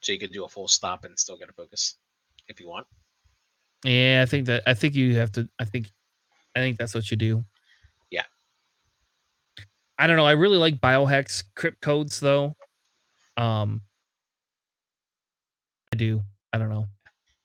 [0.00, 1.96] So you could do a full stop and still get a focus
[2.48, 2.86] if you want.
[3.84, 5.90] Yeah, I think that I think you have to I think
[6.54, 7.44] I think that's what you do.
[9.98, 10.26] I don't know.
[10.26, 12.56] I really like biohex crypt codes though.
[13.36, 13.82] Um
[15.92, 16.22] I do.
[16.52, 16.88] I don't know.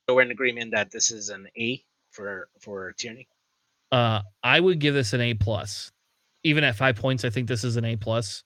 [0.08, 3.28] So we're in agreement that this is an A for for tyranny.
[3.92, 5.92] Uh I would give this an A plus.
[6.42, 8.42] Even at five points, I think this is an A plus.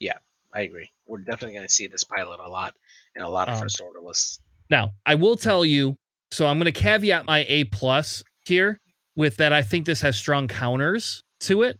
[0.00, 0.16] Yeah,
[0.54, 0.90] I agree.
[1.06, 2.74] We're definitely going to see this pilot a lot
[3.16, 4.40] in a lot of Um, first order lists.
[4.70, 5.98] Now, I will tell you,
[6.30, 8.80] so I'm going to caveat my A plus here
[9.14, 11.78] with that I think this has strong counters to it.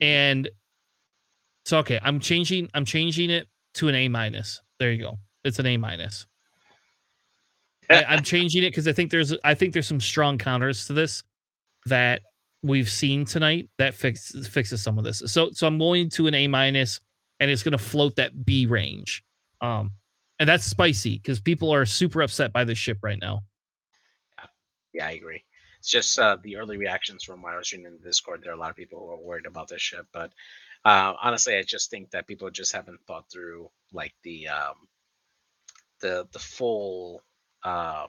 [0.00, 0.50] And
[1.68, 4.62] so okay, I'm changing I'm changing it to an A minus.
[4.78, 5.18] There you go.
[5.44, 6.26] It's an A minus.
[7.90, 11.22] I'm changing it because I think there's I think there's some strong counters to this
[11.84, 12.22] that
[12.62, 15.22] we've seen tonight that fix, fixes some of this.
[15.26, 17.00] So so I'm going to an A minus
[17.38, 19.22] and it's going to float that B range.
[19.60, 19.90] Um
[20.38, 23.42] and that's spicy because people are super upset by this ship right now.
[24.38, 24.46] Yeah,
[24.94, 25.44] yeah I agree.
[25.80, 28.40] It's just uh, the early reactions from what I was reading in the Discord.
[28.42, 30.32] There are a lot of people who are worried about this ship, but
[30.88, 34.74] uh, honestly, I just think that people just haven't thought through like the um,
[36.00, 37.22] the the full.
[37.64, 38.08] Um,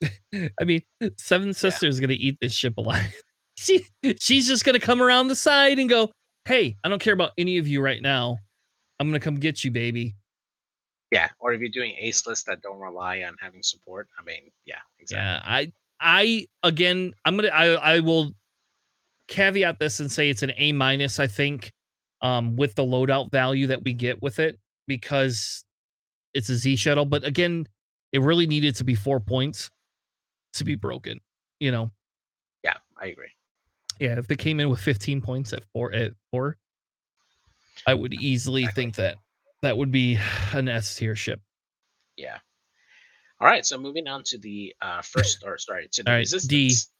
[0.60, 0.82] I mean,
[1.18, 3.14] Seventh Sister's is gonna eat this ship alive.
[3.56, 3.86] she
[4.20, 6.10] she's just gonna come around the side and go,
[6.44, 8.38] "Hey, I don't care about any of you right now.
[9.00, 10.14] I'm gonna come get you, baby."
[11.14, 14.50] yeah, or if you're doing ace lists that don't rely on having support, I mean,
[14.66, 15.24] yeah, exactly.
[15.24, 18.32] Yeah, I I again, I'm gonna I I will
[19.28, 21.20] caveat this and say it's an A minus.
[21.20, 21.72] I think,
[22.24, 25.64] um, with the loadout value that we get with it because
[26.32, 27.04] it's a Xi shuttle.
[27.04, 27.68] But again,
[28.12, 29.70] it really needed to be four points
[30.54, 31.20] to be broken.
[31.60, 31.90] You know,
[32.64, 33.30] Yeah, I agree.
[34.00, 34.18] yeah.
[34.18, 36.56] If they came in with 15 points at four at four,
[37.86, 38.82] I would easily Exactly.
[38.82, 39.16] think that
[39.62, 40.18] that would be
[40.52, 41.40] an S tier ship.
[42.16, 42.38] Yeah.
[43.40, 46.26] All right, so moving on to the uh, first, or sorry, to the All right,
[46.26, 46.34] D.
[46.34, 46.90] resistance.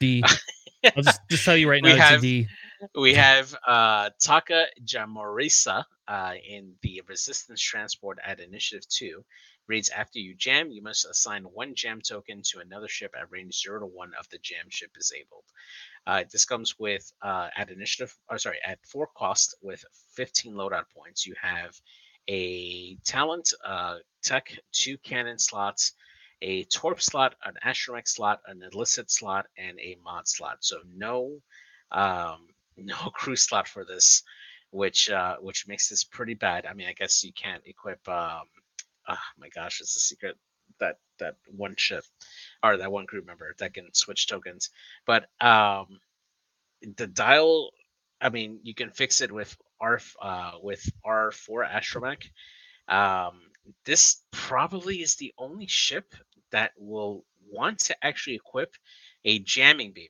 [0.00, 0.22] D.
[0.96, 2.48] I'll just, just tell you right We now, it's have- a D.
[2.96, 9.24] we have uh, Taka Jamoreesa uh, in the Resistance Transport at Initiative 2.
[9.68, 13.62] Reads After you jam, you must assign one jam token to another ship at range
[13.62, 15.44] 0 to 1 of the jam ship disabled.
[16.06, 19.84] Uh, this comes with, uh, at initiative, or sorry, at four cost with
[20.16, 21.26] 15 loadout points.
[21.26, 21.80] You have
[22.28, 25.92] a talent, uh, tech, two cannon slots,
[26.40, 30.58] a torp slot, an astromech slot, an illicit slot, and a mod slot.
[30.60, 31.40] So no
[31.92, 34.22] um, no crew slot for this,
[34.70, 36.66] which uh, which makes this pretty bad.
[36.66, 38.06] I mean, I guess you can't equip.
[38.08, 38.42] Um,
[39.08, 40.36] oh my gosh, it's a secret
[40.80, 42.04] that that one ship
[42.62, 44.70] or that one crew member that can switch tokens.
[45.06, 46.00] But um,
[46.96, 47.70] the dial,
[48.20, 52.24] I mean, you can fix it with R uh, with R four astromech.
[52.88, 53.40] Um,
[53.84, 56.14] this probably is the only ship
[56.50, 58.74] that will want to actually equip
[59.24, 60.08] a jamming beam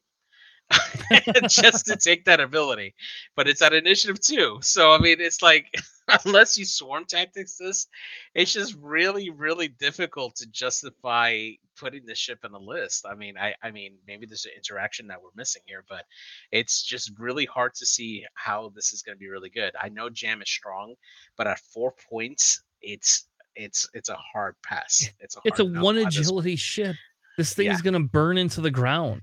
[1.49, 2.94] just to take that ability.
[3.36, 4.59] But it's at initiative two.
[4.62, 5.66] So I mean it's like
[6.24, 7.86] unless you swarm tactics this,
[8.35, 13.07] it's just really, really difficult to justify putting the ship in a list.
[13.09, 16.05] I mean, I I mean maybe there's an interaction that we're missing here, but
[16.51, 19.73] it's just really hard to see how this is gonna be really good.
[19.81, 20.94] I know jam is strong,
[21.36, 25.09] but at four points, it's it's it's a hard pass.
[25.20, 26.97] It's a It's a one on agility ship.
[27.39, 27.82] This thing's Yeah.
[27.85, 29.23] gonna burn into the ground.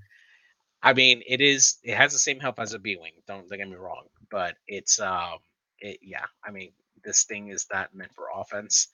[0.82, 1.78] I mean, it is.
[1.82, 3.12] It has the same help as a B wing.
[3.26, 5.38] Don't, don't get me wrong, but it's um,
[5.80, 6.24] it yeah.
[6.44, 6.72] I mean,
[7.04, 8.88] this thing is not meant for offense,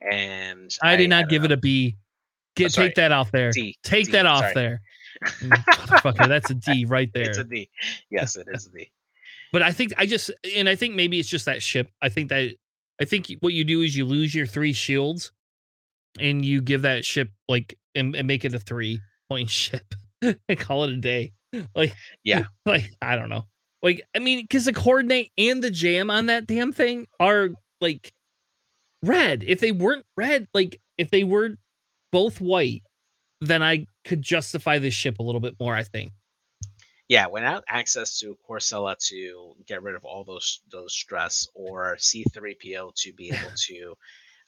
[0.00, 1.96] and I did not don't give it a B.
[2.56, 3.52] Get sorry, take that off there.
[3.52, 3.76] D.
[3.84, 4.54] Take D, that off sorry.
[4.54, 4.80] there.
[5.24, 7.28] Mm, Motherfucker, that's a D right there.
[7.28, 7.70] It's a D.
[8.10, 8.90] Yes, it is a D.
[9.52, 11.90] But I think I just and I think maybe it's just that ship.
[12.02, 12.50] I think that
[13.00, 15.30] I think what you do is you lose your three shields
[16.18, 19.94] and you give that ship like and, and make it a three point ship
[20.48, 21.32] and call it a day.
[21.74, 22.44] Like Yeah.
[22.66, 23.46] like I don't know.
[23.82, 27.50] Like I mean, because the coordinate and the jam on that damn thing are
[27.80, 28.12] like
[29.02, 29.44] red.
[29.46, 31.56] If they weren't red, like if they were
[32.10, 32.82] both white,
[33.40, 35.74] then I could justify this ship a little bit more.
[35.74, 36.12] I think.
[37.08, 41.96] Yeah, without access to Korr Sella to get rid of all those those stress, or
[41.96, 43.94] C3PO to be able to,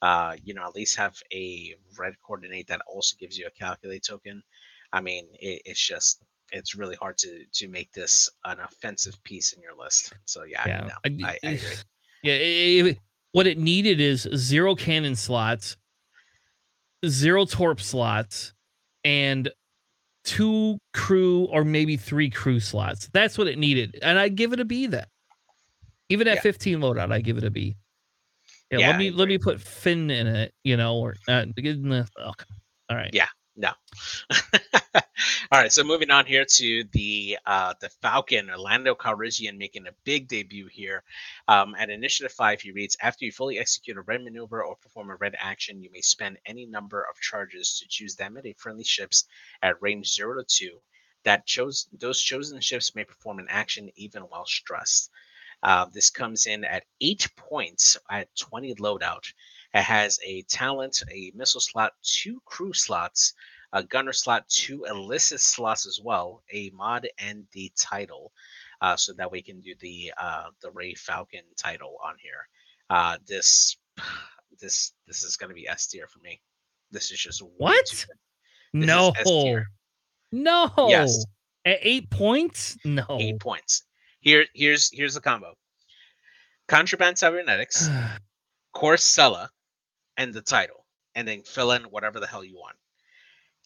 [0.03, 4.05] uh, you know, at least have a red coordinate that also gives you a calculate
[4.07, 4.43] token.
[4.93, 6.23] I mean, it, it's just
[6.53, 10.13] it's really hard to to make this an offensive piece in your list.
[10.25, 11.69] So yeah, Yeah, no, I, I agree.
[12.23, 12.99] Yeah, it- it-
[13.33, 15.77] what it needed is zero cannon slots,
[17.07, 18.53] zero torp slots,
[19.05, 19.49] and
[20.25, 23.09] two crew or maybe three crew slots.
[23.13, 24.87] That's what it needed, and I give it a B.
[24.89, 25.07] Then,
[26.09, 26.41] even at Yeah.
[26.43, 27.77] 15 loadout, I give it a B.
[28.71, 31.81] Yeah, Yeah, let me let me put Finn in it, you know, or uh, give
[31.81, 32.45] them the- okay.
[32.91, 33.11] all right.
[33.13, 33.29] Yeah.
[33.61, 33.73] No.
[35.53, 39.93] All right, so moving on here to the uh, the Falcon, Orlando Calrissian making a
[40.05, 41.03] big debut here.
[41.47, 45.11] Um, at Initiative 5, he reads After you fully execute a red maneuver or perform
[45.11, 48.55] a red action, you may spend any number of charges to choose them at a
[48.55, 49.27] friendly ships
[49.61, 50.81] at range 0 to 2.
[51.25, 55.11] That chose those chosen ships may perform an action even while stressed.
[55.63, 59.31] Uh, this comes in at eight points at 20 loadout.
[59.73, 63.35] It has a talent, a missile slot, two crew slots,
[63.73, 68.33] a gunner slot, two illicit slots as well, a mod, and the title.
[68.83, 72.49] Uh, so that we can do the uh, the Rey Falcon title on here.
[72.89, 73.77] Uh, this
[74.61, 76.41] this this is going to be S tier for me.
[76.91, 77.87] This is just What?
[77.87, 78.17] too good.
[78.73, 78.87] This is
[80.33, 80.89] No, no.
[80.89, 81.25] Yes.
[81.67, 83.05] At eight points, no.
[83.11, 83.83] Eight points.
[84.21, 85.55] Here here's here's the combo.
[86.69, 87.89] Contraband cybernetics.
[88.75, 89.51] Korr Sella
[90.17, 92.77] and the title, and then fill in whatever the hell you want.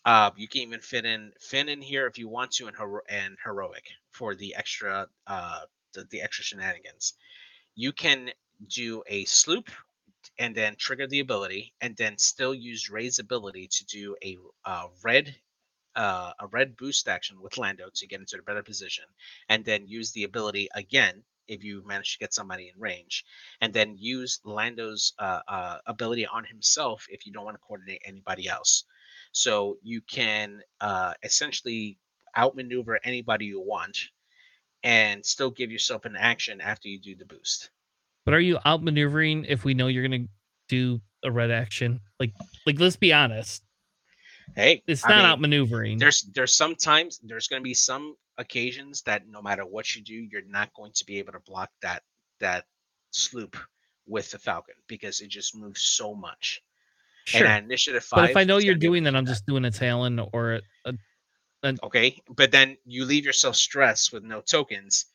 [0.05, 3.02] Uh, you can even fit in Finn in here if you want to, and hero-
[3.09, 5.60] and heroic for the extra uh
[5.94, 7.14] the, the extra shenanigans.
[7.76, 8.31] You can
[8.68, 9.70] do a S-loop
[10.39, 14.89] and then trigger the ability, and then still use Rey's ability to do a uh,
[15.05, 15.35] red
[15.97, 19.05] uh, a red boost action with Lando to get into a better position,
[19.48, 23.24] and then use the ability again if you manage to get somebody in range,
[23.60, 28.02] and then use Lando's uh, uh, ability on himself if you don't want to coordinate
[28.06, 28.85] anybody else.
[29.35, 31.98] So you can uh, essentially
[32.36, 33.98] outmaneuver anybody you want,
[34.85, 37.70] and still give yourself an action after you do the boost.
[38.24, 40.28] But are you outmaneuvering if we know you're gonna
[40.69, 42.01] do a red action?
[42.20, 42.32] Like,
[42.65, 43.65] like let's be honest,
[44.55, 45.98] Hey, it's I not mean, outmaneuvering.
[45.98, 50.15] there's there's sometimes there's going to be some occasions that no matter what you do
[50.15, 52.02] you're not going to be able to block that
[52.40, 52.65] that
[53.15, 53.56] S-loop
[54.06, 56.62] with the falcon because it just moves so much
[57.24, 57.46] Sure.
[57.46, 59.46] and initiative five But if I know you're gonna be able doing that, I'm just
[59.46, 60.92] doing a Tallon or a,
[61.64, 65.06] a okay but then you leave yourself stressed with no tokens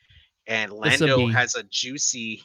[0.47, 2.41] and lando has a juicy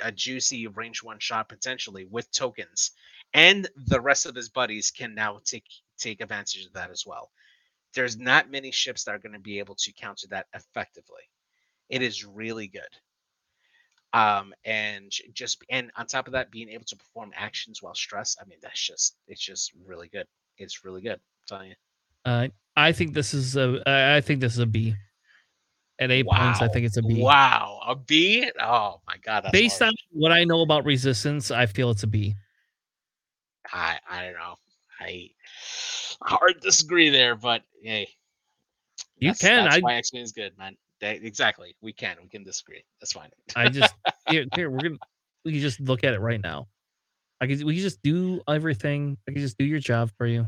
[0.00, 2.90] a juicy range one shot potentially with tokens
[3.34, 5.66] and the rest of his buddies can now take
[5.98, 7.30] take advantage of that as well.
[7.94, 11.22] There's not many ships that are going to be able to counter that effectively.
[11.88, 12.82] It is really good
[14.14, 18.38] um and just and on top of that being able to perform actions while stressed
[18.40, 20.26] i mean that's just it's just really good
[20.56, 21.74] it's really good I'm telling you
[22.24, 23.82] Uh, I think this is a.
[23.86, 24.94] I think this is a B.
[26.00, 27.20] At eight points, I think it's a B.
[27.22, 28.50] Wow, a B?
[28.60, 29.90] Oh my god, Based harsh.
[29.90, 32.34] on what I know about resistance, I feel it's a B.
[33.72, 34.56] I I don't know.
[35.00, 35.30] I
[36.22, 38.08] hard disagree there, but hey,
[39.18, 40.76] You that's, can, That's I- why X Men is good, man.
[41.10, 41.76] Exactly.
[41.80, 42.16] We can.
[42.22, 42.84] We can disagree.
[43.00, 43.30] That's fine.
[43.56, 43.94] I just
[44.28, 44.98] here, here we're gonna
[45.44, 46.68] we can just look at it right now.
[47.40, 49.18] I could we can just do everything.
[49.28, 50.46] I can just do your job for you.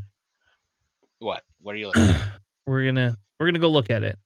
[1.19, 1.43] What?
[1.61, 2.27] What are you looking at?
[2.65, 4.17] we're gonna we're gonna go look at it.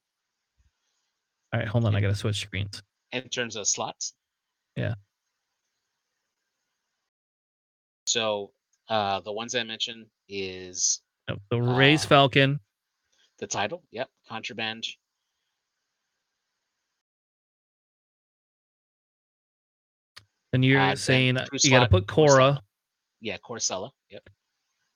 [1.53, 1.95] All right, hold on.
[1.95, 2.81] I gotta switch screens.
[3.11, 4.13] in terms of slots?
[4.77, 4.93] Yeah.
[8.05, 8.51] So
[8.89, 12.59] uh the ones I mentioned is Oh, The Rey's Uh, Falcon.
[13.39, 13.83] the title.
[13.91, 14.09] Yep.
[14.27, 14.85] Contraband.
[20.51, 22.39] Then you're uh, saying you gotta slot, put Korr Sella.
[22.39, 22.63] Cora.
[23.21, 23.91] Yeah, Korr Sella.
[24.09, 24.29] Yep.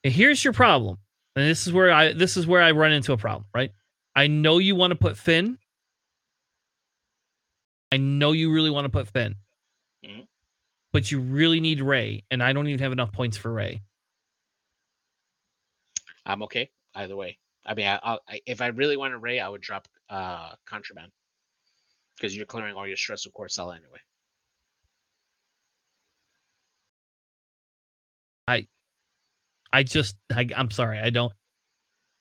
[0.03, 0.97] And here's your problem.
[1.35, 3.71] And this is where I this is where I run into a problem, right?
[4.15, 5.57] I know you want to put Finn.
[7.91, 9.35] I know you really want to put Finn.
[10.05, 10.27] Mhm.
[10.91, 13.81] But you really need Rey, and I don't even have enough points for Rey.
[16.25, 17.37] I'm okay either way.
[17.65, 21.11] I mean, I, I, if I really want to Rey, I would drop uh Contraband
[22.15, 23.99] because you're clearing all your stress with Korr Sella anyway.
[29.75, 31.33] I just, I, I'm sorry, I don't.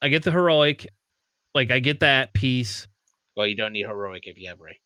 [0.02, 0.89] I get the heroic,
[1.55, 2.89] like I get that piece.
[3.36, 4.81] Well, you don't need heroic if you have Rey.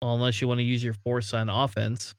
[0.00, 2.14] Well, unless you want to use your force on offense.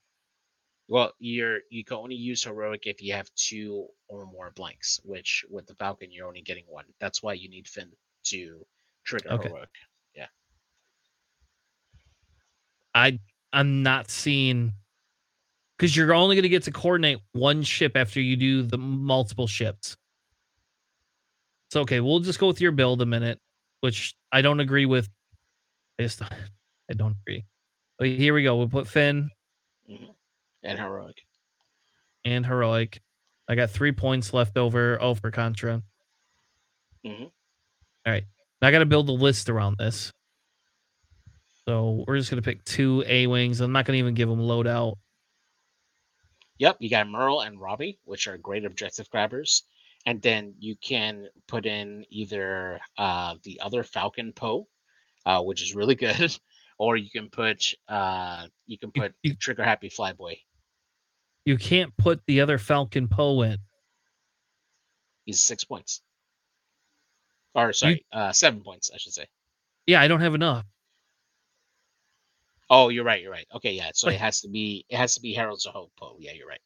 [0.89, 5.45] Well, you're you can only use heroic if you have two or more blanks, which
[5.49, 6.83] with the Falcon you're only getting one.
[6.99, 7.91] That's why you need Finn
[8.25, 8.65] to
[9.05, 9.47] trigger okay.
[9.47, 9.69] heroic.
[10.13, 10.27] Yeah.
[12.93, 13.19] I
[13.53, 14.73] I'm not seeing
[15.77, 19.47] because you're only going to get to coordinate one ship after you do the multiple
[19.47, 19.95] ships.
[21.69, 23.39] So okay, we'll just go with your build a minute,
[23.81, 25.09] which I don't agree with.
[25.99, 27.45] I just I don't agree.
[27.99, 28.55] But here we go.
[28.55, 29.29] We'll put Finn
[29.89, 30.11] mm-hmm.
[30.63, 31.17] and heroic
[32.23, 33.01] and heroic.
[33.49, 34.97] I got three points left over.
[35.01, 35.81] Oh, for Contra.
[37.05, 37.23] Mm-hmm.
[37.23, 38.23] All right,
[38.61, 40.11] now I got to build a list around this.
[41.65, 43.59] So we're just gonna pick two A wings.
[43.59, 44.95] I'm not gonna even give them loadout.
[46.59, 49.63] Yep, you got Merl and Wrobie, which are great objective grabbers.
[50.05, 54.67] And then you can put in either uh, the other Falcon Poe,
[55.25, 56.37] uh, which is really good,
[56.77, 60.39] or you can put uh, you can put you, Trigger Happy Flyboy.
[61.45, 63.57] You can't put the other Falcon Poe in.
[65.25, 66.01] He's six points.
[67.53, 69.25] Or sorry, you, uh, seven points, I should say.
[69.85, 70.65] Yeah, I don't have enough.
[72.69, 73.21] Oh, you're right.
[73.21, 73.47] You're right.
[73.55, 73.91] Okay, yeah.
[73.93, 75.91] So it has to be it has to be Heralds of Hope.
[76.01, 76.59] Oh, yeah, you're right.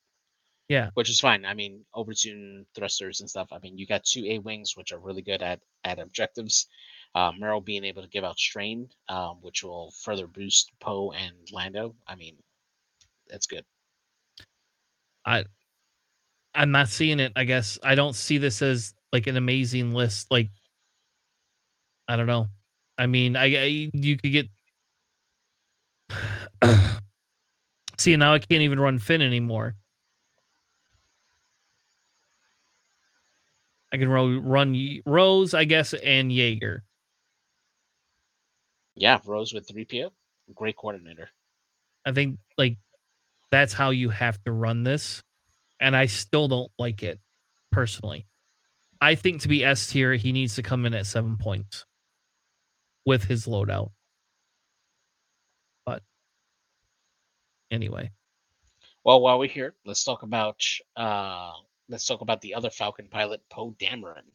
[0.67, 1.45] Yeah, which is fine.
[1.45, 3.49] I mean, overtune thrusters and stuff.
[3.51, 6.67] I mean, you got two A wings, which are really good at at objectives.
[7.13, 11.33] Uh, Merl being able to give out strain, um, which will further boost Poe and
[11.51, 11.93] Lando.
[12.07, 12.37] I mean,
[13.27, 13.65] that's good.
[15.25, 15.43] I
[16.55, 17.33] I'm not seeing it.
[17.35, 20.27] I guess I don't see this as like an amazing list.
[20.31, 20.49] Like
[22.07, 22.47] I don't know.
[22.97, 24.47] I mean, I, I you could get
[27.97, 29.75] See, now I can't even run Finn anymore.
[33.93, 36.83] I can run Rose, I guess, and Jaeger.
[38.95, 40.11] Yeah, Rose with 3PO.
[40.55, 41.29] Great coordinator.
[42.05, 42.77] I think, like,
[43.51, 45.21] that's how you have to run this.
[45.79, 47.19] And I still don't like it,
[47.71, 48.27] personally.
[49.01, 51.85] I think to be S tier, he needs to come in at seven points
[53.05, 53.91] with his loadout.
[57.71, 58.11] Anyway.
[59.03, 60.63] Well, while we're here, let's talk about
[60.95, 61.53] uh,
[61.89, 64.29] let's talk about the other Falcon pilot, Poe Dameron.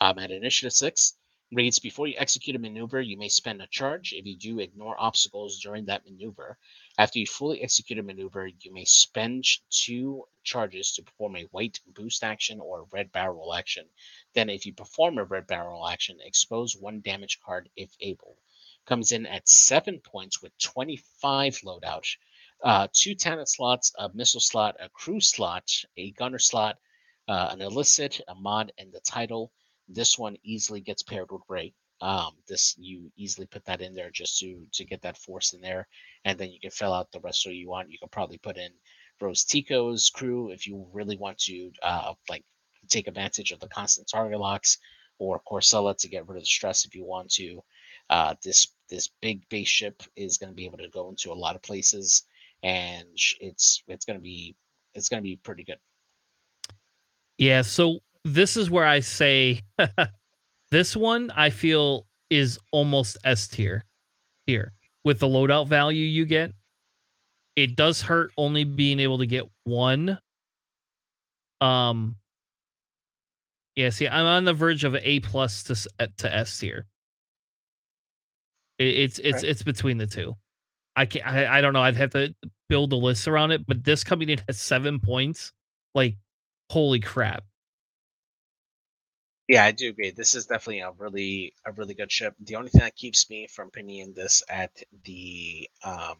[0.00, 1.18] Um, at Initiative Six,
[1.52, 4.12] reads before you execute a maneuver, you may spend a charge.
[4.12, 6.58] If you do, ignore obstacles during that maneuver.
[6.98, 11.80] After you fully execute a maneuver, you may spend two charges to perform a white
[11.86, 13.86] boost action or red barrel action.
[14.34, 18.38] Then, if you perform a red barrel action, expose one damage card if able.
[18.86, 22.16] Comes in at seven points with 25 loadout
[22.64, 26.76] uh, two Tannet slots, a missile slot, a crew slot, a gunner slot,
[27.28, 29.52] uh, an illicit, a mod, and the title.
[29.88, 31.74] This one easily gets paired with Rey.
[32.00, 35.60] Um, this you easily put that in there just to to get that force in
[35.60, 35.88] there,
[36.24, 37.90] and then you can fill out the rest of you want.
[37.90, 38.70] You can probably put in
[39.20, 42.44] Rose Tico's crew if you really want to, uh, like
[42.88, 44.78] take advantage of the constant target locks,
[45.18, 47.62] or Korr Sella to get rid of the stress if you want to.
[48.10, 51.34] Uh, this this big base ship is going to be able to go into a
[51.34, 52.24] lot of places
[52.66, 53.06] and
[53.40, 54.56] it's it's going to be
[54.94, 55.78] it's going to be pretty good.
[57.38, 59.62] Yeah, so this is where I say
[60.72, 63.84] this one I feel is almost S tier
[64.46, 64.72] here
[65.04, 66.52] with the loadout value you get.
[67.54, 70.18] It does hurt only being able to get one.
[71.60, 72.16] Um
[73.76, 76.86] yeah, see, I'm on the verge of A plus to to S tier.
[78.80, 80.34] it's it's it's between the two.
[80.96, 81.26] I can't.
[81.26, 81.82] I, I don't know.
[81.82, 82.34] I'd have to
[82.68, 83.66] build a list around it.
[83.66, 85.52] But this coming in at seven points,
[85.94, 86.16] like,
[86.70, 87.44] holy crap!
[89.48, 90.10] Yeah, I do agree.
[90.10, 92.34] This is definitely a really a really good ship.
[92.40, 94.72] The only thing that keeps me from pinning this at
[95.04, 96.16] the um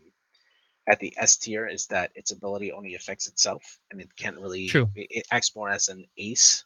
[0.89, 4.69] at the S tier is that its ability only affects itself, and it can't really.
[4.69, 4.91] True.
[4.95, 6.65] It, acts more as an ace.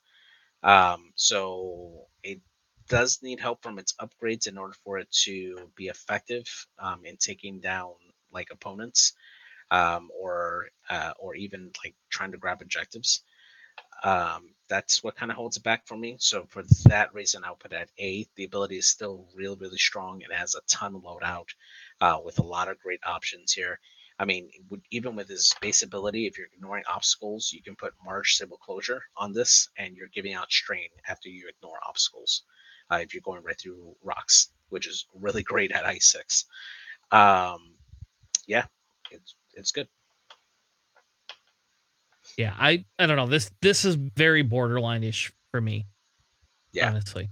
[0.62, 2.06] Um, so
[2.90, 6.44] does need help from its upgrades in order for it to be effective
[6.78, 7.92] um, in taking down
[8.32, 9.14] like opponents
[9.70, 13.22] um, or uh, or even like trying to grab objectives.
[14.02, 16.16] Um, that's what kind of holds it back for me.
[16.18, 18.26] So for that reason, I'll put at A.
[18.36, 20.20] The ability is still really really strong.
[20.20, 21.48] It has a ton of loadout
[22.00, 23.78] uh, with a lot of great options here.
[24.18, 24.50] I mean,
[24.90, 29.00] even with his base ability, if you're ignoring obstacles, you can put Marg Sabl Closure
[29.16, 32.42] on this, and you're giving out strain after you ignore obstacles.
[32.90, 36.46] Uh, if you're going right through rocks, which is really great at Ice Six.
[37.12, 37.72] Um,
[38.46, 38.64] yeah,
[39.10, 39.88] it's it's good.
[42.36, 43.26] Yeah, I I don't know.
[43.26, 45.86] This this is very borderline ish for me.
[46.72, 46.88] Yeah.
[46.88, 47.28] Honestly.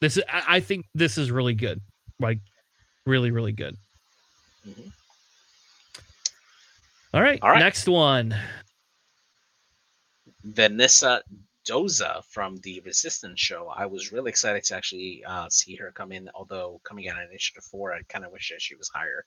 [0.00, 1.80] This is I, I think this is really good.
[2.20, 2.38] Like
[3.06, 3.76] really, really good.
[4.66, 4.92] Mhm.
[7.14, 7.38] All right.
[7.42, 7.58] All right.
[7.58, 8.36] Next one.
[10.46, 11.22] Venisa
[11.66, 13.68] Doza from the Resistance show.
[13.68, 17.24] I was really excited to actually uh, see her come in, although coming out on
[17.24, 19.26] Initiative 4, I kind of wish that she was higher.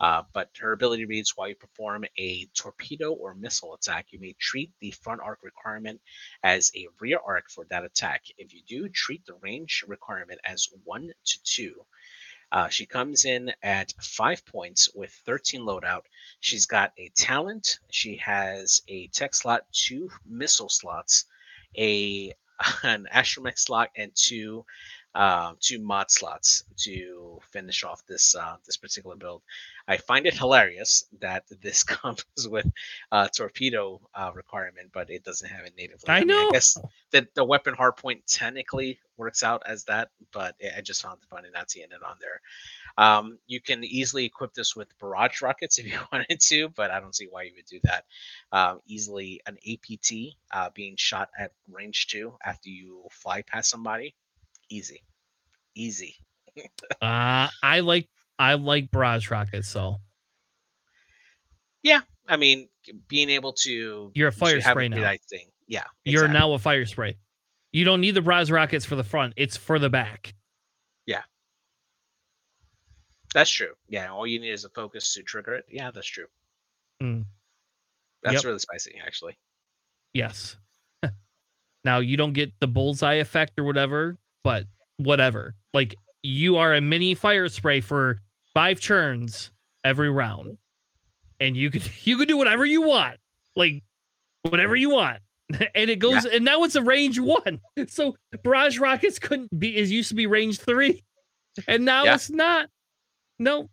[0.00, 4.34] Uh, but her ability reads while you perform a torpedo or missile attack, you may
[4.40, 6.00] treat the front arc requirement
[6.42, 8.22] as a rear arc for that attack.
[8.38, 11.86] If you do, treat the range requirement as 1 to 2.
[12.50, 16.02] Uh, she comes in at five points with 13 loadout.
[16.40, 17.78] She's got a talent.
[17.90, 21.26] She has a tech slot, two missile slots,
[21.76, 22.32] a
[22.82, 24.64] an astromech slot, and two
[25.14, 29.42] um, two mod slots to finish off this uh, this particular build.
[29.86, 32.66] I find it hilarious that this comes with
[33.12, 36.08] uh, torpedo uh, requirement, but it doesn't have it natively.
[36.08, 36.48] I mean, know.
[36.48, 36.76] I guess
[37.12, 41.28] that the weapon hardpoint technically works out as that, but I I just found it
[41.28, 42.40] funny not seeing it on there.
[42.96, 47.00] Um, you can easily equip this with barrage rockets if you wanted to, but I
[47.00, 48.04] don't see why you would do that.
[48.52, 50.12] Um, easily an APT
[50.52, 54.14] uh, being shot at range two after you fly past somebody,
[54.70, 55.02] easy,
[55.74, 56.16] easy.
[57.02, 58.08] Uh I like
[58.38, 59.96] I like barrage rockets, so
[61.82, 62.00] yeah.
[62.26, 62.68] I mean,
[63.08, 65.00] being able to You're a fire spray now.
[65.02, 65.46] that thing.
[65.66, 67.16] Yeah, you're now a fire spray.
[67.72, 70.34] You don't need the barrage rockets for the front, it's for the back.
[71.06, 71.22] Yeah,
[73.34, 73.72] that's true.
[73.88, 75.64] Yeah, all you need is a focus to trigger it.
[75.68, 76.26] Yeah, that's true.
[77.02, 77.24] Mm.
[78.22, 78.44] That's Yep.
[78.44, 79.36] really spicy, actually.
[80.14, 80.56] Yes.
[81.84, 84.64] now you don't get the bullseye effect or whatever, but
[84.96, 85.54] whatever.
[85.74, 88.20] Like you are a mini fire spray for
[88.54, 89.50] five churns
[89.84, 90.56] every round.
[91.40, 93.18] And you could you could do whatever you want.
[93.54, 93.82] Like
[94.42, 95.18] whatever you want.
[95.74, 97.60] And it goes and now it's a range one.
[97.88, 101.04] So barrage rockets couldn't be it used to be range three.
[101.68, 102.14] And now Yeah.
[102.14, 102.68] it's not.
[103.38, 103.68] No.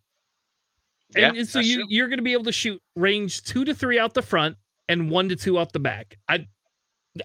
[1.16, 1.86] Yeah, And so you true.
[1.90, 4.58] you're gonna be able to shoot range two to three out the front
[4.90, 6.18] and one to two out the back.
[6.28, 6.46] I,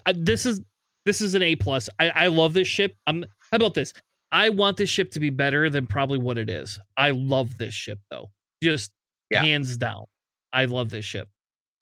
[0.05, 0.61] I this is
[1.05, 1.89] this is an A plus.
[1.99, 2.95] I I love this ship.
[3.05, 3.93] I'm how about this?
[4.31, 6.79] I want this ship to be better than probably what it is.
[6.97, 8.29] I love this ship though.
[8.61, 8.91] Just
[9.29, 9.41] Yeah.
[9.43, 10.05] hands down.
[10.53, 11.29] I love this ship.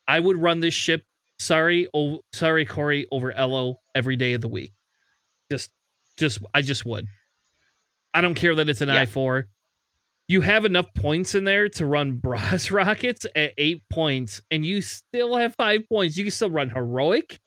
[0.07, 1.03] I would run this ship.
[1.39, 4.73] Sorry, oh sorry, Corey, over Elo every day of the week.
[5.51, 5.72] Just
[6.17, 7.07] just I just would.
[8.13, 9.01] I don't care that it's an Yeah.
[9.01, 9.47] I four.
[10.27, 14.81] You have enough points in there to run Bras Rockets at eight points, and you
[14.81, 16.15] still have five points.
[16.17, 17.39] You can still run Heroic.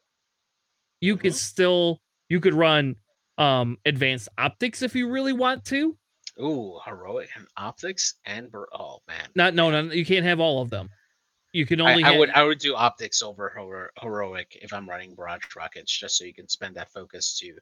[1.01, 1.37] You could Mhm.
[1.37, 2.97] still you could run
[3.39, 5.97] um advanced optics if you really want to.
[6.41, 9.27] Ooh, heroic and optics and bur- oh man.
[9.35, 10.91] Not no no you can't have all of them.
[11.53, 14.73] You can I, only I ha- would I would do optics over hero- heroic if
[14.73, 17.55] I'm running barrage rockets, just so you can spend that focus to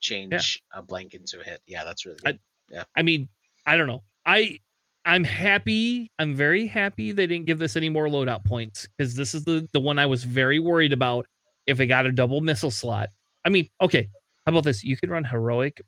[0.00, 1.60] change a blank into a hit.
[1.66, 2.38] Yeah, that's really I-
[2.70, 2.84] yeah.
[2.96, 3.28] I mean,
[3.66, 4.02] I don't know.
[4.24, 4.58] I
[5.04, 6.12] I'm happy.
[6.18, 9.68] I'm very happy they didn't give this any more loadout points because this is the
[9.72, 11.26] the one I was very worried about
[11.66, 13.10] if it got a double missile slot.
[13.44, 14.08] I mean, okay,
[14.46, 14.82] how about this?
[14.82, 15.82] You could run heroic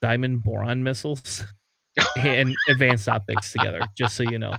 [0.00, 1.44] diamond boron missiles
[2.16, 4.54] and advanced optics together, just so you know.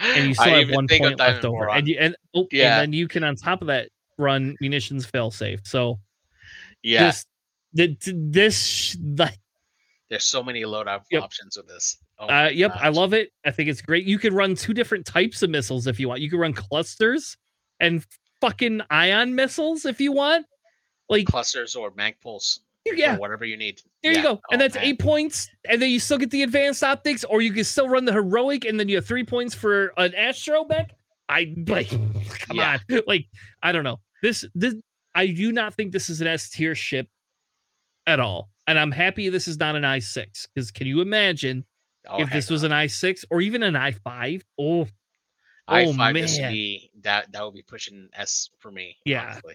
[0.00, 1.66] And you still I have one point left over.
[1.66, 1.78] Boron.
[1.78, 2.68] And you and, oh, Yeah.
[2.70, 3.88] and then you can on top of that
[4.18, 5.60] run munitions fail safe.
[5.64, 5.98] So
[6.82, 7.26] yeah, just
[7.72, 9.38] the, this like
[10.10, 11.22] there's so many loadout Yep.
[11.22, 11.98] options with this.
[12.18, 13.30] Oh Uh, yep, I love it.
[13.44, 14.04] I think it's great.
[14.04, 16.20] You could run two different types of missiles if you want.
[16.20, 17.36] You could run clusters
[17.80, 18.04] and
[18.40, 20.46] fucking ion missiles if you want.
[21.08, 23.80] Like, clusters or mag you- yeah, or whatever you need.
[24.02, 24.18] there Yeah.
[24.18, 24.30] you go.
[24.50, 24.84] And Oh, that's man.
[24.84, 25.48] eight points.
[25.68, 28.64] And then you still get the advanced optics, or you can still run the heroic,
[28.66, 30.92] and then you have three points for an astro back.
[31.28, 31.88] I like,
[32.40, 32.78] come Yeah.
[32.90, 33.26] on, like,
[33.62, 34.00] I don't know.
[34.22, 34.74] This, this,
[35.14, 37.08] I do not think this is an S tier ship
[38.06, 38.50] at all.
[38.66, 41.64] And I'm happy this is not an I six because can you imagine
[42.06, 44.42] Oh, if this heck was an i six or even an i five?
[44.58, 44.86] Oh,
[45.66, 46.52] I oh, five this would man.
[46.52, 48.96] be that that would be pushing S for me.
[49.06, 49.30] Yeah.
[49.32, 49.54] honestly.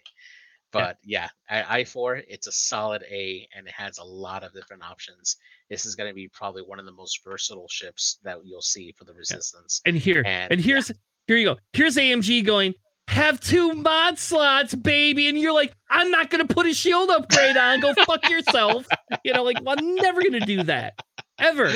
[0.71, 4.53] But yeah, I, I four it's a solid A and it has a lot of
[4.53, 5.37] different options.
[5.69, 8.93] This is going to be probably one of the most versatile ships that you'll see
[8.97, 9.81] for the resistance.
[9.85, 10.73] and here And, and yeah.
[10.73, 10.91] here's
[11.27, 11.57] here you go.
[11.73, 12.73] Here's AMG going.
[13.07, 17.57] Have two mod slots, baby, and you're like, I'm not gonna put a shield upgrade
[17.57, 17.79] on.
[17.79, 18.85] Go fuck yourself.
[19.23, 20.93] You know, like well, I'm never gonna do that
[21.39, 21.71] ever.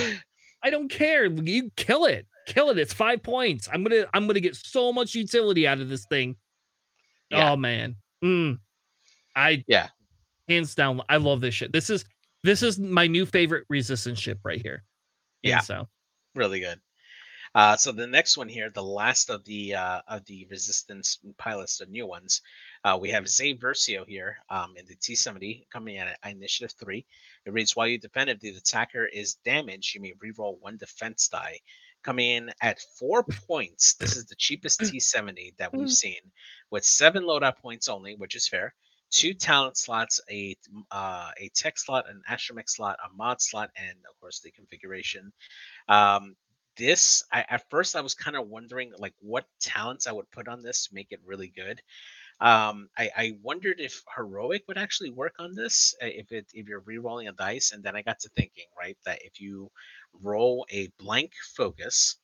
[0.63, 1.25] I don't care.
[1.25, 2.27] You kill it.
[2.47, 2.77] kill it.
[2.77, 3.67] It's five points.
[3.71, 6.35] I'm gonna I'm gonna get so much utility out of this thing.
[7.29, 7.51] Yeah.
[7.51, 7.95] Oh man.
[8.23, 8.59] Mm.
[9.35, 9.89] I Yeah.
[10.47, 11.71] hands down, I love this shit.
[11.71, 12.05] This is
[12.43, 14.83] this is my new favorite resistance ship right here.
[15.41, 15.59] Yeah.
[15.61, 15.87] So
[16.35, 16.79] really good.
[17.55, 21.77] Uh, so the next one here, the last of the uh, of the resistance pilots,
[21.77, 22.41] the new ones,
[22.83, 27.05] uh, we have Zay Versio here um, in the T70 coming in at initiative three.
[27.45, 31.27] It reads while you defend if the attacker is damaged, you may reroll one defense
[31.27, 31.59] die.
[32.03, 33.93] Coming in at four points.
[33.93, 36.19] This is the cheapest T70 that we've seen,
[36.71, 38.73] with seven loadout points only, which is fair.
[39.13, 40.57] Two talent slots, a
[40.91, 45.31] uh, a tech slot, an astromech slot, a mod slot, and of course the configuration.
[45.87, 46.35] Um,
[46.77, 50.47] this I, at first I was kind of wondering like what talents I would put
[50.47, 51.79] on this to make it really good.
[52.41, 56.67] Um, I, I wondered if heroic would actually work on this uh, if it if
[56.67, 59.69] you're re-rolling a dice, and then I got to thinking right that if you
[60.23, 62.17] roll a blank focus,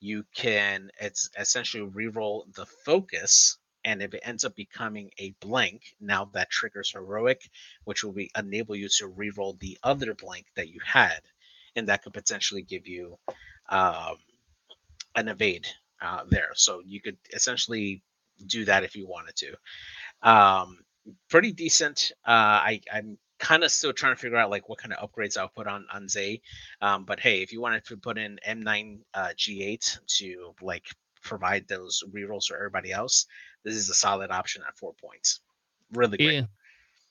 [0.00, 5.94] you can it's essentially re-roll the focus, and if it ends up becoming a blank,
[6.00, 7.48] now that triggers heroic,
[7.84, 11.20] which will be enable you to re-roll the other blank that you had,
[11.76, 13.18] and that could potentially give you
[13.68, 14.16] um,
[15.14, 15.66] an evade
[16.00, 16.50] uh, there.
[16.54, 18.02] So you could essentially
[18.46, 20.28] do that if you wanted to.
[20.28, 20.78] Um,
[21.28, 22.12] pretty decent.
[22.26, 22.30] Uh,
[22.62, 25.48] I, I'm kind of still trying to figure out like what kind of upgrades I'll
[25.48, 26.40] put on on Zay.
[26.80, 30.86] Um, but hey, if you wanted to put in M9 uh, G8 to like
[31.22, 33.26] provide those rerolls for everybody else,
[33.64, 35.40] this is a solid option at four points.
[35.92, 36.34] Really great.
[36.34, 36.42] yeah.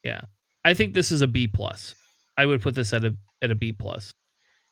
[0.04, 0.22] Yeah.
[0.64, 1.96] I think this is a B plus.
[2.38, 4.14] I would put this at a at a B plus.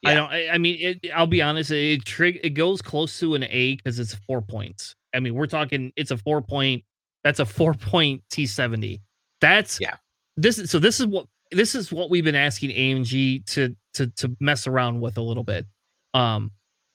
[0.06, 0.32] I don't.
[0.32, 1.72] I, I mean, it, I'll be honest.
[1.72, 4.96] It trig, It goes close to an A because it's four points.
[5.14, 5.92] I mean, we're talking.
[5.96, 6.84] It's a four point.
[7.24, 9.02] That's a four point T seventy.
[9.42, 9.96] That's Yeah.
[10.38, 10.80] This is so.
[10.80, 15.02] This is what this is what we've been asking AMG to to to mess around
[15.02, 15.66] with a little bit.
[16.14, 16.52] Um,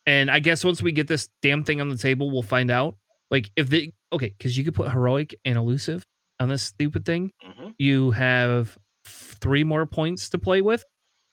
[0.06, 2.96] and I guess once we get this damn thing on the table, we'll find out.
[3.30, 6.02] Like if they okay, because you could put heroic and elusive
[6.40, 7.30] on this stupid thing.
[7.42, 8.76] hmm You have
[9.06, 10.84] three more points to play with.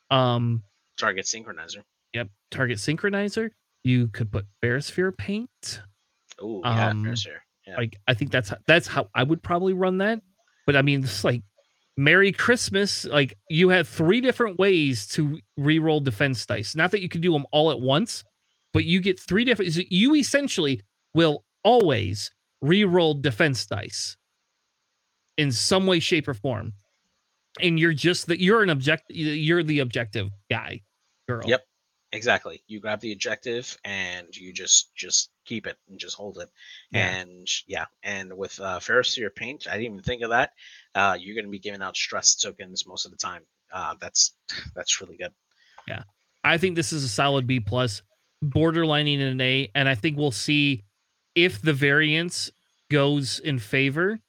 [0.09, 0.63] Um,
[0.97, 1.83] Target synchronizer.
[2.13, 2.27] Yep.
[2.51, 3.49] Target synchronizer.
[3.83, 5.81] You could put Barosphere paint.
[6.41, 7.15] Oh, yeah, Um.
[7.67, 7.77] Yeah.
[7.77, 10.21] Like I think that's that's how I would probably run that.
[10.65, 11.43] But I mean, it's like
[11.95, 13.05] Merry Christmas.
[13.05, 16.75] Like you have three different ways to re-roll defense dice.
[16.75, 18.23] Not that you can do them all at once,
[18.73, 19.75] but you get three different.
[19.91, 20.81] You essentially
[21.13, 24.17] will always re-roll defense dice
[25.37, 26.73] in some way, shape, or form.
[27.59, 29.05] And you're just that you're an object.
[29.09, 30.81] You're the objective guy,
[31.27, 31.43] girl.
[31.45, 31.65] Yep.
[32.13, 32.61] Exactly.
[32.67, 36.49] You grab the objective and you just just keep it and just hold it.
[36.91, 37.09] Yeah.
[37.09, 40.51] And yeah, and with uh Ferrosphere paint, I didn't even think of that.
[40.93, 43.43] Uh you're gonna be giving out stress tokens most of the time.
[43.71, 44.35] Uh that's
[44.75, 45.31] that's really good.
[45.87, 46.03] Yeah.
[46.43, 48.01] I think this is a solid B plus,
[48.43, 50.83] borderlining an A, and I think we'll see
[51.35, 52.51] if the variance
[52.89, 54.19] goes in favor.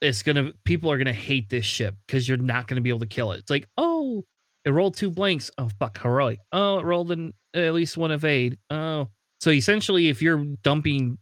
[0.00, 3.06] It's gonna people are gonna hate this ship because you're not gonna be able to
[3.06, 3.40] kill it.
[3.40, 4.24] It's like, oh,
[4.64, 5.50] it rolled two blanks.
[5.58, 6.38] Oh fuck, heroic.
[6.52, 8.56] Oh, it rolled in at least one evade.
[8.70, 9.08] Oh,
[9.40, 11.18] so essentially, if you're dumping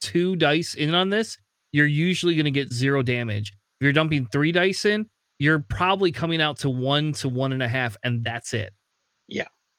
[0.00, 1.38] two dice in on this,
[1.72, 3.52] you're usually gonna get zero damage.
[3.80, 5.08] If you're dumping three dice in,
[5.38, 8.74] you're probably coming out to one to one and a half, and that's it.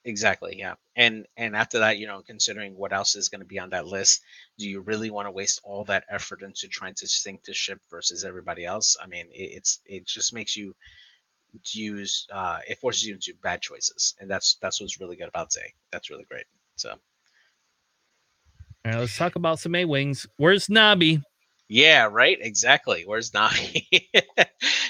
[0.06, 0.56] Exactly.
[0.58, 0.76] Yeah.
[0.96, 3.88] And and after that, you know, considering what else is going to be on that
[3.88, 4.22] list,
[4.58, 7.82] do you really want to waste all that effort into trying to sink the ship
[7.90, 8.96] versus everybody else?
[9.02, 10.74] I mean, it, it's it just makes you
[11.74, 14.16] use uh it forces you into bad choices.
[14.20, 15.74] And that's that's what's really good about Zay.
[15.92, 16.46] That's really great.
[16.78, 16.98] So All
[18.86, 20.26] right, let's talk about some A wings.
[20.38, 21.22] Where's Nobby?
[21.70, 22.38] Yeah, right.
[22.41, 23.04] Exactly.
[23.06, 23.88] Where's Nami?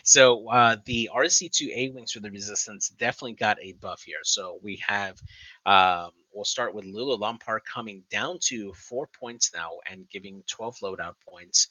[0.03, 4.19] so uh, the RZ2 A wings for the Resistance definitely got a buff here.
[4.23, 5.21] So we have,
[5.65, 10.77] um, we'll start with L'ulo L'ampar coming down to four points now and giving 12
[10.81, 11.67] loadout points.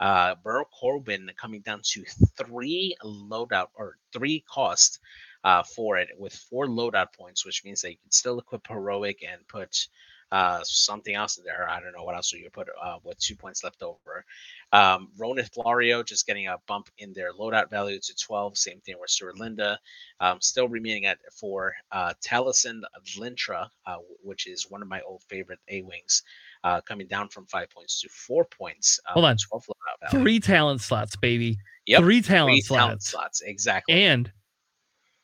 [0.00, 2.04] Uh, Burl Corbin coming down to
[2.38, 5.00] three loadout or three cost
[5.44, 9.24] uh, for it with four loadout points, which means that you can still equip heroic
[9.28, 9.88] and put
[10.32, 11.68] uh, something else in there.
[11.68, 14.24] I don't know what else you put uh, with two points left over.
[14.72, 18.56] Um, Ronith Blario just getting a bump in their loadout value to 12.
[18.56, 19.78] Same thing with Sir Linda.
[20.20, 21.74] Um, still remaining at four.
[21.92, 22.80] Uh, Tallissan
[23.18, 26.22] Lintra, uh, which is one of my old favorite A Wings,
[26.64, 28.98] uh, coming down from five points to four points.
[29.08, 29.36] Uh, Hold on.
[29.36, 30.24] 12 loadout value.
[30.24, 31.58] Three talent slots, baby.
[31.86, 32.80] Yep, Three talent Three slots.
[32.80, 33.40] talent slots.
[33.42, 34.02] Exactly.
[34.02, 34.32] And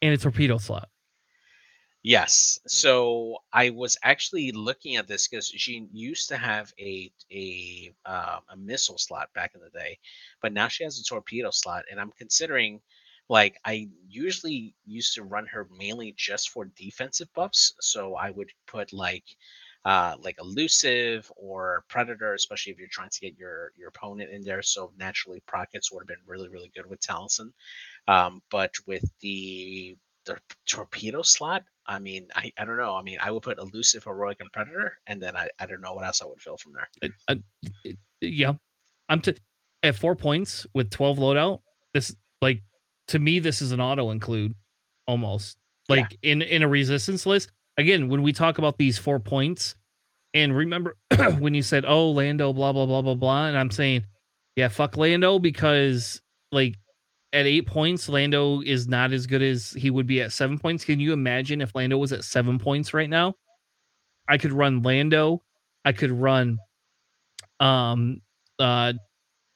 [0.02, 0.90] and a torpedo slot.
[2.02, 2.58] Yes.
[2.66, 8.40] So I was actually looking at this because she used to have a a um,
[8.48, 9.98] a missile slot back in the day,
[10.40, 12.80] but now she has a torpedo slot, and I'm considering
[13.28, 17.74] like I usually used to run her mainly just for defensive buffs.
[17.80, 19.24] So I would put like
[19.84, 24.42] uh, like elusive or predator, especially if you're trying to get your your opponent in
[24.42, 24.62] there.
[24.62, 27.52] So naturally, Prockets would have been really really good with Tallissan.
[28.08, 29.96] Um, but with the
[30.28, 32.94] the torpedo slot, I mean, I, I don't know.
[32.94, 35.94] I mean, I would put elusive, heroic, and predator, and then I, I don't know
[35.94, 37.12] what else I would fill from there.
[37.28, 37.34] Uh,
[37.86, 38.52] uh, yeah,
[39.08, 39.34] I'm to
[39.82, 41.60] at four points with twelve loadout.
[41.94, 42.62] This like
[43.08, 44.54] to me, this is an auto include
[45.06, 45.56] almost
[45.88, 46.32] like yeah.
[46.32, 47.50] in in a resistance list.
[47.78, 49.74] Again, when we talk about these four points,
[50.34, 50.96] and remember
[51.38, 54.04] when you said, "Oh, Lando," blah blah blah blah blah, and I'm saying,
[54.58, 56.74] yeah, fuck Lando because like
[57.32, 60.84] at eight points, Lando is not as good as he would be at seven points.
[60.84, 63.34] Can you imagine if Lando was at seven points right now?
[64.28, 65.42] I could run Lando.
[65.84, 66.58] I could run
[67.60, 68.20] um
[68.58, 68.92] uh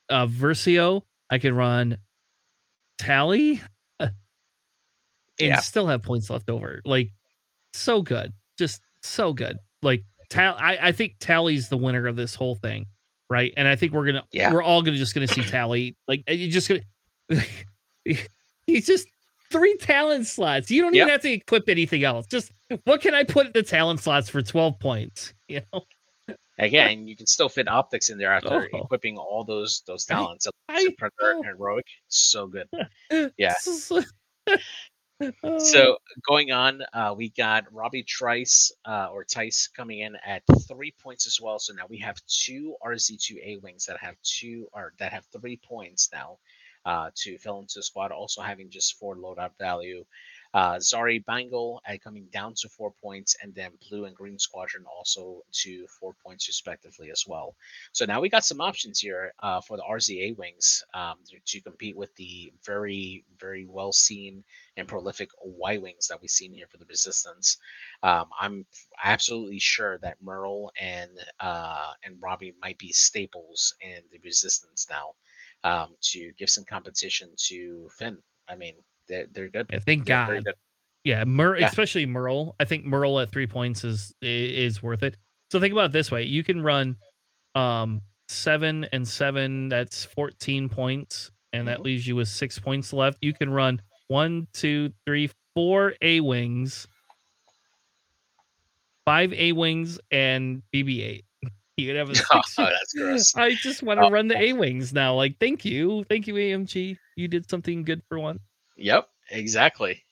[0.08, 1.02] uh Versio.
[1.30, 1.98] I could run
[2.98, 3.60] Tally
[4.00, 4.12] and
[5.38, 5.60] yeah.
[5.60, 6.82] still have points left over.
[6.84, 7.10] Like
[7.74, 8.32] so good.
[8.58, 9.58] Just so good.
[9.82, 12.86] Like Tal I, I think Tally's the winner of this whole thing.
[13.30, 13.52] Right.
[13.56, 14.52] And I think we're gonna yeah.
[14.52, 15.96] we're all gonna just gonna see Tally.
[16.06, 16.82] Like you just gonna
[18.66, 19.06] he's just
[19.50, 20.70] three talent slots.
[20.70, 21.02] You don't yep.
[21.02, 22.26] even have to equip anything else.
[22.26, 22.50] Just
[22.84, 25.34] what can I put in the talent slots for 12 points?
[25.48, 25.82] You know?
[26.58, 28.78] Again, you can still fit optics in there after oh.
[28.78, 30.46] equipping all those those talents.
[30.68, 30.88] I,
[31.20, 32.68] and heroic, so good.
[33.36, 33.54] Yeah.
[35.58, 40.94] so going on, uh, we got Wrobie Trice uh, or Tyce coming in at three
[41.02, 41.58] points as well.
[41.58, 46.08] So now we have two RZ2A wings that have two or that have three points
[46.14, 46.38] now
[46.84, 50.04] uh, to fill into the squad, also having just four loadout value.
[50.54, 54.84] Uh, Zari Bangel uh, coming down to four points, and then Blue and Green Squadron
[54.84, 57.54] also to four points respectively as well.
[57.92, 61.96] So now we got some options here uh, for the RZA wings um, to, compete
[61.96, 64.44] with the very, very well seen
[64.76, 67.56] and prolific Y wings that we've seen here for the Resistance.
[68.02, 68.66] Um, I'm
[69.02, 71.10] absolutely sure that Merl and
[71.40, 75.14] uh, and Wrobie might be staples in the Resistance now
[75.64, 78.18] um, to give some competition to Finn.
[78.48, 78.74] I mean,
[79.08, 79.66] they're, they're good.
[79.70, 80.44] Yeah, thank they're God.
[80.44, 80.54] Good.
[81.04, 81.66] Yeah, Mer- yeah.
[81.66, 82.54] especially Merl.
[82.60, 85.16] I think Merl at three points is is worth it.
[85.50, 86.96] So think about it this way: you can run
[87.54, 89.68] um, seven and seven.
[89.68, 91.84] That's fourteen points, and that mm-hmm.
[91.84, 93.18] leaves you with six points left.
[93.20, 96.86] You can run one, two, three, four A wings,
[99.04, 101.24] five A wings, and BB eight.
[101.82, 102.40] You could have a oh,
[102.70, 103.36] that's gross.
[103.36, 104.10] I just want to oh.
[104.10, 105.14] run the A wings now.
[105.14, 106.96] Like, thank you, thank you, AMG.
[107.16, 108.40] You did something good for one.
[108.76, 110.02] Yep, exactly.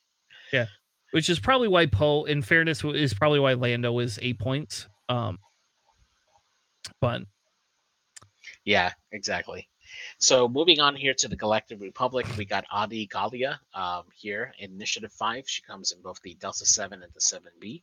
[0.52, 0.66] Yeah,
[1.12, 4.86] which is probably why Poe, in fairness, is probably why Lando is eight points.
[5.08, 5.38] Um,
[7.00, 7.22] but
[8.64, 9.68] yeah, exactly.
[10.18, 14.70] So moving on here to the Galactic Republic, we got Adi Gallia um, here in
[14.72, 15.48] Initiative 5.
[15.48, 17.82] She comes in both the Delta 7 and the 7B.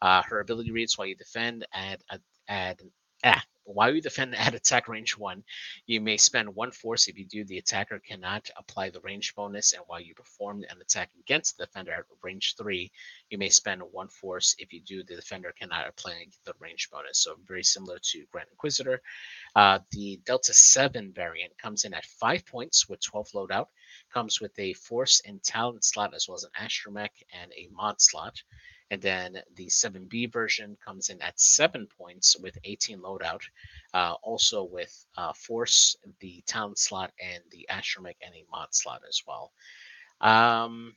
[0.00, 2.80] Uh, her ability reads while you defend, add, add, add
[3.24, 5.44] Ah, while you defend at attack range one,
[5.86, 7.06] you may spend one force.
[7.06, 9.72] If you do, the attacker cannot apply the range bonus.
[9.72, 12.90] And while you perform an attack against the defender at range three,
[13.30, 14.56] you may spend one force.
[14.58, 17.20] If you do, the defender cannot apply the range bonus.
[17.20, 19.00] So very similar to Grand Inquisitor.
[19.54, 23.66] Uh, the Delta 7 variant comes in at five points with 12 loadout,
[24.12, 28.00] comes with a force and talent slot as well as an astromech and a mod
[28.00, 28.42] slot.
[28.92, 33.40] And then the 7B version comes in at seven points with 18 loadout,
[33.94, 39.00] uh, also with uh, Force, the Talent slot, and the Astromech and a mod slot
[39.08, 39.50] as well.
[40.20, 40.94] Um,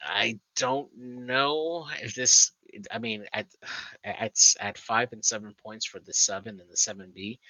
[0.00, 2.52] I don't know if this.
[2.92, 3.46] I mean, at
[4.04, 7.40] at at five and seven points for the seven and the seven B,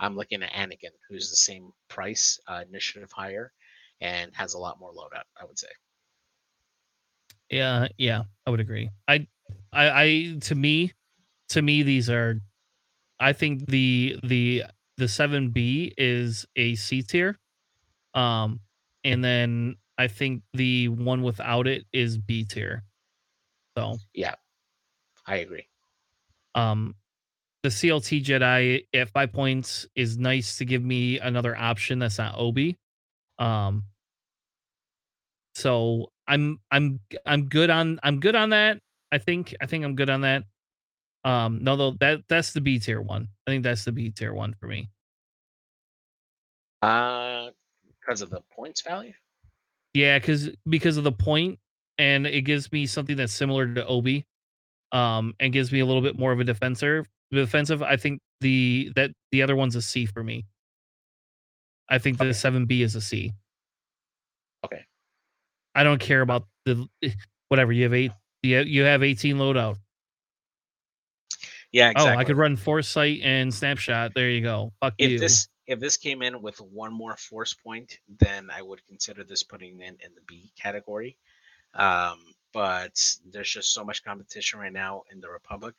[0.00, 3.52] I'm looking at Anakin, who's the same price, uh, initiative higher,
[4.00, 5.24] and has a lot more loadout.
[5.38, 5.68] I would say.
[7.50, 8.90] Yeah, yeah, I would agree.
[9.06, 9.26] I,
[9.72, 10.92] I, I, to me,
[11.50, 12.40] to me, these are,
[13.20, 14.64] I think the the
[14.96, 17.38] the seven B is a C tier,
[18.14, 18.60] um,
[19.04, 22.84] and then I think the one without it is B tier.
[23.76, 24.34] So yeah,
[25.26, 25.66] I agree.
[26.54, 26.94] Um,
[27.62, 32.36] the CLT Jedi at five points is nice to give me another option that's not
[32.38, 32.76] Obi.
[33.38, 33.84] Um,
[35.54, 38.78] so I'm I'm I'm good on I'm good on that.
[39.10, 40.44] I think I think I'm good on that.
[41.24, 43.28] Um no though that that's the B tier one.
[43.46, 44.88] I think that's the B tier one for me.
[46.82, 47.48] Uh
[48.00, 49.12] because of the points value?
[49.94, 51.58] Yeah, because because of the point
[51.96, 54.26] and it gives me something that's similar to Obi.
[54.92, 57.82] Um and gives me a little bit more of a defensive defensive.
[57.82, 60.46] I think the that the other one's a C for me.
[61.88, 62.28] I think okay.
[62.28, 63.32] the 7B is a C.
[64.64, 64.84] Okay.
[65.74, 66.88] I don't care about the
[67.48, 68.12] whatever you have eight.
[68.42, 69.76] You have, you have 18 loadout.
[71.72, 72.16] Yeah, exactly.
[72.16, 74.14] Oh, I could run foresight and snapshot.
[74.14, 74.72] There you go.
[74.80, 75.18] Fuck if you.
[75.18, 79.42] this if this came in with one more force point, then I would consider this
[79.42, 81.18] putting in in the B category.
[81.74, 82.18] Um,
[82.54, 85.74] but there's just so much competition right now in the Republic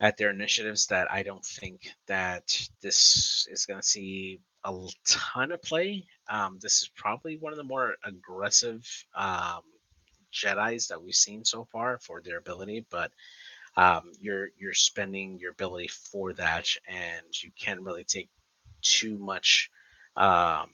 [0.00, 5.52] at their initiatives that I don't think that this is going to see a ton
[5.52, 6.06] of play.
[6.28, 9.62] Um, this is probably one of the more aggressive um,
[10.32, 13.12] Jedi's that we've seen so far for their ability, but
[13.76, 18.28] um, you're you're spending your ability for that, and you can't really take
[18.82, 19.70] too much.
[20.16, 20.70] Um,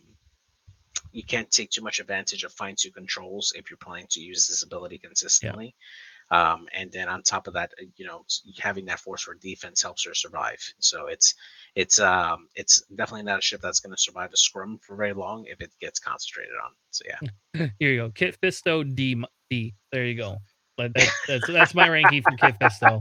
[1.12, 4.46] you can't take too much advantage of fine tune controls if you're planning to use
[4.46, 5.74] this ability consistently.
[6.32, 8.24] Um, and then on top of that, uh, you know,
[8.58, 10.60] having that force for defense helps her survive.
[10.78, 11.34] So it's
[11.74, 15.12] it's um it's definitely not a ship that's going to survive a scrum for very
[15.12, 16.70] long if it gets concentrated on.
[16.90, 18.10] So yeah, Here you go.
[18.10, 19.24] Kit Fisto D.
[19.90, 20.38] There you go.
[20.76, 23.00] But that, that's that's my ranking for Kit Fisto.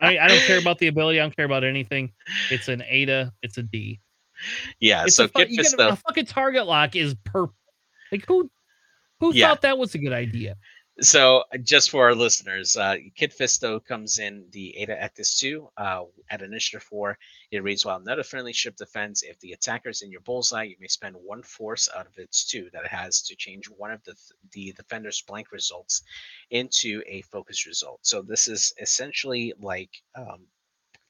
[0.00, 1.20] I, I don't care about the ability.
[1.20, 2.12] I don't care about anything.
[2.50, 3.32] It's an Ada.
[3.42, 4.00] It's a D.
[4.80, 5.04] yeah.
[5.04, 7.46] It's so a, fu- Kit you get a, Fisto, a fucking target lock is per.
[8.10, 8.50] Like who
[9.20, 9.48] who Yeah.
[9.48, 10.56] thought that was a good idea?
[11.00, 15.68] So, uh, just for our listeners, uh, Kit Fisto comes in the Eta Actis 2
[15.76, 17.18] uh, at Initiative 4.
[17.50, 20.76] It reads While not a friendly ship defense, if the attacker's in your bullseye, you
[20.78, 24.04] may spend one force out of its two that it has to change one of
[24.04, 24.14] the,
[24.52, 26.02] the defender's blank results
[26.50, 27.98] into a focus result.
[28.02, 29.90] So, this is essentially like.
[30.14, 30.46] Um,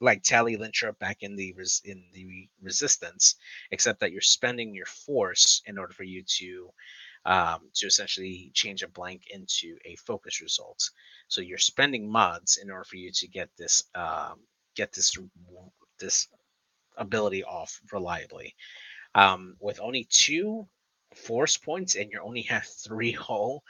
[0.00, 3.36] like Tally Lintra back in the res- in the resistance,
[3.70, 6.70] except that you're spending your force in order for you to
[7.26, 10.90] um, to essentially change a blank into a focus result.
[11.28, 14.40] So you're spending mods in order for you to get this um,
[14.76, 15.16] get this
[15.98, 16.28] this
[16.96, 18.54] ability off reliably.
[19.14, 20.66] Um, with only two
[21.14, 23.62] force points and you only have three hull,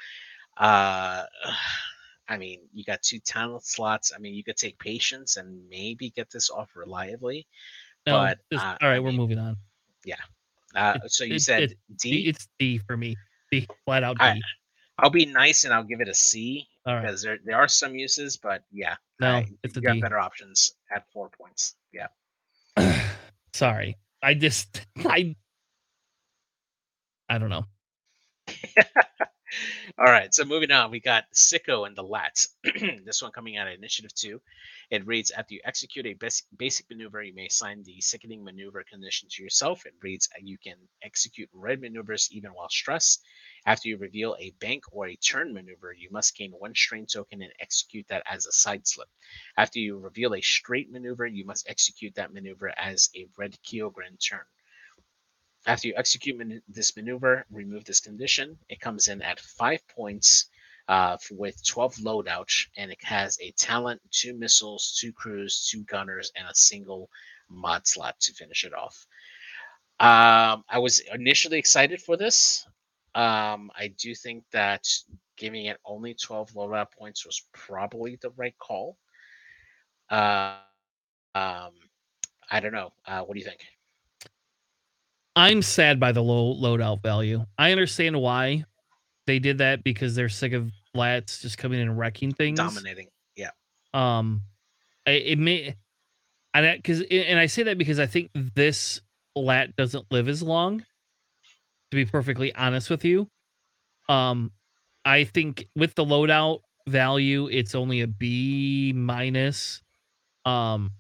[0.57, 1.25] uh,
[2.29, 4.11] I mean, you got two talent slots.
[4.15, 7.47] I mean, you could take patience and maybe get this off reliably.
[8.07, 8.15] No.
[8.15, 9.57] But, just- uh, all right, I we're mean, moving on.
[10.07, 10.17] Yeah.
[10.75, 12.27] Uh, It- so you it- said it- D.
[12.27, 13.15] It's D for me.
[13.61, 14.25] D flat out D.
[14.25, 14.41] I-
[14.99, 17.03] I'll be nice and I'll give it a C all right.
[17.03, 20.01] because there there are some uses, but yeah, No, I- it's a you have D.
[20.03, 21.75] better options at four points.
[21.93, 22.09] Yeah.
[23.53, 23.97] Sorry.
[24.23, 25.35] I just I
[27.29, 27.65] I don't know.
[29.99, 32.47] All right, so moving on, we got Sicko and the Lat.
[33.05, 34.41] this one coming out of Initiative 2.
[34.91, 39.29] It reads After you execute a basic, maneuver, you may assign the sickening maneuver condition
[39.31, 39.87] to yourself.
[39.87, 43.23] It reads You can execute red maneuvers even while stressed.
[43.67, 47.41] After you reveal a bank or a turn maneuver, you must gain one strain token
[47.41, 49.09] and execute that as a side slip.
[49.57, 54.19] After you reveal a straight maneuver, you must execute that maneuver as a red Koiogran
[54.19, 54.45] turn.
[55.67, 58.59] After you execute man- this maneuver, remove this condition.
[58.69, 60.47] It comes in at five points
[60.89, 66.31] uh, with 12 loadouts, and it has a talent, two missiles, two crews, two gunners,
[66.37, 67.09] and a single
[67.49, 69.07] mod slot to finish it off.
[70.01, 72.67] Um, I was initially excited for this.
[73.15, 74.87] Um, I do think that
[75.37, 78.99] giving it only 12 loadout points was probably the right call.
[80.11, 80.57] Uh,
[81.35, 81.73] um,
[82.51, 82.93] I don't know.
[83.07, 83.61] Uh, what do you think?
[85.37, 87.45] I'm sad by the low loadout value.
[87.59, 88.65] I understand why
[89.27, 92.59] they did that because they're sick of lats just coming in and wrecking things.
[92.59, 93.09] Dominating.
[93.37, 93.51] Yeah.
[93.93, 94.43] Um,
[95.07, 95.75] I- it may,
[96.53, 99.01] and because and I say that because I think this
[99.35, 100.81] lat doesn't live as long.
[101.91, 103.29] To be perfectly honest with you,
[104.09, 104.51] um,
[105.05, 109.81] I think with the loadout value, it's only a B minus.
[110.45, 110.93] Um,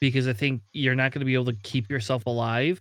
[0.00, 2.78] because I think you're not going to be able to keep yourself alive.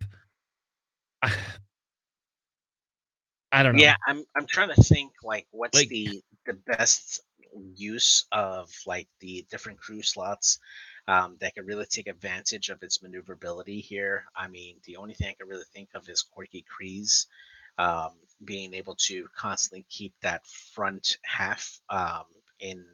[3.52, 3.82] I don't know.
[3.82, 7.22] Yeah, I'm I'm trying to think like what's Like- the the best
[7.76, 10.60] use of like the different crew slots
[11.08, 14.26] um, that could really take advantage of its maneuverability here.
[14.36, 17.28] I mean, the only thing I can really think of is Quirky Kreese
[17.78, 18.12] um,
[18.44, 22.26] being able to constantly keep that front half um,
[22.60, 22.86] in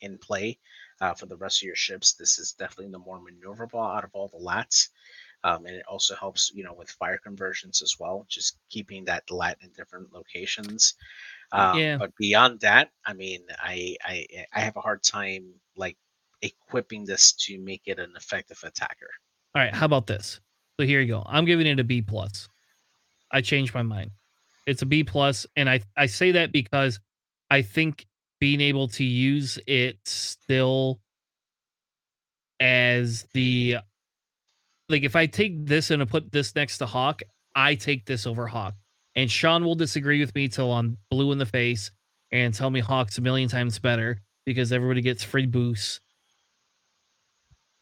[0.00, 0.58] in play
[1.00, 2.14] uh, for the rest of your ships.
[2.14, 4.88] This is definitely the more maneuverable out of all the lats.
[5.44, 9.30] Um, and it also helps, you know, with fire conversions as well, just keeping that
[9.30, 10.94] lat in different locations.
[11.52, 11.96] Um, Yeah.
[11.96, 15.96] But beyond that, I mean, I, I I have a hard time like
[16.42, 19.10] equipping this to make it an effective attacker.
[19.54, 20.40] All right, how about this?
[20.78, 21.22] So here you go.
[21.26, 22.48] I'm giving it a B plus.
[23.32, 24.10] I changed my mind.
[24.66, 27.00] It's a B plus, and I I say that because
[27.50, 28.06] I think
[28.40, 31.00] being able to use it still
[32.60, 33.78] as the
[34.88, 37.22] like if I take this and I put this next to Hawk,
[37.54, 38.74] I take this over Hawk.
[39.16, 41.90] And Sean will disagree with me till I'm blue in the face
[42.32, 46.00] and tell me Hawk's a million times better because everybody gets free boosts.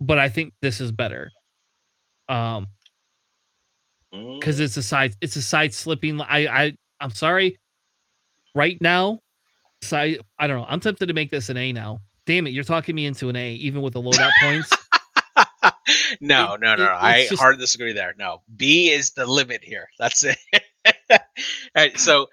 [0.01, 1.31] but I think this is better.
[2.29, 2.67] Um,
[4.11, 6.21] because it's a side, it's a side slipping.
[6.21, 7.59] I, I, I'm sorry.
[8.55, 9.21] Right now,
[9.83, 10.19] side.
[10.39, 10.67] I don't know.
[10.69, 12.01] I'm tempted to make this an A now.
[12.27, 14.73] Damn it, you're talking me into an A, even with the loadout points.
[16.21, 16.93] No, no, no, no.
[16.93, 18.15] I just- hard disagree there.
[18.19, 19.89] No, B is the limit here.
[19.99, 20.39] That's it.
[21.11, 21.19] All
[21.75, 22.29] right, so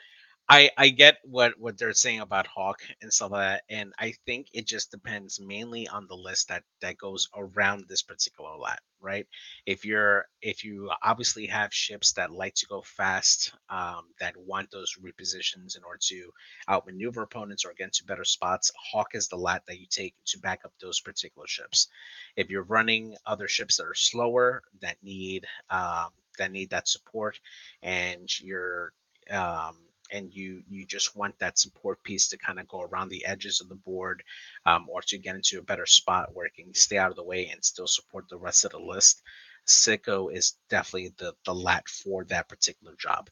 [0.53, 4.13] I I get what what they're saying about Hawk and stuff like that, and I
[4.25, 8.81] think it just depends mainly on the list that that goes around this particular lat,
[9.01, 9.27] right?
[9.65, 14.69] If you're if you obviously have ships that like to go fast, um, that want
[14.71, 16.31] those repositions in order to
[16.69, 20.39] outmaneuver opponents or get into better spots, Hawk is the lat that you take to
[20.39, 21.88] back up those particular ships.
[22.35, 27.39] If you're running other ships that are slower that need um, that need that support,
[27.81, 28.93] and you're
[29.31, 29.77] um,
[30.14, 33.60] and you you just want that support piece to kind of go around the edges
[33.60, 34.23] of the board
[34.65, 37.23] um, or to get into a better spot where it can stay out of the
[37.23, 39.22] way and still support the rest of the list
[39.68, 43.30] sicko is definitely the the lat for that particular job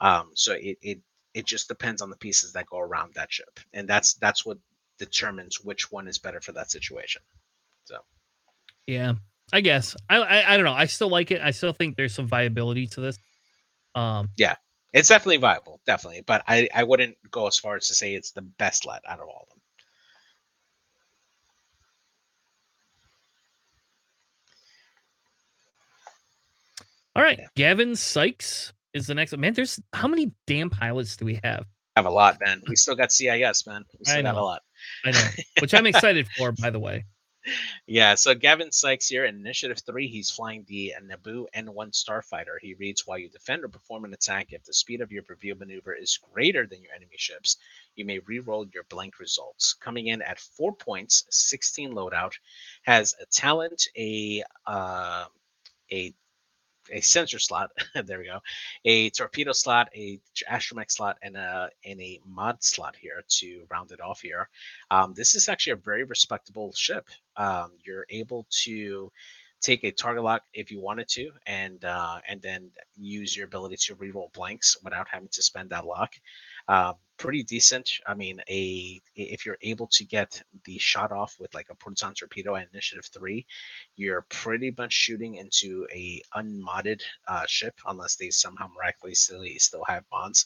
[0.00, 0.98] um, so it, it
[1.32, 4.58] it just depends on the pieces that go around that ship and that's that's what
[4.98, 7.22] determines which one is better for that situation
[7.84, 7.96] so
[8.86, 9.14] Yeah,
[9.52, 9.96] I guess.
[10.08, 10.72] I, I I don't know.
[10.72, 11.40] I still like it.
[11.40, 13.18] I still think there's some viability to this.
[13.94, 14.30] Um,
[14.96, 18.32] it's definitely viable definitely but i i wouldn't go as far as to say it's
[18.32, 19.60] the best let out of all of them
[27.14, 27.46] all right, Yeah.
[27.54, 29.34] Gavin Sykes is the next.
[29.34, 31.64] Man, there's how many damn pilots do we have?
[31.96, 34.60] have a lot man we still got cis man we still I got a lot
[35.04, 35.20] I know,
[35.60, 37.06] which I'm excited for, by the way.
[37.86, 42.56] Yeah, so Gavin Sykes here in Initiative 3, he's flying the Naboo N1 Starfighter.
[42.60, 45.56] He reads While you defend or perform an attack, if the speed of your reveal
[45.56, 47.56] maneuver is greater than your enemy ships,
[47.94, 49.74] you may re-roll your blank results.
[49.74, 52.32] Coming in at 4 points, 16 loadout,
[52.82, 55.26] has a talent, a uh,
[55.92, 56.12] a
[56.92, 57.70] a sensor slot.
[58.04, 58.40] there we go.
[58.84, 63.92] A torpedo slot, a astromech slot, and a and a mod slot here to round
[63.92, 64.48] it off here.
[64.90, 67.08] Um, this is actually a very respectable ship.
[67.36, 69.10] Um, you're able to
[69.60, 73.76] take a target lock if you wanted to, and uh, and then use your ability
[73.76, 76.14] to reroll blanks without having to spend that lock.
[76.68, 77.90] Uh, pretty decent.
[78.06, 82.14] I mean, a if you're able to get the shot off with like a proton
[82.14, 83.46] torpedo at initiative three,
[83.96, 90.04] you're pretty much shooting into a unmodded uh, ship unless they somehow miraculously still have
[90.12, 90.44] mods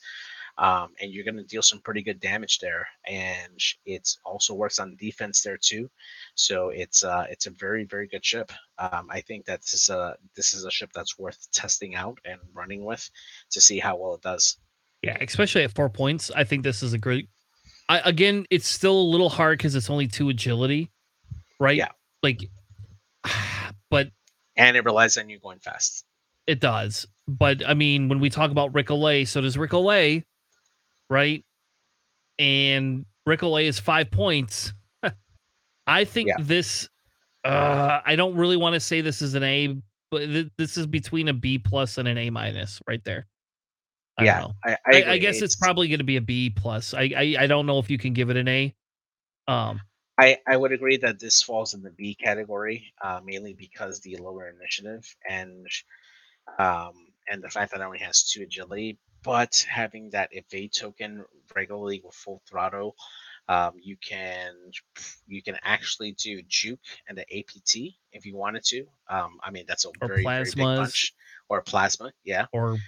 [0.59, 2.87] um, and you're going to deal some pretty good damage there.
[3.07, 5.91] And it also works on defense there too.
[6.35, 8.53] So it's uh, it's a very very good ship.
[8.79, 12.19] Um, I think that this is a this is a ship that's worth testing out
[12.25, 13.11] and running with
[13.51, 14.59] to see how well it does.
[15.03, 16.31] Yeah, especially at four points.
[16.35, 17.29] I think this is a great.
[17.89, 20.91] I, again, it's still a little hard because it's only two agility,
[21.59, 21.77] right?
[21.77, 21.89] Yeah.
[22.23, 22.41] Like,
[23.91, 24.09] but
[24.57, 26.05] And it relies on you going fast.
[26.47, 27.07] it does.
[27.27, 30.25] But I mean, when we talk about Ric Olié, so does Ric Olié,
[31.09, 31.45] right?
[32.39, 34.73] And Ric Olié is five points.
[35.87, 36.37] I think Yeah.
[36.41, 36.89] this.
[37.45, 39.77] Uh, I don't really want to say this is an A,
[40.11, 43.27] but th- this is between a B plus and an A minus, right there.
[44.21, 44.47] I yeah.
[44.65, 46.95] I, I, I, guess it's, probably going to be a B plus.
[46.95, 48.75] I, I I don't know if you can give it an A.
[49.49, 49.81] Um,
[50.19, 54.17] I, I would agree that this falls in the B category, uh, mainly because the
[54.19, 55.67] lower initiative and
[56.59, 56.93] um,
[57.31, 61.25] and the fact that it only has two agility, but having that evade token
[61.55, 62.97] regularly with full throttle,
[63.49, 64.53] um, you can
[65.27, 66.79] you can actually do juke
[67.09, 68.87] and the APT if you wanted to.
[69.09, 70.77] Um, I mean that's a Or very very big plasmas.
[70.77, 71.15] punch
[71.49, 72.47] or plasma, yeah.
[72.53, 72.79] or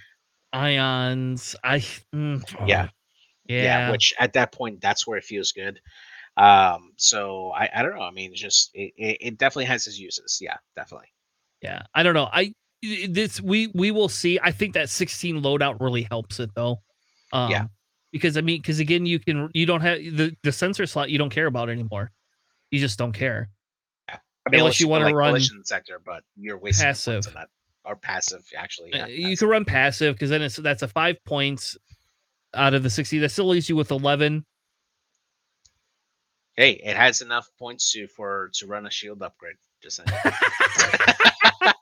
[0.53, 1.55] ions.
[1.63, 1.79] I
[2.13, 2.89] mm, Yeah.
[3.45, 3.63] yeah.
[3.63, 5.79] yeah which at that point that's where it feels good
[6.37, 9.85] um so i i don't know i mean it's just it, it, it definitely has
[9.85, 11.07] its uses yeah definitely
[11.61, 12.27] Yeah, I don't know.
[12.31, 14.37] I this we we will see.
[14.43, 16.81] I think that 16 loadout really helps it though.
[17.31, 17.65] Um, Yeah.
[18.11, 21.09] Because I mean, because again, you can you don't have the the sensor slot.
[21.09, 22.11] You don't care about anymore.
[22.69, 23.49] You just don't care.
[24.09, 24.19] i
[24.49, 27.23] mean Unless you wanna like run sector but you're wasting passive.
[27.85, 29.39] Or passive actually Uh, yeah, you passive.
[29.39, 31.77] can run passive because then it's that's a five points
[32.53, 33.19] out of the 60.
[33.19, 34.45] That still leaves you with 11.
[36.55, 40.09] hey it has enough points to for to run a shield upgrade just saying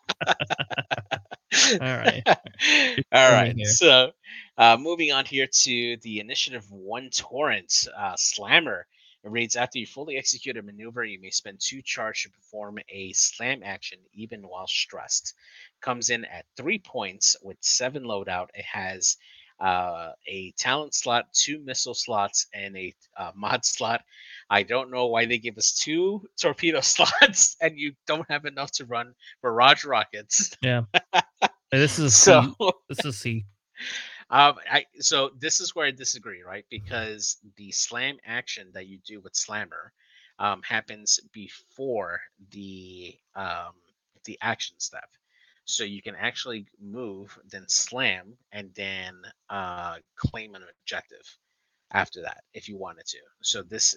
[1.82, 2.24] All right.
[3.12, 3.56] All right.
[3.66, 4.12] So,
[4.58, 8.86] uh, moving on here to the Initiative One Torrent uh, Slammer.
[9.24, 12.80] It reads After you fully execute a maneuver, you may spend two charge to perform
[12.90, 15.34] a slam action, even while stressed.
[15.82, 18.48] Comes in at three points with seven loadout.
[18.54, 19.18] It has
[19.60, 24.02] uh, a talent slot, two missile slots, and a uh, mod slot.
[24.50, 28.72] I don't know why they give us two torpedo slots and you don't have enough
[28.74, 30.56] to run barrage rockets.
[30.62, 30.84] Yeah.
[31.72, 32.54] this is so.
[32.90, 33.46] This is C.
[34.32, 36.66] Um, I so this is where I disagree, right?
[36.70, 39.92] Because the slam action that you do with slammer
[40.40, 42.22] um, happens before
[42.52, 43.74] the um,
[44.24, 45.10] the action step.
[45.72, 49.16] So you can actually move, then slam, and then
[49.50, 51.26] uh, claim an objective
[51.94, 53.20] after that if you wanted to.
[53.42, 53.96] So this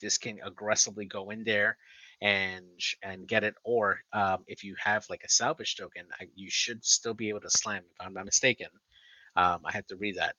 [0.00, 1.78] this can aggressively go in there
[2.22, 2.64] and
[3.02, 3.54] and get it.
[3.64, 7.40] Or um, if you have like a salvage token, I, you should still be able
[7.40, 7.82] to slam.
[7.90, 8.68] If I'm not mistaken,
[9.34, 10.36] um, I had to read that.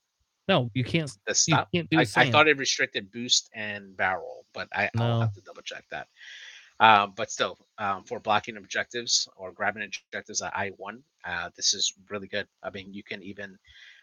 [0.47, 1.11] No, you can't.
[1.27, 1.67] The stop.
[1.73, 2.21] You can't do I.
[2.21, 5.19] I thought it restricted boost and barrel, but I, I'll No.
[5.19, 6.07] have to double check that.
[6.79, 11.73] Um, but still, um, for blocking objectives or grabbing objectives at I one, uh, this
[11.73, 12.47] is really good.
[12.61, 13.57] I mean, you can even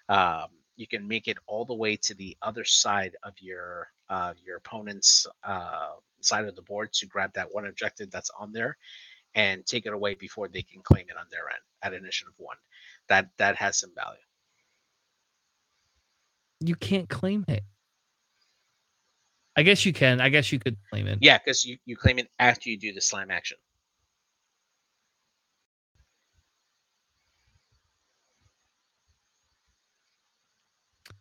[0.09, 0.47] um,
[0.77, 4.57] you can make it all the way to the other side of your uh, your
[4.57, 5.91] opponent's uh,
[6.21, 8.77] side of the board to grab that one objective that's on there
[9.35, 12.57] and take it away before they can claim it on their end at initiative one.
[13.09, 14.19] That that has some value.
[16.61, 17.63] You can't claim it.
[19.57, 20.21] I guess you can.
[20.21, 21.19] I guess you could claim it.
[21.21, 23.57] Yeah, because you, you claim it after you do the slam action.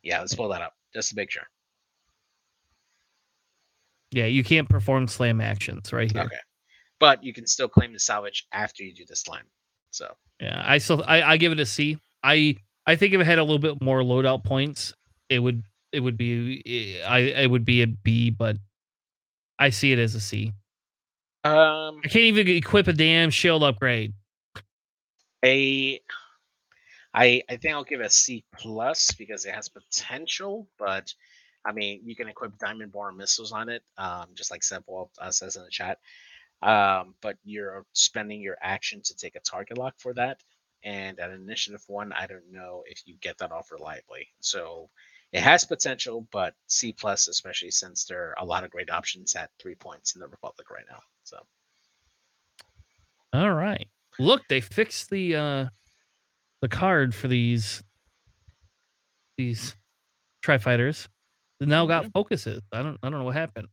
[0.02, 1.44] Yeah, let's pull that up just to make sure.
[4.12, 6.24] Yeah, you can't perform slam actions right here.
[6.24, 6.38] Okay.
[7.00, 9.46] But you can still claim the salvage after you do the slime.
[9.92, 11.98] So Yeah, I still I, I give it a C.
[12.24, 14.94] I I think if it had a little bit more loadout points,
[15.30, 18.58] it would it would be I it would be a B, but
[19.60, 20.54] I see it as a C.
[21.44, 24.14] um I can't even equip a damn shield upgrade.
[25.46, 26.02] a
[27.14, 31.14] I I think I'll give it a C plus because it has potential, but
[31.66, 34.84] I mean you can equip diamond-boron missiles on it, um, just like Seb
[35.20, 36.00] uh, says in the chat.
[36.62, 40.42] Um, but you're spending your action to take a target lock for that.
[40.84, 44.28] And at initiative one, I don't know if you get that off reliably.
[44.40, 44.90] So
[45.34, 49.36] it has potential, but C plus, especially since there are a lot of great options
[49.36, 51.00] at three points in the Republic right now.
[51.24, 51.38] So
[53.34, 53.88] All right.
[54.20, 55.66] Look, they fixed the uh
[56.62, 57.84] the card for these
[59.38, 59.76] these
[60.44, 61.10] tri fighters.
[61.60, 62.62] They now got focuses.
[62.72, 63.68] I don't I don't know what happened.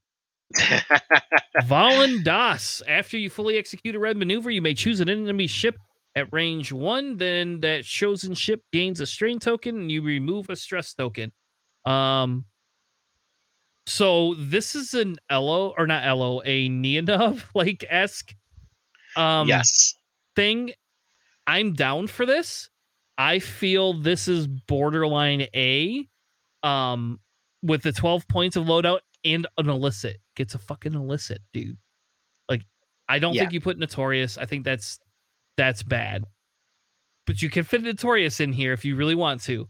[1.64, 2.82] Valen Das.
[2.88, 5.76] After you fully execute a red maneuver, you may choose an enemy ship
[6.16, 7.18] at range one.
[7.18, 11.32] Then that chosen ship gains a strain token, and you remove a stress token.
[11.84, 12.44] Um.
[13.86, 18.34] So this is an Elo or not Elo, a Neonov like esque
[19.16, 19.94] um yes.
[20.36, 20.72] thing.
[21.46, 22.68] I'm down for this.
[23.18, 26.06] I feel this is borderline A.
[26.62, 27.18] Um,
[27.62, 30.18] with the 12 points of loadout and an illicit.
[30.36, 31.76] Gets a fucking illicit, dude.
[32.48, 32.62] Like,
[33.08, 33.42] I don't Yeah.
[33.42, 34.38] think you put Notorious.
[34.38, 34.98] I think that's
[35.56, 36.24] that's bad.
[37.26, 39.68] But you can fit Notorious in here if you really want to.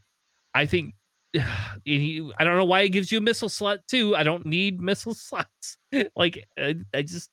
[0.55, 0.95] I think
[1.37, 4.17] I don't know why it gives you a missile slot too.
[4.17, 5.77] I don't need missile slots.
[6.17, 7.31] like I, I just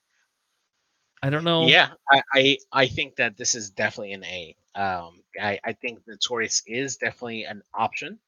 [1.24, 1.68] I don't know.
[1.68, 4.56] Yeah, I, I I think that this is definitely an A.
[4.76, 8.19] Um, I I think Notorious is definitely an option.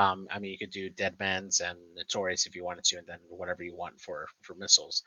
[0.00, 3.06] Um, I mean, you could do Dead Deadman's and Notorious if you wanted to, and
[3.06, 5.02] then whatever you want for for missiles.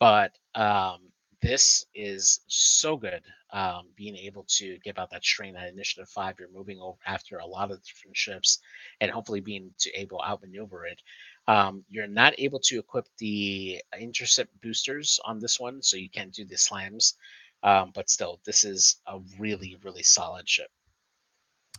[0.00, 1.00] But um,
[1.44, 3.22] this is so good.
[3.52, 7.38] Um, being able to give out that strain at Initiative Five, you're moving over after
[7.38, 8.58] a lot of different ships,
[9.00, 11.00] and hopefully being to able to outmaneuver it.
[11.46, 16.32] Um, you're not able to equip the intercept boosters on this one, so you can't
[16.32, 17.14] do the slams.
[17.62, 20.70] Um, but still, this is a really, really solid ship.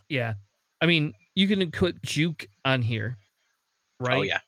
[0.10, 0.36] Yeah.
[0.82, 3.18] I mean, you can put juke on here,
[4.00, 4.18] right?
[4.18, 4.40] Oh yeah,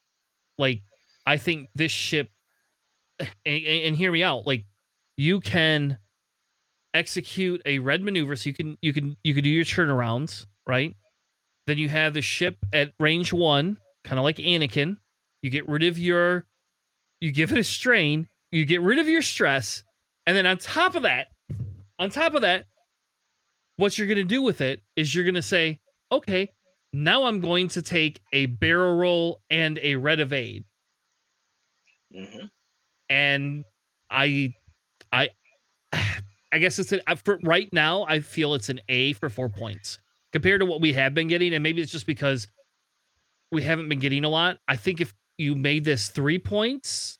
[0.57, 0.81] Like,
[1.25, 2.29] I think this ship,
[3.19, 4.45] and, and and hear me out.
[4.45, 4.65] Like,
[5.17, 5.97] you can
[6.93, 10.95] execute a red maneuver, so you can you can you can do your turnarounds, right?
[11.65, 14.97] Then you have the ship at range one, kind of like Anakin.
[15.41, 16.45] You get rid of your,
[17.19, 19.83] you give it a strain, you get rid of your stress,
[20.25, 21.27] and then on top of that,
[21.99, 22.65] on top of that,
[23.75, 25.79] what you're gonna do with it is you're gonna say,
[26.11, 26.49] okay,
[26.93, 30.63] now I'm going to take a barrel roll and a red evade.
[32.13, 32.45] hmm
[33.09, 33.65] And
[34.09, 34.53] I
[35.11, 35.29] I
[35.93, 39.49] I guess it's an uh, for right now, I feel it's an A for four
[39.49, 39.99] points
[40.31, 41.53] compared to what we have been getting.
[41.53, 42.47] And maybe it's just because
[43.51, 44.57] we haven't been getting a lot.
[44.67, 47.19] I think if you made this three points,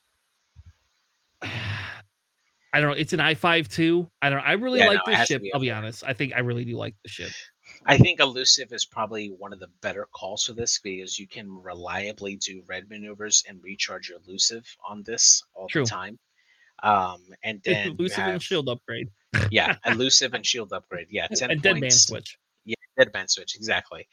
[1.42, 2.96] I don't know.
[2.98, 4.10] It's an I five too.
[4.22, 4.46] I don't know.
[4.46, 5.42] I really Yeah, like no, this ship.
[5.42, 6.04] be I'll be honest.
[6.06, 7.32] I think I really do like the ship.
[7.86, 11.50] I think elusive is probably one of the better calls for this because you can
[11.62, 15.84] reliably do red maneuvers and recharge your elusive on this all True.
[15.84, 16.20] the time.
[16.84, 19.10] Um, and then Elusive and shield upgrade.
[19.52, 21.08] yeah, elusive and shield upgrade.
[21.10, 22.38] Yeah, ten and dead man switch.
[22.66, 24.08] Yeah, dead man switch exactly.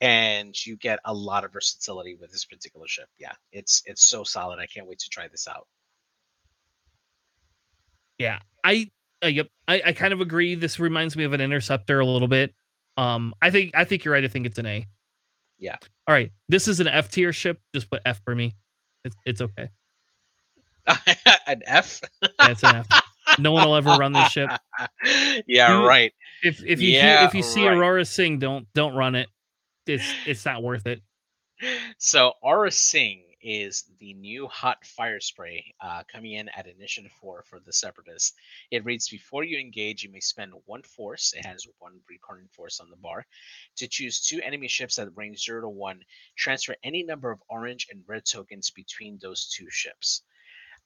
[0.00, 3.08] And you get a lot of versatility with this particular ship.
[3.18, 4.58] Yeah, it's it's so solid.
[4.60, 5.66] I can't wait to try this out.
[8.18, 8.90] Yeah, I,
[9.22, 10.54] uh, yep, I, I kind of agree.
[10.56, 12.52] This reminds me of an interceptor a little bit.
[12.96, 14.24] Um, I think I think you're right.
[14.24, 14.86] I think it's an A.
[15.58, 15.76] Yeah.
[16.06, 17.60] All right, this is an F tier ship.
[17.74, 18.54] Just put F for me.
[19.04, 19.68] It's it's okay.
[21.46, 22.00] An F.
[22.38, 23.02] That's an F.
[23.38, 24.50] no one will ever run this ship.
[25.46, 26.12] yeah, You- right.
[26.42, 27.76] If if you Yeah, if you see right.
[27.76, 29.28] Aurra Sing, don't don't run it.
[29.86, 31.02] It's it's not worth it.
[31.98, 37.44] So Aurra Sing is the new hot fire spray uh, coming in at Initiative 4
[37.44, 38.34] for the Separatists.
[38.70, 42.80] It reads Before you engage, you may spend one force, it has one recurring force
[42.80, 43.26] on the bar,
[43.76, 46.00] to choose two enemy ships at range 0 to 1.
[46.36, 50.22] Transfer any number of orange and red tokens between those two ships.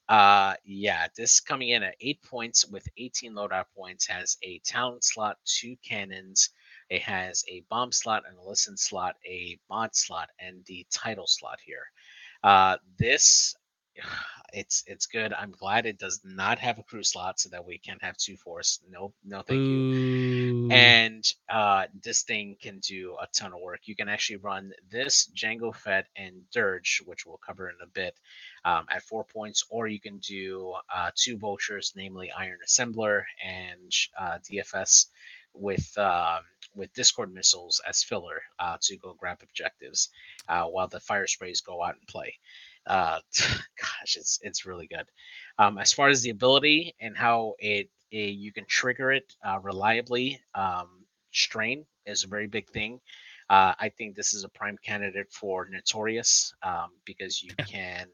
[0.09, 5.03] Uh, yeah, this coming in at 8 points with 18 loadout points, has a talent
[5.03, 6.49] slot, two cannons,
[6.89, 11.59] it has a bomb slot, an illicit slot, a mod slot, and the title slot
[11.65, 11.85] here.
[12.43, 13.55] Uh, this
[14.53, 15.33] it's it's good.
[15.33, 18.37] I'm glad it does not have a crew slot so that we can have two
[18.37, 18.79] force.
[18.89, 20.69] No, no, thank you.
[20.71, 23.81] And uh, this thing can do a ton of work.
[23.85, 28.15] You can actually run this Jango Fett and Dirge, which we'll cover in a bit,
[28.65, 33.91] um, at four points, or you can do uh, two vultures, namely Iron Assembler and
[34.19, 35.07] uh, DFS,
[35.53, 36.41] with um,
[36.75, 40.09] with Discord missiles as filler uh, to go grab objectives,
[40.47, 42.35] uh, while the fire sprays go out and play.
[42.85, 45.05] Uh, gosh, it's it's really good.
[45.57, 49.59] Um, as far as the ability and how it, it you can trigger it uh,
[49.61, 52.99] reliably, um, strain is a very big thing.
[53.49, 58.07] Uh, I think this is a prime candidate for Notorious um, because you can,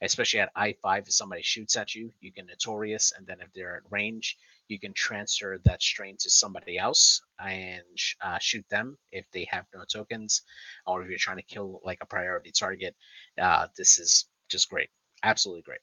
[0.00, 3.52] especially at I five, if somebody shoots at you, you can Notorious, and then if
[3.52, 4.38] they're at range,
[4.68, 7.82] you can transfer that strain to somebody else and
[8.22, 10.42] uh, shoot them if they have no tokens,
[10.86, 12.94] or if you're trying to kill like a priority target.
[13.40, 14.88] Uh, this is just great,
[15.22, 15.80] absolutely great.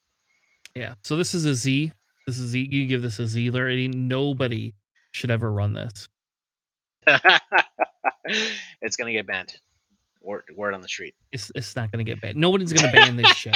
[0.75, 0.95] yeah.
[1.03, 1.91] So this is a Z.
[2.27, 2.67] This is Z.
[2.71, 3.87] You give this a Z already.
[3.87, 4.73] Nobody
[5.11, 6.07] should ever run this.
[8.81, 9.53] it's gonna get banned.
[10.21, 11.15] Word, word on the street.
[11.31, 12.37] It's it's not gonna get banned.
[12.37, 13.55] Nobody's gonna ban this shit.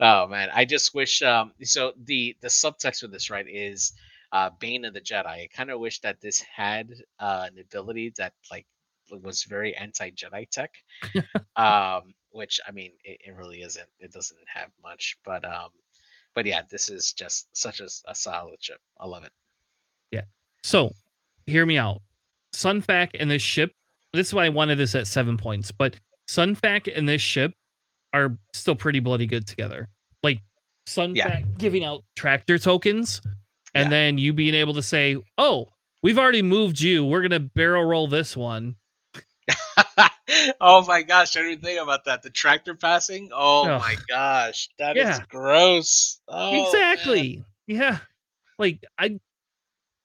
[0.00, 1.22] Oh man, I just wish.
[1.22, 3.92] Um, so the the subtext with this right is
[4.32, 5.26] uh, Bane of the Jedi.
[5.26, 8.66] I kind of wish that this had uh, an ability that like
[9.10, 10.72] was very anti Jedi tech.
[11.56, 13.88] um, which I mean, it, it really isn't.
[13.98, 15.70] It doesn't have much, but um,
[16.34, 18.80] but yeah, this is just such a, a solid ship.
[18.98, 19.32] I love it.
[20.10, 20.24] Yeah.
[20.62, 20.92] So,
[21.46, 22.00] hear me out.
[22.52, 23.72] Sun Fac and this ship.
[24.12, 25.70] This is why I wanted this at seven points.
[25.70, 25.96] But
[26.26, 27.52] Sun Fac and this ship
[28.12, 29.88] are still pretty bloody good together.
[30.22, 30.40] Like
[30.86, 33.20] Sun Fac giving out tractor tokens,
[33.74, 33.90] and Yeah.
[33.90, 35.68] then you being able to say, "Oh,
[36.02, 37.04] we've already moved you.
[37.04, 38.76] We're gonna barrel roll this one."
[40.60, 42.22] oh my gosh, I didn't think about that.
[42.22, 43.30] The tractor passing.
[43.32, 43.80] Oh Ugh.
[43.80, 45.24] my gosh, that is Yeah.
[45.28, 46.20] gross.
[46.28, 46.64] Oh, man.
[46.66, 47.44] exactly.
[47.66, 47.98] Yeah.
[48.58, 49.18] Like I,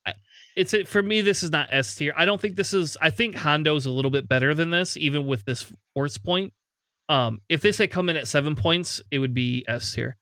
[0.06, 0.14] I
[0.56, 1.22] it's it for me.
[1.22, 2.14] This is not S tier.
[2.16, 2.98] I don't think this is.
[3.02, 6.54] I think Hondo's a little bit better than this, even with this force point.
[7.10, 10.18] Um, if this had come in at seven points, it would be S tier,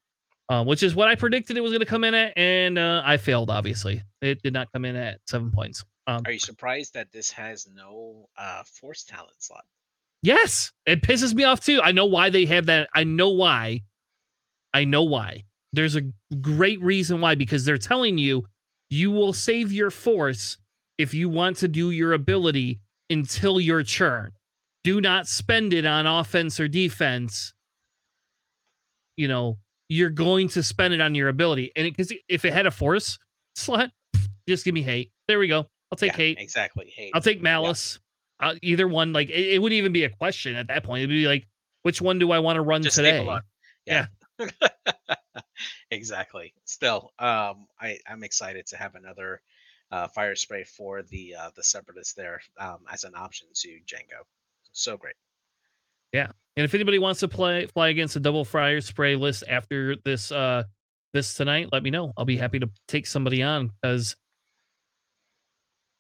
[0.50, 3.02] uh, which is what I predicted it was going to come in at, and uh,
[3.06, 3.50] I failed.
[3.50, 5.84] Obviously, it did not come in at seven points.
[6.08, 9.64] Um, Are you surprised that this has no uh force talent slot?
[10.22, 11.82] Yes, it pisses me off too.
[11.82, 12.90] I know why they have that.
[12.94, 13.84] I know why.
[14.74, 15.44] I know why.
[15.72, 16.04] There's a
[16.42, 18.46] great reason why because they're telling you
[18.90, 20.58] you will save your force
[20.98, 22.80] if you want to do your ability
[23.10, 24.32] until your churn.
[24.84, 27.54] Do not spend it on offense or defense.
[29.16, 29.58] You know,
[29.90, 31.72] you're going to spend it on your ability.
[31.76, 33.18] And because if it had a force
[33.56, 33.92] slot,
[34.48, 35.12] just give me hate.
[35.28, 35.68] There we go.
[35.92, 36.38] I'll take Yeah, hate.
[36.40, 36.92] Exactly.
[36.96, 37.12] Hate.
[37.14, 38.00] I'll take malice.
[38.40, 41.04] Uh, either one, like it, it wouldn't even be a question at that point.
[41.04, 41.48] It'd be like,
[41.84, 43.20] which one do I want to run Just today?
[43.20, 43.42] alone.
[43.86, 44.08] Yeah.
[45.92, 46.54] exactly.
[46.66, 49.42] Still, um, I I'm excited to have another
[49.92, 54.24] uh, fire spray for the uh, the separatists there um, as an option to Jango.
[54.74, 55.16] So great.
[56.12, 56.28] Yeah.
[56.56, 60.32] And if anybody wants to play fly against a double fire spray list after this
[60.32, 60.64] uh
[61.14, 62.14] this tonight, let me know.
[62.18, 64.16] I'll be happy to take somebody on because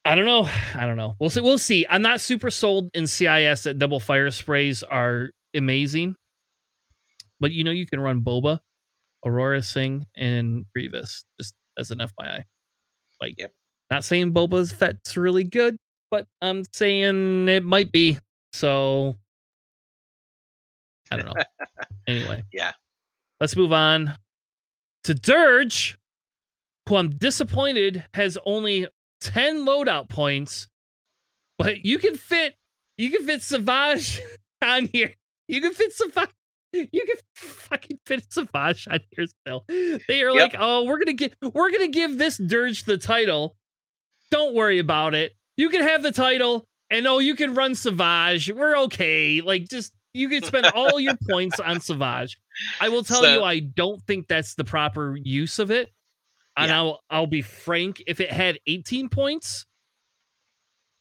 [0.05, 0.49] I don't know.
[0.75, 1.15] I don't know.
[1.19, 1.41] We'll see.
[1.41, 1.85] We'll see.
[1.89, 6.15] I'm not super sold in CIS that double fire sprays are amazing,
[7.39, 8.59] but you know you can run Boba,
[9.25, 12.43] Aurra Sing, and Grievous just as an FYI.
[13.21, 13.51] Like, Yep.
[13.91, 15.77] Not saying Boba's Fett's really good,
[16.09, 18.17] but I'm saying it might be.
[18.53, 19.17] So
[21.11, 21.43] I don't know.
[22.07, 22.43] anyway.
[22.53, 22.71] Yeah.
[23.41, 24.17] Let's move on
[25.03, 25.97] to Dirge,
[26.87, 28.87] who I'm disappointed has only
[29.21, 30.67] 10 loadout points,
[31.57, 32.55] but you can fit
[32.97, 34.21] you can fit Savage
[34.63, 35.13] on here.
[35.47, 36.29] You can fit Savage.
[36.71, 39.65] You can fucking fit Savage on here still.
[39.67, 40.53] They are yep.
[40.53, 43.55] like, oh, we're gonna get we're gonna give this Dirge the title.
[44.31, 45.35] Don't worry about it.
[45.57, 48.51] You can have the title, and oh, you can run Savage.
[48.51, 49.41] We're okay.
[49.41, 52.37] Like, just you can spend all your points on Savage.
[52.79, 55.89] I will tell so, you, I don't think that's the proper use of it.
[56.55, 56.77] And yeah.
[56.77, 59.65] I'll I'll be frank, if it had 18 points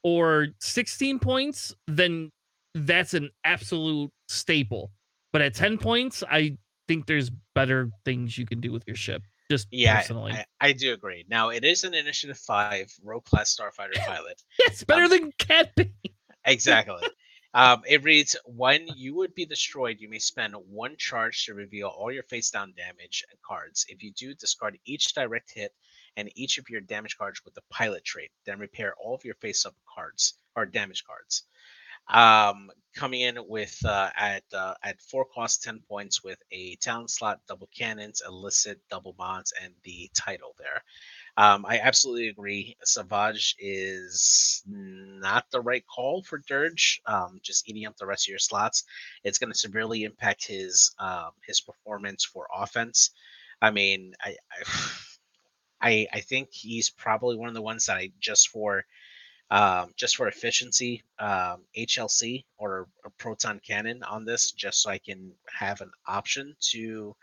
[0.02, 2.30] or 16 points, then
[2.74, 4.90] that's an absolute staple.
[5.32, 6.56] But at 10 points, I
[6.88, 9.22] think there's better things you can do with your ship.
[9.52, 10.32] Just yeah, personally.
[10.32, 11.26] I, I do agree.
[11.28, 14.42] Now it is an initiative five rogue class starfighter pilot.
[14.60, 15.90] it's better um, than Cad
[16.46, 17.06] Exactly.
[17.52, 21.88] Um, it reads When you would be destroyed, you may spend one charge to reveal
[21.88, 23.84] all your face down damage cards.
[23.90, 25.74] If you do, discard each direct hit
[26.16, 28.30] and each of your damage cards with the pilot trait.
[28.46, 31.42] Then repair all of your face up cards or damage cards.
[32.08, 37.10] Um, coming in with uh, at uh, at four cost 10 points with a talent
[37.10, 40.82] slot, double cannons, illicit, double bonds, and the title there.
[41.38, 42.76] Um, I absolutely agree.
[42.84, 47.00] Savage is not the right call for Dirge.
[47.06, 48.84] Um, just eating up the rest of your slots,
[49.24, 53.10] it's going to severely impact his um, his performance for offense.
[53.62, 54.36] I mean, I,
[55.80, 58.84] I I think he's probably one of the ones that I just for
[59.50, 64.98] um, just for efficiency, um, HLC or a proton cannon on this, just so I
[64.98, 67.14] can have an option to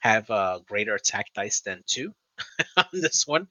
[0.00, 2.14] have a greater attack dice than two.
[2.76, 3.48] on this one.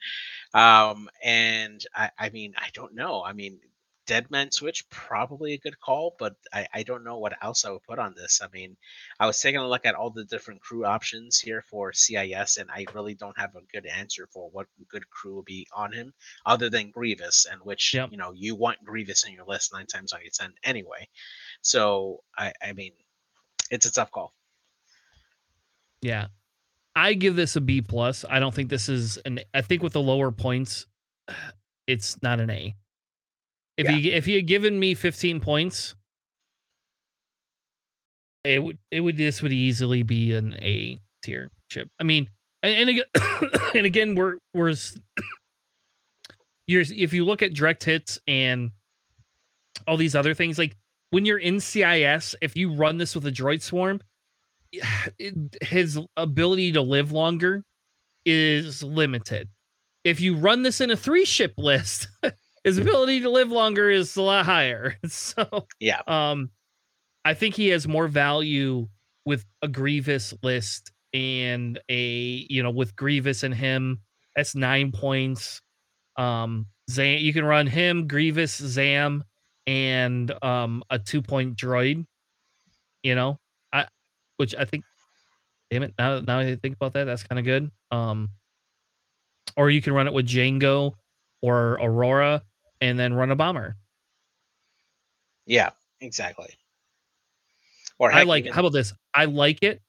[0.53, 3.23] Um, and I, I mean, I don't know.
[3.23, 3.59] I mean,
[4.07, 7.71] Dead Man Switch probably a good call, but I, I don't know what else I
[7.71, 8.39] would put on this.
[8.41, 8.77] I mean,
[9.19, 12.71] I was taking a look at all the different crew options here for CIS, and
[12.71, 16.13] I really don't have a good answer for what good crew will be on him,
[16.45, 18.09] other than Grievous, and which yep.
[18.11, 21.07] you know you want Grievous in your list nine times out of ten anyway.
[21.61, 22.93] So I, I mean,
[23.69, 24.33] it's a tough call.
[26.01, 26.27] Yeah,
[26.95, 28.23] I give this a B plus.
[28.27, 29.41] I don't think this is an.
[29.53, 30.87] I think with the lower points,
[31.87, 32.75] it's not an A.
[33.77, 33.95] If yeah.
[33.95, 35.95] you if you had given me 15 points,
[38.43, 41.89] it would it would this would easily be an A tier chip.
[41.99, 42.29] I mean,
[42.63, 44.73] and, and again, and again, we're we're
[46.67, 48.71] you're if you look at direct hits and
[49.87, 50.75] all these other things, like
[51.11, 54.01] when you're in CIS, if you run this with a droid swarm,
[55.61, 57.63] his ability to live longer
[58.25, 59.49] is limited.
[60.03, 62.07] If you run this in a three ship list,
[62.67, 64.95] his ability to live longer is a lot higher.
[65.07, 66.51] So yeah, um,
[67.23, 68.87] I think he has more value
[69.25, 74.01] with a Grievous list and a you know with Grievous and him.
[74.35, 75.61] That's nine points.
[76.17, 79.23] Um, Zam, you can run him, Grievous, Zam,
[79.65, 82.05] and um a two point droid.
[83.01, 83.39] You know,
[83.71, 83.85] I
[84.35, 84.83] which I think,
[85.71, 87.71] damn it, now now I think about that, that's kind of good.
[87.91, 88.29] Um,
[89.55, 90.93] or you can run it with Jango
[91.41, 92.41] or Aurra,
[92.81, 93.75] and then run a bomber.
[95.45, 96.53] Yeah, exactly.
[97.99, 98.43] Or I like.
[98.43, 98.53] Even...
[98.53, 98.93] How about this?
[99.13, 99.81] I like it,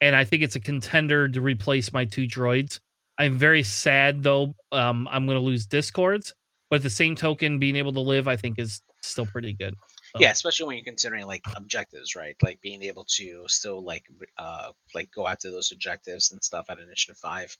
[0.00, 2.80] and I think it's a contender to replace my two droids.
[3.18, 4.54] I'm very sad though.
[4.70, 6.34] Um, I'm going to lose discords,
[6.70, 9.74] but at the same token, being able to live, I think, is still pretty good.
[10.18, 12.36] Yeah, especially when you're considering like objectives, right?
[12.42, 14.04] Like being able to still like
[14.38, 17.56] uh like go after those objectives and stuff at Initiative Five.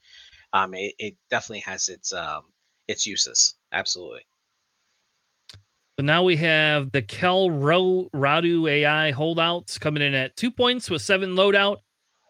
[0.52, 2.42] Um, it, it definitely has its um
[2.88, 3.54] its uses.
[3.72, 4.22] Absolutely.
[5.98, 10.88] So now we have the Kel Ro- Radu AI holdouts coming in at two points
[10.90, 11.78] with seven loadout.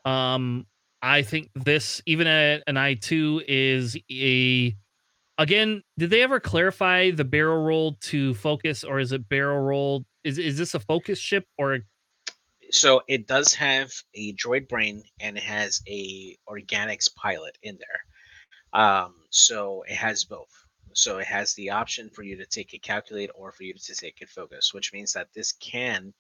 [0.04, 0.66] Um,
[1.00, 4.76] I think this, even at an I2, is a
[5.38, 10.04] again, did they ever clarify the barrel roll to focus or is it barrel roll
[10.24, 11.80] is is this a focus ship or?
[12.70, 18.80] So it does have a droid brain and it has a organics pilot in there.
[18.80, 20.61] Um, so it has both.
[20.94, 23.94] So it has the option for you to take a calculate or for you to
[23.94, 26.12] take a focus, which means that this can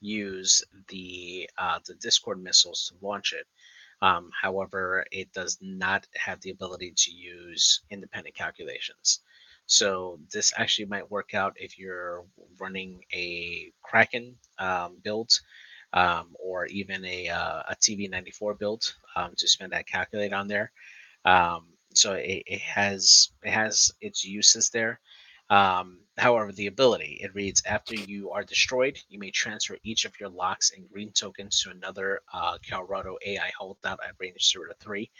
[0.00, 3.46] use the uh, the Discord missiles to launch it.
[4.02, 9.20] Um, however, it does not have the ability to use independent calculations.
[9.66, 12.24] So this actually might work out if you're
[12.58, 15.38] running a Kraken um, build
[15.92, 20.72] um, or even a, uh, a TV94 build um, to spend that calculate on there.
[21.24, 25.00] Um, so it, it has it has its uses there.
[25.50, 30.18] Um, however, the ability it reads after you are destroyed, you may transfer each of
[30.20, 34.74] your locks and green tokens to another uh, Colorado AI holdout at range zero to
[34.74, 35.10] three.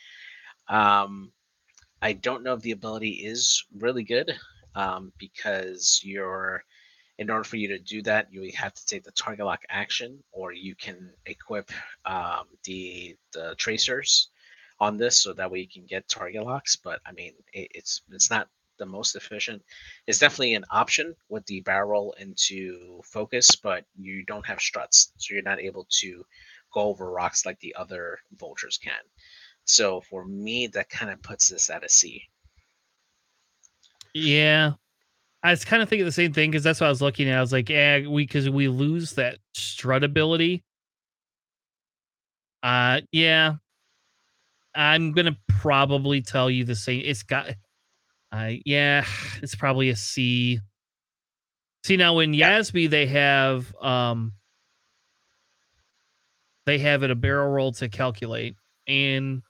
[0.69, 1.33] Um,
[2.01, 4.33] I don't know if the ability is really good
[4.75, 6.65] um, because you're
[7.19, 10.23] in order for you to do that, you have to take the target lock action,
[10.33, 11.71] or you can equip
[12.07, 14.29] um, the the tracers
[14.81, 16.76] on this, so that way you can get target locks.
[16.76, 19.62] But I mean, it, it's it's not the most efficient.
[20.07, 25.34] It's definitely an option with the barrel into focus, but you don't have struts, so
[25.34, 26.25] you're not able to
[26.73, 29.00] go over rocks like the other vultures can.
[29.65, 32.25] So for me, that kind of puts this at a C.
[34.15, 34.73] Yeah.
[35.42, 37.39] I was kind of thinking the same thing because that's what I was looking at.
[37.39, 40.62] I was like, yeah, we because we lose that strut ability.
[42.62, 43.55] Uh yeah.
[44.75, 47.03] I'm gonna probably tell you the same.
[47.05, 47.51] It's got
[48.33, 49.05] uh yeah,
[49.43, 50.61] it's probably a C.
[51.85, 54.33] See now in Yasby they have um
[56.67, 58.55] they have it a barrel roll to calculate
[58.87, 59.43] and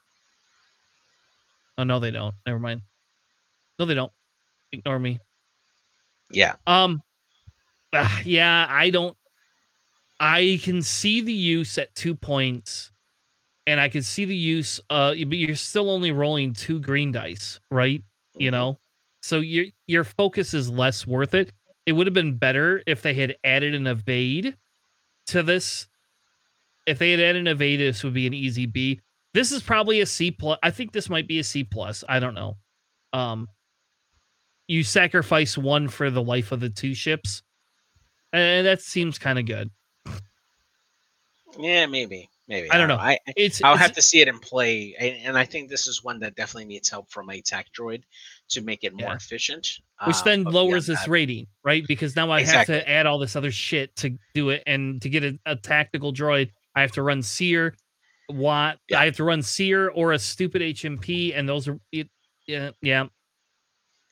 [1.76, 2.34] oh no they don't.
[2.46, 2.82] Never mind.
[3.78, 4.12] No, they don't.
[4.72, 5.20] Ignore me.
[6.30, 6.54] Yeah.
[6.66, 7.02] Um.
[7.92, 9.16] uh, yeah, I don't.
[10.20, 12.89] I can see the use at two points,
[13.66, 14.80] and I could see the use.
[14.90, 18.02] Uh, but you're still only rolling two green dice, right?
[18.36, 18.52] You Mhm.
[18.52, 18.80] know,
[19.22, 21.52] so your your focus is less worth it.
[21.86, 24.56] It would have been better if they had added an evade
[25.26, 25.88] to this.
[26.86, 29.00] If they had added an evade, this would be an easy B.
[29.34, 30.58] This is probably a C plus.
[30.62, 32.02] I think this might be a C plus.
[32.08, 32.56] I don't know.
[33.12, 33.48] Um,
[34.68, 37.42] you sacrifice one for the life of the two ships,
[38.32, 39.70] and that seems kind of good.
[41.58, 42.70] Yeah, maybe, maybe.
[42.70, 42.96] I don't know.
[42.96, 45.86] I It's I'll it's- have to see it in play, and, and I think this
[45.86, 48.02] is one that definitely needs help from a tech droid
[48.50, 49.14] to make it more Yeah.
[49.16, 49.78] efficient.
[50.06, 51.86] which Um, then lowers this that- rating, right?
[51.86, 52.74] Because now I Exactly.
[52.76, 55.56] have to add all this other shit to do it, and to get a, a
[55.56, 57.74] tactical droid, I have to run Seer,
[58.30, 58.78] Watt.
[58.88, 59.00] Yeah.
[59.00, 62.08] I have to run Seer or a stupid HMP, and those are it,
[62.46, 63.06] yeah, yeah.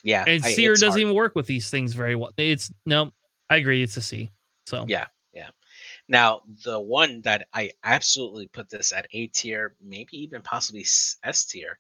[0.05, 1.01] Yeah, And I- Seer doesn't hard.
[1.01, 2.31] even work with these things very well.
[2.37, 3.13] It's no,
[3.51, 3.83] I agree.
[3.83, 4.31] It's a C.
[4.67, 5.07] So Yeah.
[6.09, 11.19] Now, the one that I absolutely put this at A tier, maybe even possibly s-
[11.49, 11.79] tier,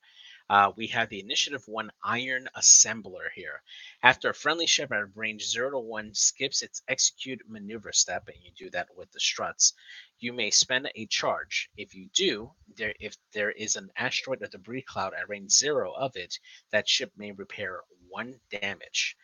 [0.50, 3.62] uh, we have the Initiative 1 Iron Assembler here.
[4.02, 8.36] After a friendly ship at range 0 to 1 skips its execute maneuver step, and
[8.42, 9.74] you do that with the struts,
[10.20, 11.70] you may spend a charge.
[11.76, 15.92] If you do, there if there is an asteroid or debris cloud at range 0
[15.94, 16.38] of it,
[16.70, 19.16] that ship may repair 1 damage.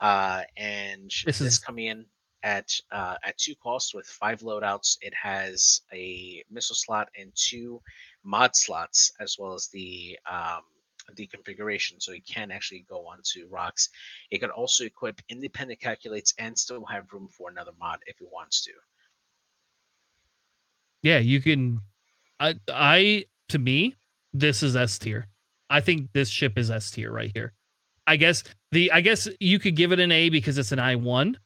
[0.00, 2.06] Uh, and This this, is- coming in
[2.44, 4.98] at uh, at two costs with five loadouts.
[5.02, 7.82] It has a missile slot and two
[8.24, 10.62] mod slots, as well as the um,
[11.16, 13.88] the configuration, so it can actually go onto rocks.
[14.30, 18.28] It can also equip independent calculates and still have room for another mod if it
[18.32, 18.72] wants to.
[21.04, 21.80] yeah, you can.
[22.40, 23.94] I I to me,
[24.32, 25.28] this is S tier.
[25.70, 27.52] I think this ship is S tier right here.
[28.06, 28.42] I guess
[28.72, 31.38] the I guess you could give it an A because it's an I one,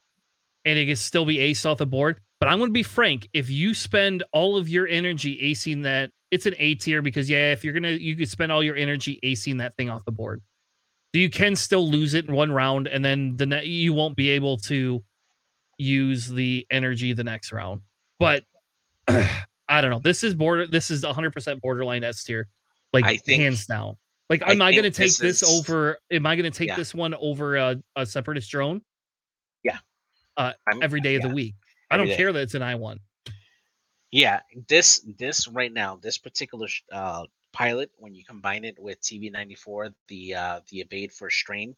[0.69, 2.21] and it can still be aced off the board.
[2.41, 3.29] But I'm going to be frank.
[3.33, 7.53] If you spend all of your energy acing that, it's an A tier because yeah,
[7.53, 10.43] if you're gonna you could spend all your energy acing that thing off the board.
[11.15, 14.15] So you can still lose it in one round, and then the ne- you won't
[14.15, 15.03] be able to
[15.79, 17.81] use the energy the next round.
[18.19, 18.45] But
[19.09, 20.01] I don't know.
[20.01, 20.67] This is border.
[20.67, 22.47] This is 100 percent borderline S tier,
[22.93, 23.97] like I think- hands down.
[24.31, 25.97] Like, am I going to take this this, is- over?
[26.11, 26.77] Am I going to take Yeah.
[26.77, 28.83] this one over a, a separatist drone
[30.43, 31.55] I'm- every day of the yeah, week?
[31.91, 32.17] I every don't day.
[32.17, 33.01] care that it's an I one.
[34.11, 39.93] Yeah, this this right now, this particular uh, pilot, when you combine it with TV94,
[40.09, 41.77] the uh, the evade for strain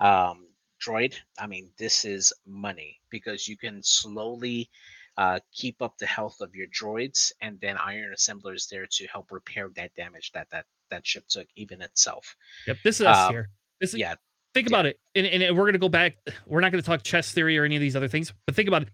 [0.00, 0.48] um,
[0.86, 4.68] droid, I mean, this is money because you can slowly
[5.16, 9.06] uh, keep up the health of your droids, and then Iron Assembler is there to
[9.06, 12.36] help repair that damage that that that ship took, even itself.
[12.66, 13.48] Yep, this is Um, tier.
[13.80, 14.16] This is, Yeah,
[14.54, 14.76] think yeah.
[14.76, 16.16] about it, and, and we're going to go back.
[16.46, 18.68] We're not going to talk chess theory or any of these other things, but think
[18.68, 18.88] about it.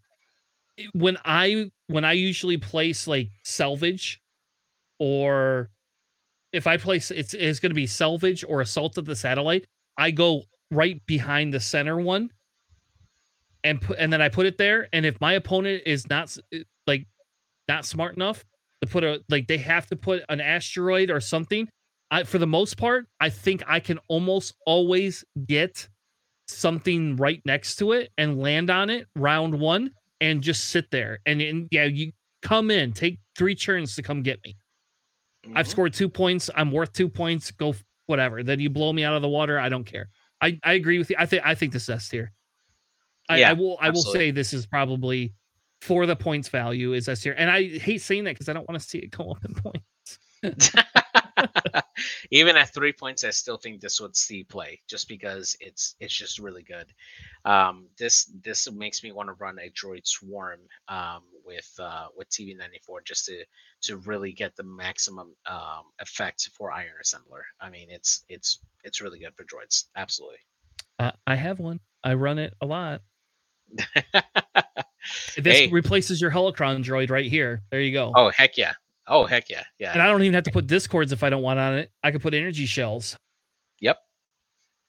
[0.93, 4.21] When I when I usually place like salvage,
[4.99, 5.71] or
[6.53, 10.13] if I place it's it's going to be salvage or assault of the satellite, I
[10.13, 12.31] go right behind the center one,
[13.65, 14.89] and put and then I put it there.
[14.93, 17.07] And if my opponent is not eh, like
[17.69, 18.45] not smart enough
[18.83, 21.69] to put a like they have to put an asteroid or something,
[22.11, 25.89] I for the most part, I think I can almost always get
[26.47, 31.19] something right next to it and land on it round one and just sit there.
[31.27, 32.13] And, and yeah, you
[32.43, 34.57] come in, take three turns to come get me.
[35.55, 35.71] I've Mhm.
[35.71, 36.49] scored two points.
[36.57, 37.51] I'm worth two points.
[37.51, 37.75] Go
[38.07, 38.43] whatever.
[38.43, 39.59] Then you blow me out of the water.
[39.59, 40.09] I don't care.
[40.41, 41.17] I, I agree with you.
[41.19, 42.33] I think I think this is S tier.
[43.29, 44.21] I, Yeah, I will I will absolutely.
[44.21, 45.35] say this is probably
[45.83, 47.35] for the points value is S tier.
[47.37, 49.55] And I hate saying that because I don't want to see it go up in
[49.55, 50.19] points.
[52.31, 56.15] Even at three points, I still think this would see play just because it's it's
[56.15, 56.87] just really good.
[57.45, 62.29] Um, this this makes me want to run a Droid Swarm um, with uh, with
[62.31, 63.45] TV94 just to
[63.83, 67.43] to really get the maximum um, effect for Iron Assembler.
[67.61, 69.85] I mean, it's it's it's really good for droids.
[69.97, 70.39] Absolutely.
[70.99, 71.81] Uh, I have one.
[72.05, 73.03] I run it a lot.
[75.37, 75.69] This Hey.
[75.71, 77.63] replaces your holocron droid right here.
[77.71, 78.13] There you go.
[78.15, 78.73] oh heck yeah!
[79.09, 79.65] Oh heck yeah!
[79.79, 79.93] Yeah.
[79.93, 81.91] And I don't even have to put discords if I don't want on it.
[82.03, 83.17] I could put energy shells.
[83.81, 83.99] Yep.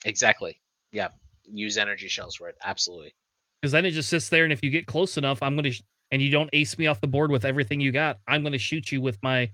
[0.06, 0.60] Exactly.
[0.92, 1.10] Yeah.
[1.52, 2.58] Use energy shells for it.
[2.64, 3.14] Absolutely.
[3.62, 5.82] because then it just sits there and if you get close enough i'm gonna sh-
[6.12, 8.92] and you don't ace me off the board with everything you got i'm gonna shoot
[8.92, 9.50] you with my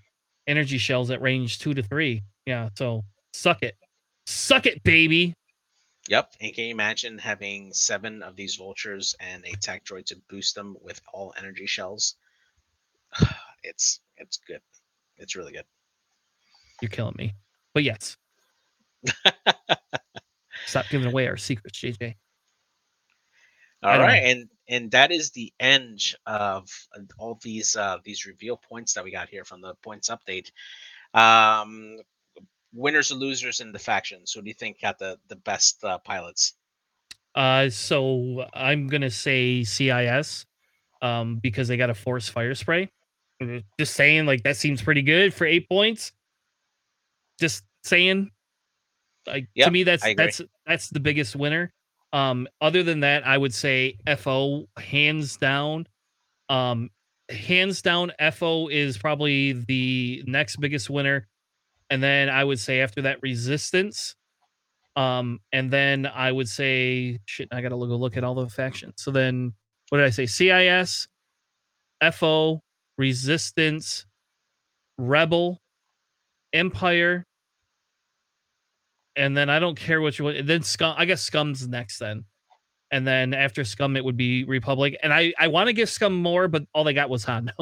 [0.48, 3.04] energy shells at range two to three yeah so
[3.34, 3.76] suck it
[4.28, 5.34] suck it baby
[6.08, 6.34] Yep.
[6.40, 10.54] And can you imagine having seven of these vultures and a tech droid to boost
[10.54, 12.16] them with all energy shells?
[13.64, 14.62] It's it's good.
[15.18, 15.66] It's really good.
[16.82, 17.34] you're killing me
[17.74, 18.18] but yes
[20.66, 22.16] stop giving away our secrets jj
[23.84, 28.26] All right, All and and that is the end of uh, all these uh these
[28.26, 30.52] reveal points that we got here from the points update.
[31.14, 31.98] Um
[32.74, 34.34] winners and losers in the factions.
[34.34, 36.54] Who do you think got the the best uh, pilots?
[37.36, 40.46] uh so i'm gonna say cis
[41.02, 42.90] um because they got a force fire spray
[43.80, 46.12] just saying like that seems pretty good for eight points.
[47.40, 48.32] Just saying.
[49.28, 51.74] Like to me that's that's that's the biggest winner.
[52.14, 55.88] Um other than that i would say fo hands down
[56.50, 56.90] um
[57.30, 61.28] hands down fo is probably the next biggest winner.
[61.90, 64.16] And then i would say after that resistance.
[64.96, 68.94] Um and then i would say shit i gotta look look at all the factions.
[68.98, 69.54] So then
[69.90, 70.28] what did i say?
[70.28, 71.08] Cis
[72.14, 72.62] fo
[72.98, 74.06] resistance
[74.98, 75.60] rebel
[76.54, 77.26] empire
[79.18, 80.46] and then I don't care which one.
[80.46, 80.96] Then scum.
[80.98, 82.26] I guess scum's next then,
[82.92, 84.98] and then after scum it would be republic.
[85.04, 87.54] And I I want to give scum more, but all they got was Hondo.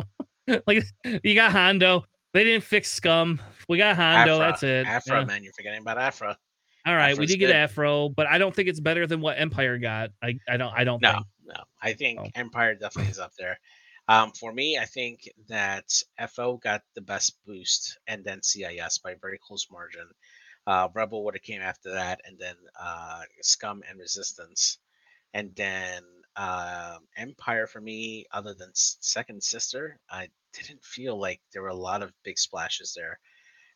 [0.68, 0.84] like
[1.24, 2.06] you got Hondo.
[2.34, 3.40] They didn't fix scum.
[3.70, 4.36] We got Hondo.
[4.42, 4.46] Aphra.
[4.48, 4.88] That's it.
[4.88, 5.26] Aphra, Yeah.
[5.26, 6.36] man, you're forgetting about Aphra.
[6.88, 7.56] All right, we Aphra's did get good.
[7.56, 10.10] Aphra, but I don't think it's better than what Empire got.
[10.24, 11.26] I I don't I don't No, think.
[11.46, 11.64] no.
[11.84, 12.28] I think Oh.
[12.34, 13.60] Empire definitely is up there.
[14.08, 15.92] Um, for me, I think that
[16.30, 20.10] FO got the best boost, and then CIS by a very close margin.
[20.68, 24.78] Uh, Rebel would have came after that, and then uh, Scum and Resistance,
[25.34, 26.04] and then
[26.36, 28.26] um, Empire for me.
[28.32, 32.94] Other than Second Sister, I didn't feel like there were a lot of big splashes
[32.96, 33.20] there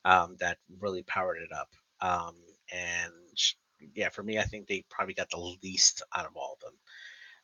[0.06, 1.70] um, that really powered it up.
[2.02, 2.36] Um,
[2.74, 3.14] and
[3.96, 6.74] yeah, for me, I think they probably got the least out of all of them.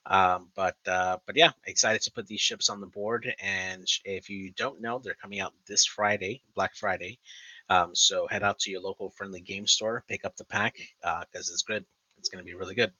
[0.05, 3.33] Um, but uh, but yeah, excited to put these ships on the board.
[3.41, 7.19] And if you don't know, they're coming out this Friday, Black Friday.
[7.69, 11.23] Um, so head out to your local friendly game store, pick up the pack uh,
[11.31, 11.85] because it's good.
[12.17, 12.91] It's going to be really good.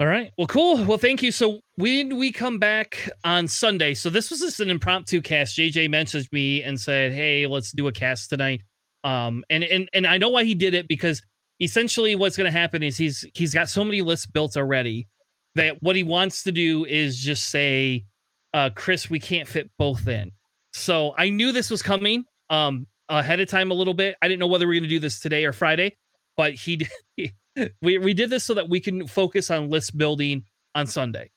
[0.00, 0.32] All right.
[0.36, 0.84] Well, cool.
[0.84, 1.30] Well, thank you.
[1.30, 5.56] So when we come back on Sunday, so this was just an impromptu cast.
[5.56, 8.62] JJ messaged me and said, "Hey, let's do a cast tonight."
[9.04, 11.22] Um, and and and I know why he did it because
[11.62, 15.08] essentially what's going to happen is he's he's got so many lists built already
[15.54, 18.04] that what he wants to do is just say,
[18.52, 20.32] uh, "Chris, we can't fit both in."
[20.72, 24.16] So I knew this was coming um ahead of time a little bit.
[24.22, 25.96] I didn't know whether we are going to do this today or Friday,
[26.36, 26.76] but he
[27.16, 27.32] did
[27.82, 31.30] we we did this so that we can focus on list building on Sunday.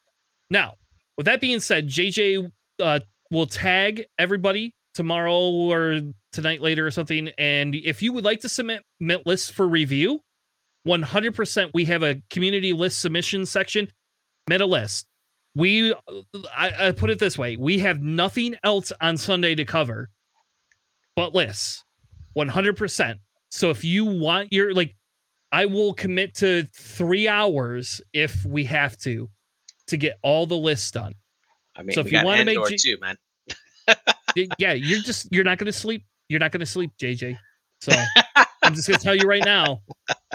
[0.49, 0.75] Now,
[1.17, 2.99] with that being said, JJ uh,
[3.31, 6.01] will tag everybody tomorrow or
[6.35, 7.29] tonight later or something.
[7.37, 8.83] And if you would like to submit,
[9.25, 10.21] lists for review,
[10.87, 13.91] 100% we have a community list submission section.
[14.47, 15.07] Submit a list.
[15.55, 15.93] We,
[16.55, 20.09] I, I put it this way: we have nothing else on Sunday to cover,
[21.15, 21.83] but lists,
[22.37, 23.15] 100%.
[23.49, 24.95] So if you want your like
[25.51, 29.29] I will commit to three hours if we have to
[29.87, 31.13] to get all the lists done.
[31.75, 33.15] I mean, So if you wanna make Andor G- too, man.
[34.57, 36.03] Yeah, you're just you're not gonna sleep.
[36.29, 37.37] You're not gonna sleep, JJ.
[37.81, 37.91] So
[38.63, 39.81] I'm just gonna tell you right now.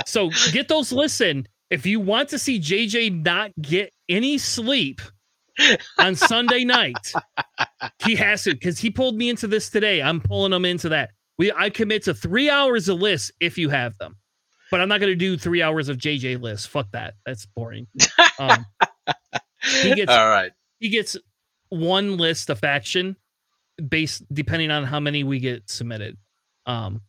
[0.06, 1.46] So get those listen.
[1.68, 5.00] If you want to see JJ not get any sleep
[5.98, 7.12] on Sunday night,
[8.02, 10.00] he has to because he pulled me into this today.
[10.02, 11.10] I'm pulling him into that.
[11.38, 14.16] We I commit to three hours of lists if you have them.
[14.70, 16.66] But I'm not gonna do three hours of JJ lists.
[16.66, 17.14] Fuck that.
[17.26, 17.86] That's boring.
[18.38, 18.64] Um,
[19.82, 20.52] He gets- All right.
[20.78, 21.16] he gets
[21.68, 23.16] one list of faction
[23.88, 26.16] based depending on how many we get submitted.
[26.66, 27.02] Um,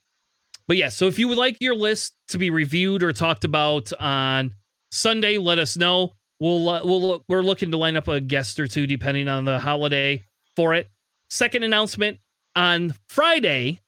[0.67, 3.91] but yeah, so if you would like your list to be reviewed or talked about
[4.00, 4.56] on
[4.90, 6.14] Sunday, let us know.
[6.40, 9.59] We'll uh, we'll we're looking to line up a guest or two depending on the
[9.59, 10.24] holiday
[10.56, 10.90] for it.
[11.30, 12.17] Second announcement
[12.56, 13.80] on Friday,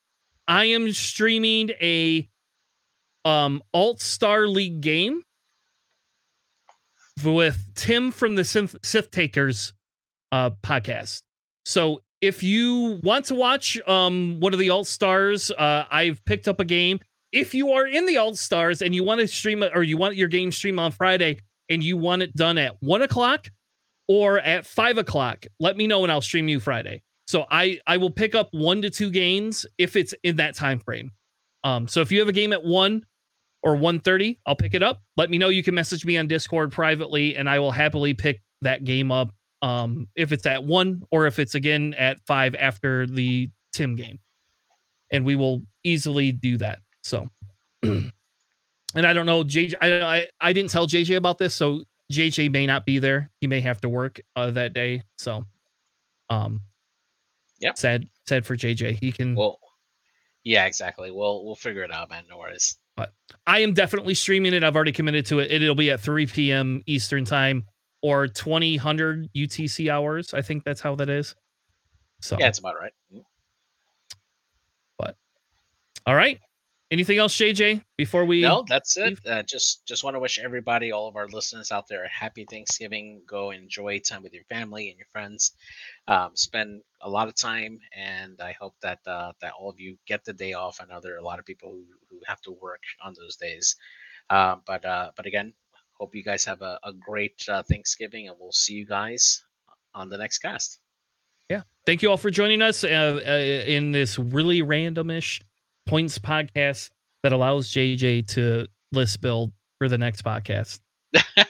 [0.48, 2.30] I am streaming a
[3.26, 5.24] um Alt Star League game
[7.24, 9.74] with Tim from the Sith, Sith Takers
[10.32, 11.24] uh podcast.
[11.66, 16.48] So if you want to watch um one of the Alt Stars, uh I've picked
[16.48, 17.00] up a game.
[17.34, 20.16] If you are in the Alt Stars and you want to stream or you want
[20.16, 23.50] your game stream on Friday and you want it done at one o'clock
[24.08, 27.02] or at five o'clock, let me know and I'll stream you Friday.
[27.28, 30.80] So I I will pick up one to two games if it's in that time
[30.80, 31.12] frame.
[31.66, 33.06] Um, so if you have a game at one
[33.64, 35.02] or 1.30, I'll pick it up.
[35.16, 35.48] Let me know.
[35.48, 39.34] You can message me on Discord privately, and I will happily pick that game up.
[39.64, 44.20] Um, if it's at one or if it's again at five after the Tim game,
[45.10, 46.80] and we will easily do that.
[47.02, 47.30] So,
[47.84, 48.12] and
[48.94, 49.76] I don't know, JJ.
[49.82, 53.32] I, I I didn't tell JJ about this, so JJ may not be there.
[53.40, 55.02] He may have to work uh, that day.
[55.18, 55.46] So,
[56.30, 56.60] um,
[57.62, 59.00] yeah, sad sad for JJ.
[59.00, 59.34] He can.
[59.34, 59.60] Well,
[60.44, 61.10] yeah, exactly.
[61.10, 62.26] We'll we'll figure it out, man.
[62.30, 62.78] No worries.
[62.98, 63.14] But
[63.48, 64.62] I am definitely streaming it.
[64.62, 65.52] I've already committed to it.
[65.52, 66.84] It'll be at 3 p.m.
[66.86, 67.66] Eastern time
[68.04, 70.34] or 2000 UTC hours.
[70.34, 71.34] I think that's how that is.
[72.22, 72.94] So yeah, it's about right.
[75.00, 75.16] But
[76.06, 76.40] all right.
[76.92, 77.84] Anything else, JJ?
[77.98, 79.18] Before we no, that's it.
[79.26, 82.46] Uh, just just want to wish everybody, all of our listeners out there, a happy
[82.48, 83.22] Thanksgiving.
[83.26, 85.54] Go enjoy time with your family and your friends.
[86.08, 89.98] Um, spend a lot of time, and I hope that uh, that all of you
[90.06, 90.80] get the day off.
[90.80, 93.38] I know there are a lot of people who, who have to work on those
[93.38, 93.76] days,
[94.30, 95.54] uh, but uh, but again,
[96.04, 99.42] hope you guys have a, a great uh, Thanksgiving, and we'll see you guys
[99.96, 100.80] on the next cast.
[101.50, 105.42] Yeah, thank you all for joining us uh, uh, in this really randomish
[105.86, 106.90] points podcast
[107.24, 110.82] that allows JJ to list build for the next podcast.
[111.38, 111.46] all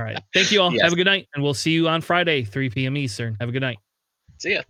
[0.00, 0.20] right.
[0.34, 0.72] Thank you all.
[0.72, 0.82] Yes.
[0.82, 1.28] Have a good night.
[1.34, 2.96] And we'll see you on Friday, 3 p.m.
[2.96, 3.36] Eastern.
[3.38, 3.78] Have a good night.
[4.38, 4.62] See ya.